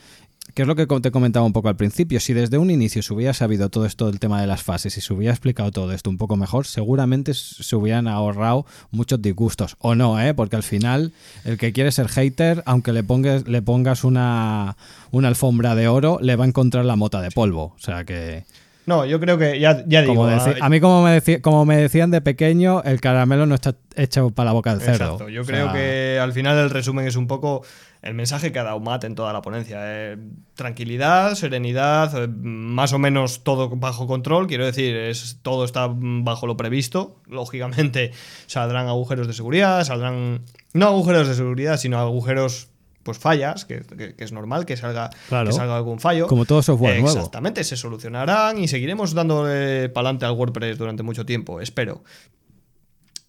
[0.54, 3.14] que es lo que te comentaba un poco al principio, si desde un inicio se
[3.14, 6.10] hubiera sabido todo esto del tema de las fases y se hubiera explicado todo esto
[6.10, 9.76] un poco mejor, seguramente se hubieran ahorrado muchos disgustos.
[9.80, 10.34] O no, ¿eh?
[10.34, 11.12] Porque al final,
[11.46, 14.76] el que quiere ser hater, aunque le pongas, le pongas una,
[15.12, 17.74] una alfombra de oro, le va a encontrar la mota de polvo.
[17.76, 18.44] O sea que...
[18.86, 20.16] No, yo creo que ya, ya digo.
[20.16, 23.76] Como a mí, como me, deci- como me decían de pequeño, el caramelo no está
[23.96, 25.04] hecho para la boca del cerdo.
[25.14, 25.30] Exacto.
[25.30, 27.62] Yo O creo sea, que al final el resumen es un poco
[28.02, 29.78] el mensaje que ha dado Matt en toda la ponencia.
[29.82, 30.18] eh,
[30.56, 34.48] tranquilidad, serenidad, eh, más o menos todo bajo control.
[34.48, 37.20] Quiero decir, es, todo está bajo lo previsto.
[37.28, 38.12] Lógicamente
[38.48, 40.42] saldrán agujeros de seguridad, saldrán...
[40.74, 42.70] No agujeros de seguridad, sino agujeros...
[43.02, 45.48] Pues fallas, que, que- que es normal que salga, Claro.
[45.50, 46.28] que salga algún fallo.
[46.28, 47.16] Como todo software nuevo.
[47.18, 52.04] Exactamente, se solucionarán y seguiremos dándole para adelante al WordPress durante mucho tiempo, espero.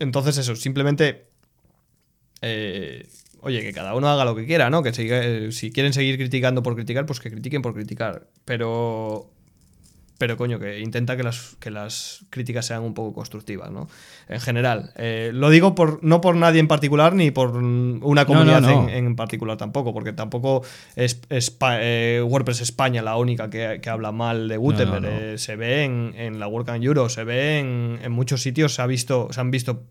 [0.00, 1.28] Entonces, eso, simplemente.
[2.42, 3.08] eh,
[3.40, 4.82] oye, que cada uno haga lo que quiera, ¿no?
[4.82, 8.28] Que si quieren seguir criticando por criticar, pues que critiquen por criticar.
[8.44, 9.30] Pero.
[10.18, 13.88] Pero coño, que intenta que las, que las críticas sean un poco constructivas, ¿no?
[14.28, 14.92] En general.
[14.96, 18.86] Eh, lo digo por, no por nadie en particular ni por una comunidad no.
[18.86, 20.62] En, en particular tampoco, porque tampoco
[20.94, 25.06] es, es eh, WordPress España la única que, que habla mal de Gutenberg.
[25.06, 28.82] Eh, se ve en, en la WordCamp Euro, se ve en, en muchos sitios, se,
[28.82, 29.84] ha visto, se han visto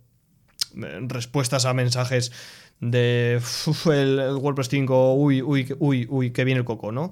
[1.08, 2.32] respuestas a mensajes
[2.80, 7.12] de "Uf, el, el WordPress 5, uy, uy, uy, uy, que viene el coco, ¿no?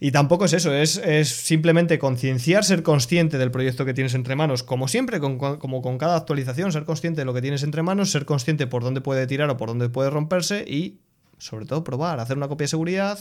[0.00, 4.36] Y tampoco es eso, es, es simplemente concienciar, ser consciente del proyecto que tienes entre
[4.36, 8.10] manos, como siempre, como con cada actualización, ser consciente de lo que tienes entre manos,
[8.10, 10.98] ser consciente por dónde puede tirar o por dónde puede romperse y,
[11.38, 13.18] sobre todo, probar, hacer una copia de seguridad,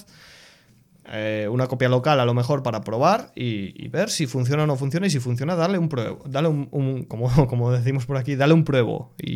[1.12, 4.68] eh, una copia local a lo mejor para probar y, y ver si funciona o
[4.68, 8.18] no funciona y si funciona darle un pruebo, dale un, un- como, como decimos por
[8.18, 9.32] aquí, dale un pruebo y,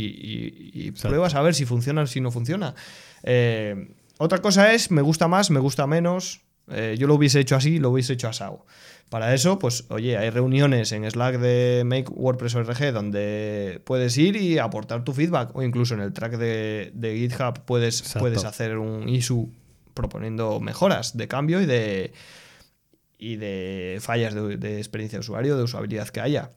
[0.88, 2.76] y- pruebas a ver si funciona o si no funciona.
[3.24, 7.56] Eh, otra cosa es, me gusta más, me gusta menos, eh, yo lo hubiese hecho
[7.56, 8.66] así, lo hubiese hecho asado.
[9.10, 14.38] Para eso, pues, oye, hay reuniones en Slack de Make WordPress ORG donde puedes ir
[14.38, 18.20] y aportar tu feedback, o incluso en el track de, de GitHub puedes, Exacto.
[18.20, 19.50] puedes hacer un issue
[19.94, 22.14] proponiendo mejoras de cambio y de,
[23.18, 26.52] y de fallas de, experiencia de usuario, de usabilidad que haya.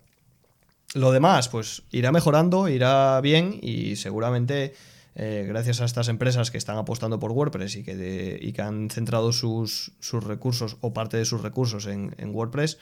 [0.95, 4.75] Lo demás, pues irá mejorando, irá bien y seguramente
[5.15, 8.91] eh, gracias a estas empresas que están apostando por WordPress y que, y que han
[8.91, 12.79] centrado sus, sus recursos o parte de sus recursos en, en WordPress,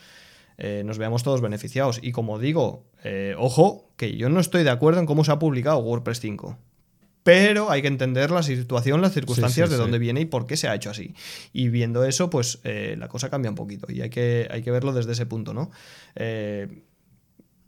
[0.59, 1.99] eh, nos veamos todos beneficiados.
[2.03, 5.39] Y como digo, eh, ojo, que yo no estoy de acuerdo en cómo se ha
[5.39, 6.59] publicado WordPress 5.
[7.23, 9.83] Pero hay que entender la situación, las circunstancias sí, de sí.
[9.83, 11.15] dónde viene y por qué se ha hecho así.
[11.53, 13.87] Y viendo eso, pues eh, la cosa cambia un poquito.
[13.93, 15.71] Y hay que, hay que verlo desde ese punto, ¿no?
[16.17, 16.83] Eh,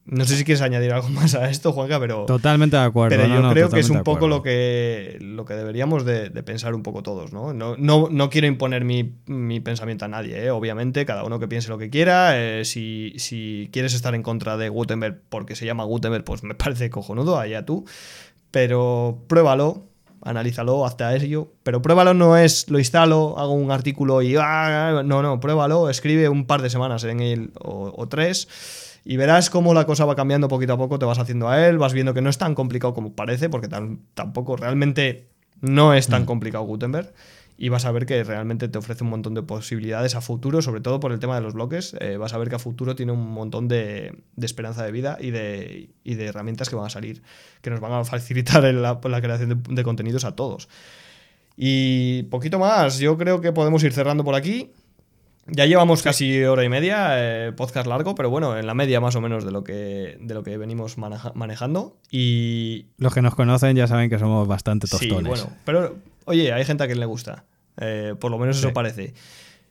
[0.06, 3.16] no sé si quieres añadir algo más a esto, Juanca, pero, Totalmente de acuerdo.
[3.16, 6.43] pero yo no, creo que es un poco lo que, lo que deberíamos de, de
[6.43, 7.52] pensar un poco todos, ¿no?
[7.55, 10.51] No, no, no quiero imponer mi, mi pensamiento a nadie, ¿eh?
[10.51, 12.32] obviamente, cada uno que piense lo que quiera.
[12.39, 16.55] eh, si, si quieres estar en contra de Gutenberg porque se llama Gutenberg, pues me
[16.55, 17.86] parece cojonudo, allá tú.
[18.55, 19.82] Pero pruébalo,
[20.22, 21.48] analízalo, hazte a ello.
[21.64, 24.36] Pero pruébalo no es lo instalo, hago un artículo y.
[24.39, 29.01] ah, no, no, pruébalo, escribe un par de semanas en él o, o tres.
[29.05, 31.78] Y verás cómo la cosa va cambiando poquito a poco, te vas haciendo a él,
[31.78, 35.26] vas viendo que no es tan complicado como parece, porque tan- tampoco realmente
[35.60, 37.12] no es tan complicado Gutenberg.
[37.56, 40.81] Y vas a ver que realmente te ofrece un montón de posibilidades a futuro, sobre
[40.81, 41.94] todo por el tema de los bloques.
[42.01, 45.31] eh, vas a ver que a futuro tiene un montón de, esperanza de vida y
[45.31, 47.22] de, herramientas que van a salir,
[47.62, 50.68] que nos van a facilitar la, creación de contenidos a todos.
[51.56, 54.72] Y poquito más, yo creo que podemos ir cerrando por aquí.
[55.46, 57.08] Ya llevamos casi hora y media,
[57.48, 60.34] eh, podcast largo, pero bueno, en la media más o menos de lo que, de
[60.34, 61.98] lo que venimos maneja- manejando.
[62.10, 65.28] Y, Los que nos conocen ya saben que somos bastante Sí, tostones.
[65.28, 67.44] bueno, pero oye, hay gente a quien le gusta.
[67.78, 68.74] Eh, por lo menos eso Sí.
[68.74, 69.14] parece.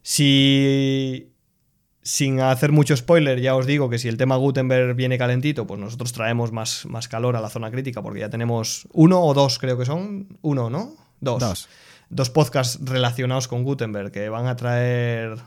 [0.01, 1.29] Si.
[2.05, 5.79] Sin hacer mucho spoiler, ya os digo que si el tema Gutenberg viene calentito, pues
[5.79, 9.57] nosotros traemos más, más calor a la zona crítica, porque ya tenemos uno o dos,
[9.57, 10.37] creo que son.
[10.41, 10.95] Uno, ¿no?
[11.21, 11.39] Dos.
[11.39, 11.69] Dos.
[12.09, 15.37] Dos podcasts relacionados con Gutenberg que van a traer.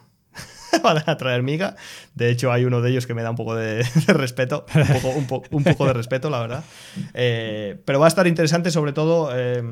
[0.82, 1.76] van a traer miga.
[2.14, 4.66] De hecho, hay uno de ellos que me da un poco de, de respeto.
[4.74, 6.64] Un poco, un po- un poco de respeto, la verdad.
[7.14, 9.30] Eh, pero va a estar interesante, sobre todo.
[9.34, 9.62] eh,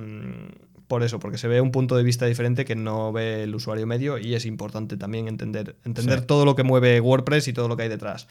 [0.86, 3.86] por eso, porque se ve un punto de vista diferente que no ve el usuario
[3.86, 6.26] medio y es importante también entender, entender Sí.
[6.26, 8.28] todo lo que mueve WordPress y todo lo que hay detrás.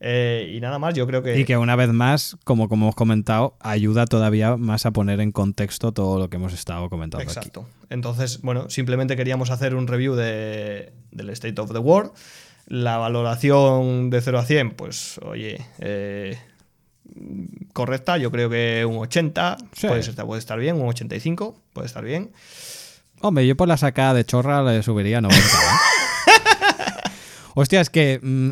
[0.00, 1.38] Eh, y nada más, yo creo que...
[1.38, 5.32] Y que una vez más, como, como hemos comentado, ayuda todavía más a poner en
[5.32, 7.28] contexto todo lo que hemos estado comentando aquí.
[7.38, 7.66] Exacto.
[7.90, 12.10] Entonces, bueno, simplemente queríamos hacer un review de, del State of the World.
[12.66, 16.38] La valoración de 0 a 100, pues, oye, eh,
[17.72, 18.16] correcta.
[18.18, 19.86] Yo creo que un 80 Sí.
[19.88, 22.32] puede, ser- puede estar bien, un 85 puede estar bien.
[23.20, 25.44] Hombre, yo por la sacada de chorra le subiría 90.
[25.46, 25.50] ¿eh?
[27.54, 28.50] Hostia, es que mm,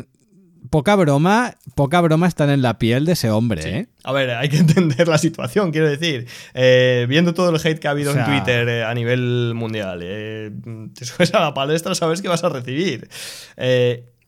[0.69, 3.87] poca broma, poca broma estar en la piel de ese hombre, ¿eh?
[4.03, 6.27] A ver, hay que entender la situación, quiero decir.
[6.53, 9.53] Eh, viendo todo el hate que ha habido O sea- en Twitter eh, a nivel
[9.55, 10.51] mundial, eh,
[10.97, 13.07] te subes a la palestra, sabes que vas a recibir.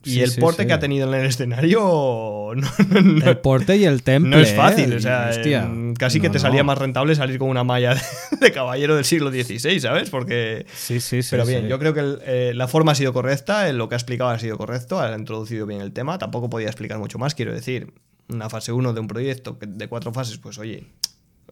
[0.06, 0.68] Y Sí, el sí, porte sí.
[0.68, 1.80] que ha tenido en el escenario
[2.56, 4.30] no, no- no- El porte y el temple.
[4.36, 4.94] no es fácil.
[4.94, 4.96] ¿eh?
[4.98, 5.68] O sea, Hostia.
[5.98, 8.02] casi que te salía más rentable salir con una malla de,
[8.40, 10.10] de caballero del siglo XVI, ¿sabes?
[10.10, 10.66] Porque...
[10.76, 11.30] Sí, sí, sí.
[11.32, 11.68] Pero bien, sí.
[11.70, 14.38] yo creo que el- eh, la forma ha sido correcta, lo que ha explicado ha
[14.40, 17.94] sido correcto, ha introducido bien el tema, tampoco podía explicar mucho más, quiero decir,
[18.30, 20.88] una fase 1 de un proyecto de cuatro fases, pues oye,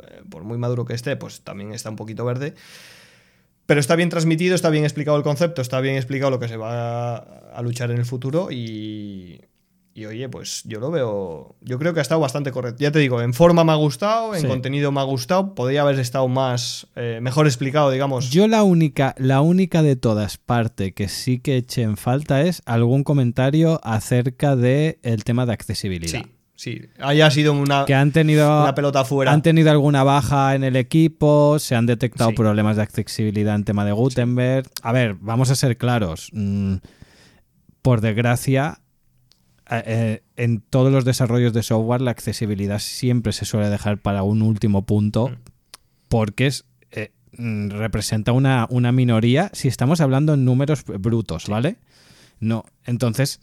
[0.02, 2.54] eh, por muy maduro que esté, pues también está un poquito verde.
[3.66, 6.58] Pero está bien transmitido, está bien explicado el concepto, está bien explicado lo que se
[6.58, 9.40] va a, luchar en el futuro y,
[9.94, 12.82] y, oye, pues yo lo veo, yo creo que ha estado bastante correcto.
[12.82, 14.48] Ya te digo, en forma me ha gustado, en Sí.
[14.48, 18.32] contenido me ha gustado, podría haber estado más, eh, mejor explicado, digamos.
[18.32, 22.62] Yo la única, la única de todas parte que sí que eché en falta es
[22.66, 26.20] algún comentario acerca del el tema de accesibilidad.
[26.22, 26.26] Sí,
[26.64, 26.82] sí.
[27.00, 29.32] Haya sido una, Que han tenido, una pelota fuera.
[29.32, 32.36] han tenido alguna baja en el equipo, se han detectado Sí.
[32.36, 34.68] problemas de accesibilidad en tema de Gutenberg.
[34.82, 36.30] A ver, vamos a ser claros.
[36.34, 36.76] mm,
[37.82, 38.80] por desgracia,
[39.70, 44.24] eh, eh, en todos los desarrollos de software la accesibilidad siempre se suele dejar para
[44.24, 45.36] un último punto Mm.
[46.10, 51.78] porque es, eh, mm, representa una, una minoría si estamos hablando en números brutos, ¿vale?
[52.40, 53.40] No, entonces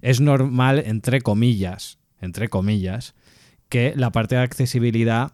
[0.00, 3.14] es normal, entre comillas, entre comillas,
[3.68, 5.32] que la parte de accesibilidad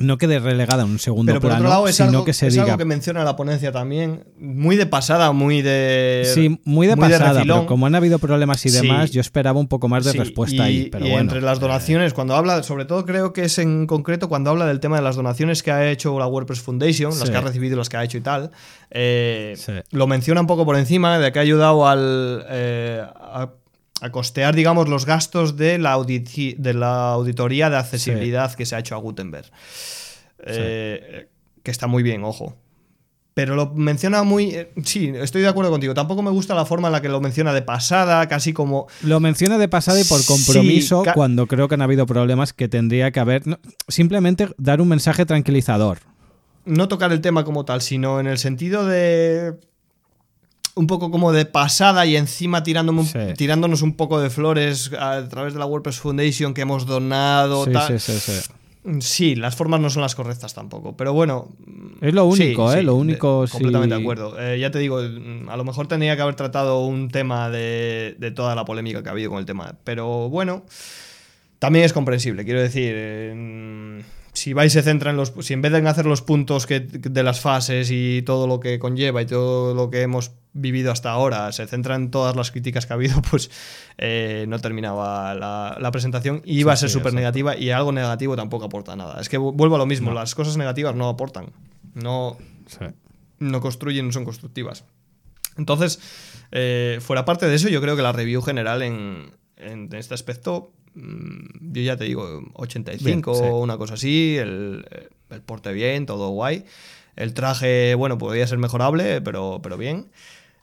[0.00, 2.32] no quede relegada en un segundo Pero por plano, otro lado, es, sino algo, que
[2.32, 4.24] se es diga algo que menciona la ponencia también.
[4.38, 6.22] Muy de pasada, muy de.
[6.34, 7.58] Sí, muy de pasada, refilón.
[7.60, 8.80] pero como han habido problemas y Sí.
[8.80, 10.88] demás, yo esperaba un poco más de Sí, respuesta y, ahí.
[10.90, 13.86] Pero y bueno, entre las eh, donaciones, cuando habla, sobre todo creo que es en
[13.88, 17.28] concreto cuando habla del tema de las donaciones que ha hecho la WordPress Foundation, las
[17.30, 18.50] que ha recibido y las que ha hecho y tal,
[18.90, 19.56] eh,
[19.90, 23.50] lo menciona un poco por encima de que ha ayudado al, eh, a,
[24.00, 28.78] a costear, digamos, los gastos de la, de la auditoría de accesibilidad que se ha
[28.78, 29.50] hecho a Gutenberg.
[30.46, 31.28] Eh,
[31.62, 32.56] Que está muy bien, ojo.
[33.34, 34.46] Pero lo menciona muy...
[34.50, 35.94] eh, sí, estoy de acuerdo contigo.
[35.94, 38.88] Tampoco me gusta la forma en la que lo menciona de pasada, casi como...
[39.02, 43.12] Lo menciona de pasada y por compromiso cuando creo que han habido problemas que tendría
[43.12, 43.46] que haber.
[43.46, 45.98] no, simplemente dar un mensaje tranquilizador.
[46.64, 49.54] no tocar el tema como tal, sino en el sentido de.
[50.78, 53.18] Un poco como de pasada y encima tirándome un- Sí.
[53.36, 57.64] tirándonos un poco de flores a través de la WordPress Foundation que hemos donado.
[57.64, 57.98] Sí, tal.
[58.00, 58.50] sí, sí, sí.
[59.00, 60.96] Sí, las formas no son las correctas tampoco.
[60.96, 61.48] Pero bueno.
[62.00, 62.82] Es lo único, sí, ¿eh?
[62.82, 63.42] Lo único.
[63.44, 64.40] de- completamente de acuerdo.
[64.40, 68.14] Eh, ya te digo, mm, a lo mejor tendría que haber tratado un tema de,
[68.18, 69.74] de toda la polémica que ha habido con el tema.
[69.84, 70.64] Pero bueno,
[71.58, 72.44] también es comprensible.
[72.44, 74.02] Quiero decir, eh,
[74.38, 75.32] si vais se centra en los.
[75.40, 78.78] Si en vez de hacer los puntos que, de las fases y todo lo que
[78.78, 82.86] conlleva y todo lo que hemos vivido hasta ahora, se centra en todas las críticas
[82.86, 83.50] que ha habido, pues
[83.98, 86.42] eh, no terminaba la, la presentación.
[86.44, 89.20] Y iba Sí, a ser súper negativa y algo negativo tampoco aporta nada.
[89.20, 91.46] Es que vu- vuelvo a lo mismo, las cosas negativas no aportan.
[91.94, 92.36] No,
[92.66, 92.84] Sí.
[93.38, 94.84] no construyen, no son constructivas.
[95.56, 95.98] Entonces,
[96.52, 100.70] eh, fuera parte de eso, yo creo que la review general en, en este aspecto,
[100.94, 103.50] yo ya te digo, 85 Bien, sí.
[103.50, 104.84] o una cosa así, el,
[105.30, 106.64] el porte bien, todo guay.
[107.16, 110.08] El traje, bueno, podría ser mejorable, pero, pero bien.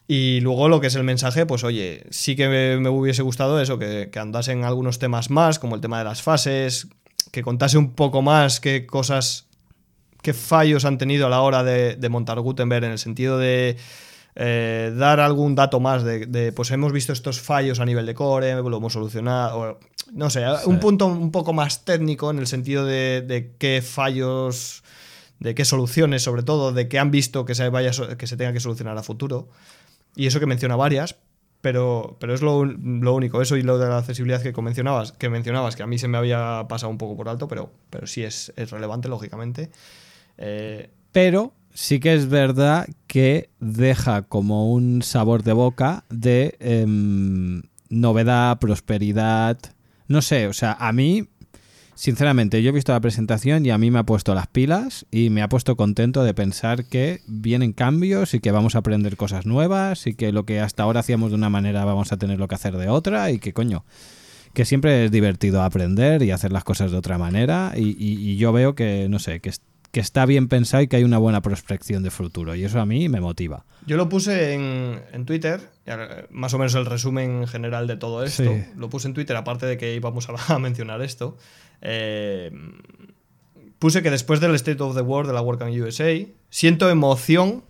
[0.07, 3.59] Y luego lo que es el mensaje, pues oye, sí que me, me hubiese gustado
[3.59, 6.87] eso, que, que andasen algunos temas más, como el tema de las fases,
[7.31, 9.47] que contase un poco más qué cosas,
[10.21, 13.77] qué fallos han tenido a la hora de, de montar Gutenberg, en el sentido de
[14.35, 18.13] eh, dar algún dato más de, de, pues hemos visto estos fallos a nivel de
[18.13, 19.79] core, lo hemos solucionado, o,
[20.11, 24.83] no sé, un punto un poco más técnico en el sentido de, de qué fallos,
[25.39, 28.53] de qué soluciones, sobre todo, de qué han visto que se, vaya, que se tenga
[28.53, 29.49] que solucionar a futuro.
[30.15, 31.17] Y eso que menciona varias,
[31.61, 33.41] pero, pero es lo, lo, único.
[33.41, 36.17] Eso y lo de la accesibilidad que mencionabas, que mencionabas, que a mí se me
[36.17, 39.71] había pasado un poco por alto, pero, pero sí es, es relevante, lógicamente.
[40.37, 46.85] Eh, pero sí que es verdad que deja como un sabor de boca de eh,
[47.89, 49.57] novedad, prosperidad.
[50.07, 51.27] No sé, o sea, a mí
[51.95, 55.29] Sinceramente, yo he visto la presentación y a mí me ha puesto las pilas y
[55.29, 59.45] me ha puesto contento de pensar que vienen cambios y que vamos a aprender cosas
[59.45, 62.55] nuevas y que lo que hasta ahora hacíamos de una manera vamos a tenerlo que
[62.55, 63.85] hacer de otra y que coño,
[64.53, 68.35] que siempre es divertido aprender y hacer las cosas de otra manera y, y, y
[68.35, 69.53] yo veo que, no sé, que,
[69.95, 72.85] que, está bien pensado y que hay una buena prospección de futuro y eso a
[72.85, 73.65] mí me motiva.
[73.85, 75.61] Yo lo puse en, en Twitter,
[76.29, 78.43] más o menos el resumen general de todo esto.
[78.43, 78.65] Sí.
[78.75, 81.37] Lo puse en Twitter, aparte de que íbamos a, mencionar esto.
[81.81, 82.51] Eh,
[83.79, 86.13] puse que después del State of the World de la WordCamp USA,
[86.49, 87.63] siento emoción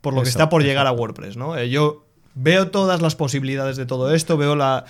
[0.00, 0.68] por lo eso, que está por eso.
[0.68, 1.36] llegar a WordPress.
[1.36, 1.56] ¿no?
[1.56, 2.04] Eh, yo
[2.34, 4.86] veo todas las posibilidades de todo esto, veo la,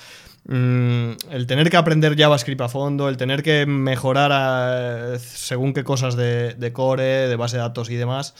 [0.46, 6.16] el tener que aprender JavaScript a fondo, el tener que mejorar a, según qué cosas
[6.16, 8.34] de, de, core, de base de datos y demás.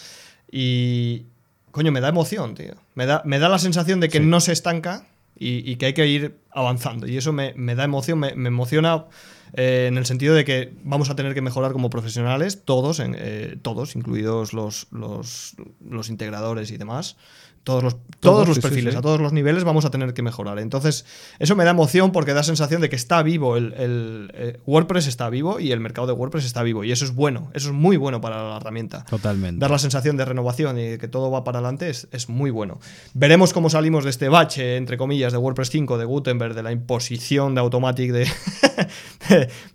[0.51, 1.25] Y,
[1.71, 2.75] coño, me da emoción, tío.
[2.95, 4.25] Me da, me da la sensación de que sí.
[4.25, 5.07] no se estanca
[5.39, 7.07] y, y, que hay que ir avanzando.
[7.07, 9.07] Y eso me, me da emoción, me, me emociona
[9.55, 13.57] eh, en el sentido de que vamos a tener que mejorar como profesionales, todos, eh,
[13.63, 15.55] todos incluidos los, los,
[15.89, 17.17] los integradores y demás
[17.65, 20.59] todos los, todos, los perfiles, a todos los niveles vamos a tener que mejorar.
[20.59, 21.07] Entonces,
[21.39, 25.31] eso me da emoción porque da sensación de que está vivo, el, eh, WordPress está
[25.31, 26.85] vivo y el mercado de WordPress está vivo.
[26.85, 29.05] Y eso es bueno, eso es muy bueno para la herramienta.
[29.07, 29.61] Totalmente.
[29.61, 32.79] Dar la sensación de renovación y que todo va para adelante es, es muy bueno.
[33.15, 36.73] Veremos cómo salimos de este bache, entre comillas, de WordPress 5, de Gutenberg, de la
[36.73, 38.29] imposición de Automatic de,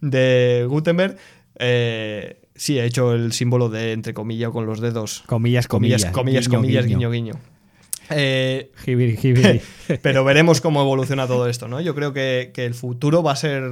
[0.02, 1.18] de, Gutenberg.
[1.58, 5.24] Eh, sí, he hecho el símbolo de entre comillas con los dedos.
[5.26, 6.06] Comillas, comillas.
[6.06, 7.10] Comillas, comillas, guiño.
[7.10, 7.34] guiño.
[8.12, 8.72] Eh,
[10.02, 11.80] pero veremos cómo evoluciona todo esto, ¿no?
[11.82, 13.64] Yo creo que, el futuro va a ser,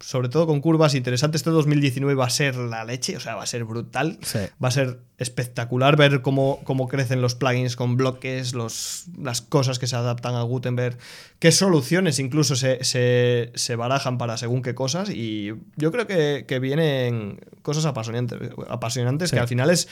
[0.00, 3.44] sobre todo con curvas interesantes, este 2019 va a ser la leche, o sea, va
[3.44, 4.18] a ser brutal,
[4.62, 9.78] va a ser espectacular ver cómo, cómo crecen los plugins con bloques, los, las cosas
[9.78, 10.98] que se adaptan a Gutenberg,
[11.38, 17.40] qué soluciones incluso se, se, barajan para según qué cosas, y yo creo que, vienen
[17.62, 18.38] cosas apasionantes,
[18.68, 19.88] apasionantes que al final es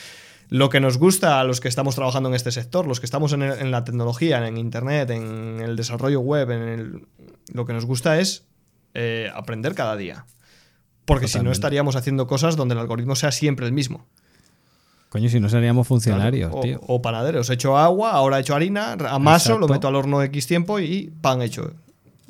[0.48, 3.32] lo que nos gusta a los que estamos trabajando en este sector, los que estamos
[3.32, 7.06] en, la tecnología, en Internet, en el desarrollo web, en
[7.52, 8.46] lo que nos gusta es
[8.94, 10.26] eh, aprender cada día.
[11.04, 14.06] Porque si no estaríamos haciendo cosas donde el algoritmo sea siempre el mismo.
[15.08, 16.80] Coño, si no seríamos funcionarios, o, tío.
[16.86, 17.48] O panaderos.
[17.48, 21.10] He hecho agua, ahora he hecho harina, amaso, lo meto al horno X tiempo y
[21.22, 21.72] pan hecho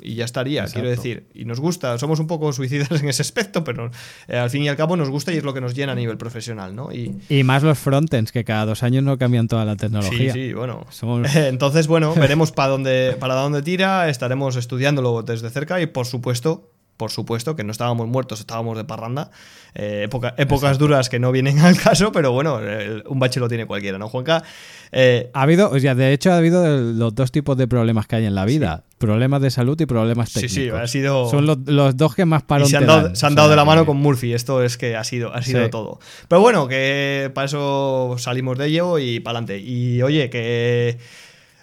[0.01, 1.27] y ya estaría, quiero decir.
[1.33, 3.91] Y nos gusta, somos un poco suicidas en ese aspecto, pero
[4.27, 5.95] eh, al fin y al cabo nos gusta y es lo que nos llena a
[5.95, 6.91] nivel profesional, ¿no?
[6.91, 10.33] Y, y más los frontends, que cada dos años no cambian toda la tecnología.
[10.33, 10.85] Sí, sí, bueno.
[11.35, 16.71] Entonces, bueno, veremos para dónde, para dónde tira, estaremos estudiándolo desde cerca y, por supuesto,
[16.99, 19.31] por supuesto, que no estábamos muertos, estábamos de parranda.
[19.73, 22.59] Eh, épocas duras que no vienen al caso, pero bueno,
[23.07, 24.43] un bache lo tiene cualquiera, ¿no, Juanca?
[24.91, 28.17] Eh, ha habido, o sea, de hecho, ha habido los dos tipos de problemas que
[28.17, 30.53] hay en la vida: problemas de salud y problemas técnicos.
[30.53, 31.29] Sí, sí, ha sido.
[31.29, 32.67] Son los, dos que más paran.
[32.67, 34.33] se han dado, se han dado de la mano con Murphy.
[34.33, 35.99] Esto es que ha sido, ha sido todo.
[36.27, 39.59] Pero bueno, que para eso salimos de ello y para adelante.
[39.59, 40.97] Y oye, que.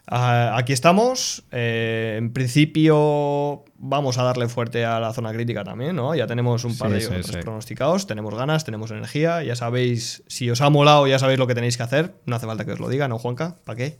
[0.08, 1.44] Ah, aquí estamos.
[1.50, 6.14] Eh, en principio vamos a darle fuerte a la zona crítica también, ¿no?
[6.14, 7.08] Ya tenemos un par de sí,
[7.42, 11.54] pronosticados, tenemos ganas, tenemos energía, ya sabéis, si os ha molado ya sabéis lo que
[11.54, 13.56] tenéis que hacer, no hace falta que os lo diga, ¿no, Juanca?
[13.64, 13.98] ¿Para qué?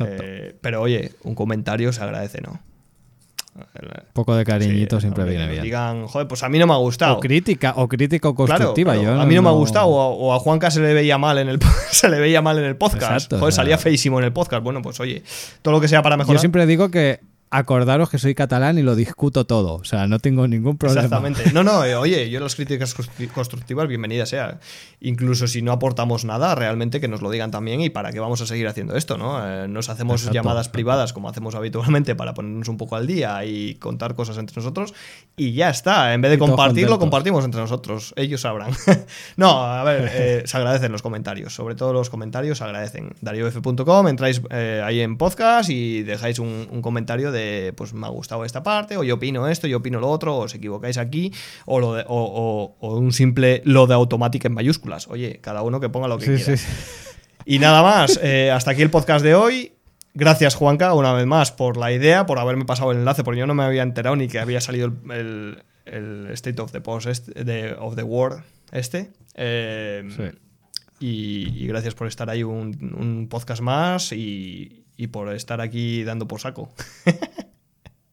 [0.00, 2.60] Eh, pero oye, un comentario se agradece, ¿no?
[3.54, 5.62] Un poco de cariñito siempre viene bien.
[5.62, 7.16] Digan, joder, pues a mí no me ha gustado.
[7.16, 8.92] O crítica, o crítica constructiva.
[8.92, 11.58] a mí no, me ha gustado, o, a Juanca se le veía mal en el
[11.90, 13.32] se le veía mal en el podcast.
[13.32, 14.62] joder, salía feísimo en el podcast.
[14.62, 15.22] Bueno, pues oye,
[15.62, 16.36] todo lo que sea para mejorar.
[16.36, 17.20] Yo siempre digo que
[17.50, 19.74] acordaros que soy catalán y lo discuto todo.
[19.74, 21.02] O sea, no tengo ningún problema.
[21.02, 21.40] Exactamente.
[21.50, 22.94] No, no, eh, oye, yo las críticas
[23.34, 24.60] constructivas, bienvenidas sea.
[25.00, 28.40] Incluso si no aportamos nada, realmente que nos lo digan también y para qué vamos
[28.40, 29.44] a seguir haciendo esto, ¿no?
[29.44, 33.74] Eh, nos hacemos llamadas privadas como hacemos habitualmente para ponernos un poco al día y
[33.74, 34.94] contar cosas entre nosotros
[35.36, 36.14] y ya está.
[36.14, 38.14] En vez de compartirlo, compartimos entre nosotros.
[38.16, 38.70] Ellos sabrán.
[39.36, 41.52] no, a ver, eh, se agradecen los comentarios.
[41.52, 43.12] Sobre todo los comentarios se agradecen.
[43.20, 47.39] DarioF.com, entráis ahí en podcast y dejáis un comentario de
[47.76, 50.44] pues me ha gustado esta parte, o yo opino esto, yo opino lo otro, o
[50.44, 51.32] os equivocáis aquí,
[51.66, 55.08] o, lo o, un simple lo de automática en mayúsculas.
[55.08, 56.60] Oye, cada uno que ponga lo que quiera.
[57.44, 59.72] Y nada más, eh, hasta aquí el podcast de hoy.
[60.12, 63.46] Gracias, Juanca, una vez más, por la idea, por haberme pasado el enlace, porque yo
[63.46, 65.62] no me había enterado ni que había salido el,
[66.32, 68.42] State of the Post este, de, of the World
[68.72, 69.10] este.
[69.34, 70.32] Eh,
[70.98, 76.40] y, gracias por estar ahí un podcast más y, y por estar aquí dando por
[76.42, 76.68] saco.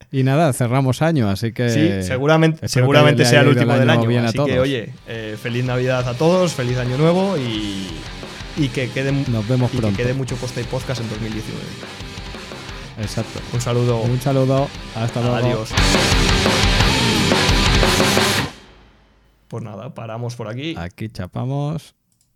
[0.10, 1.70] Y nada, cerramos año, así que.
[1.70, 4.10] Sí, seguramente, seguramente sea el último del año.
[4.26, 7.90] Así que, oye, eh, feliz Navidad a todos, feliz Año Nuevo y,
[8.56, 9.98] y que quede, Nos vemos y pronto.
[9.98, 11.62] que quede mucho post y podcast en 2019.
[13.02, 13.42] Exacto.
[13.52, 14.00] Un saludo.
[14.00, 14.70] Un saludo.
[14.96, 15.36] Hasta luego.
[15.36, 15.70] Adiós.
[19.50, 20.74] Pues nada, paramos por aquí.
[20.78, 21.97] Aquí chapamos.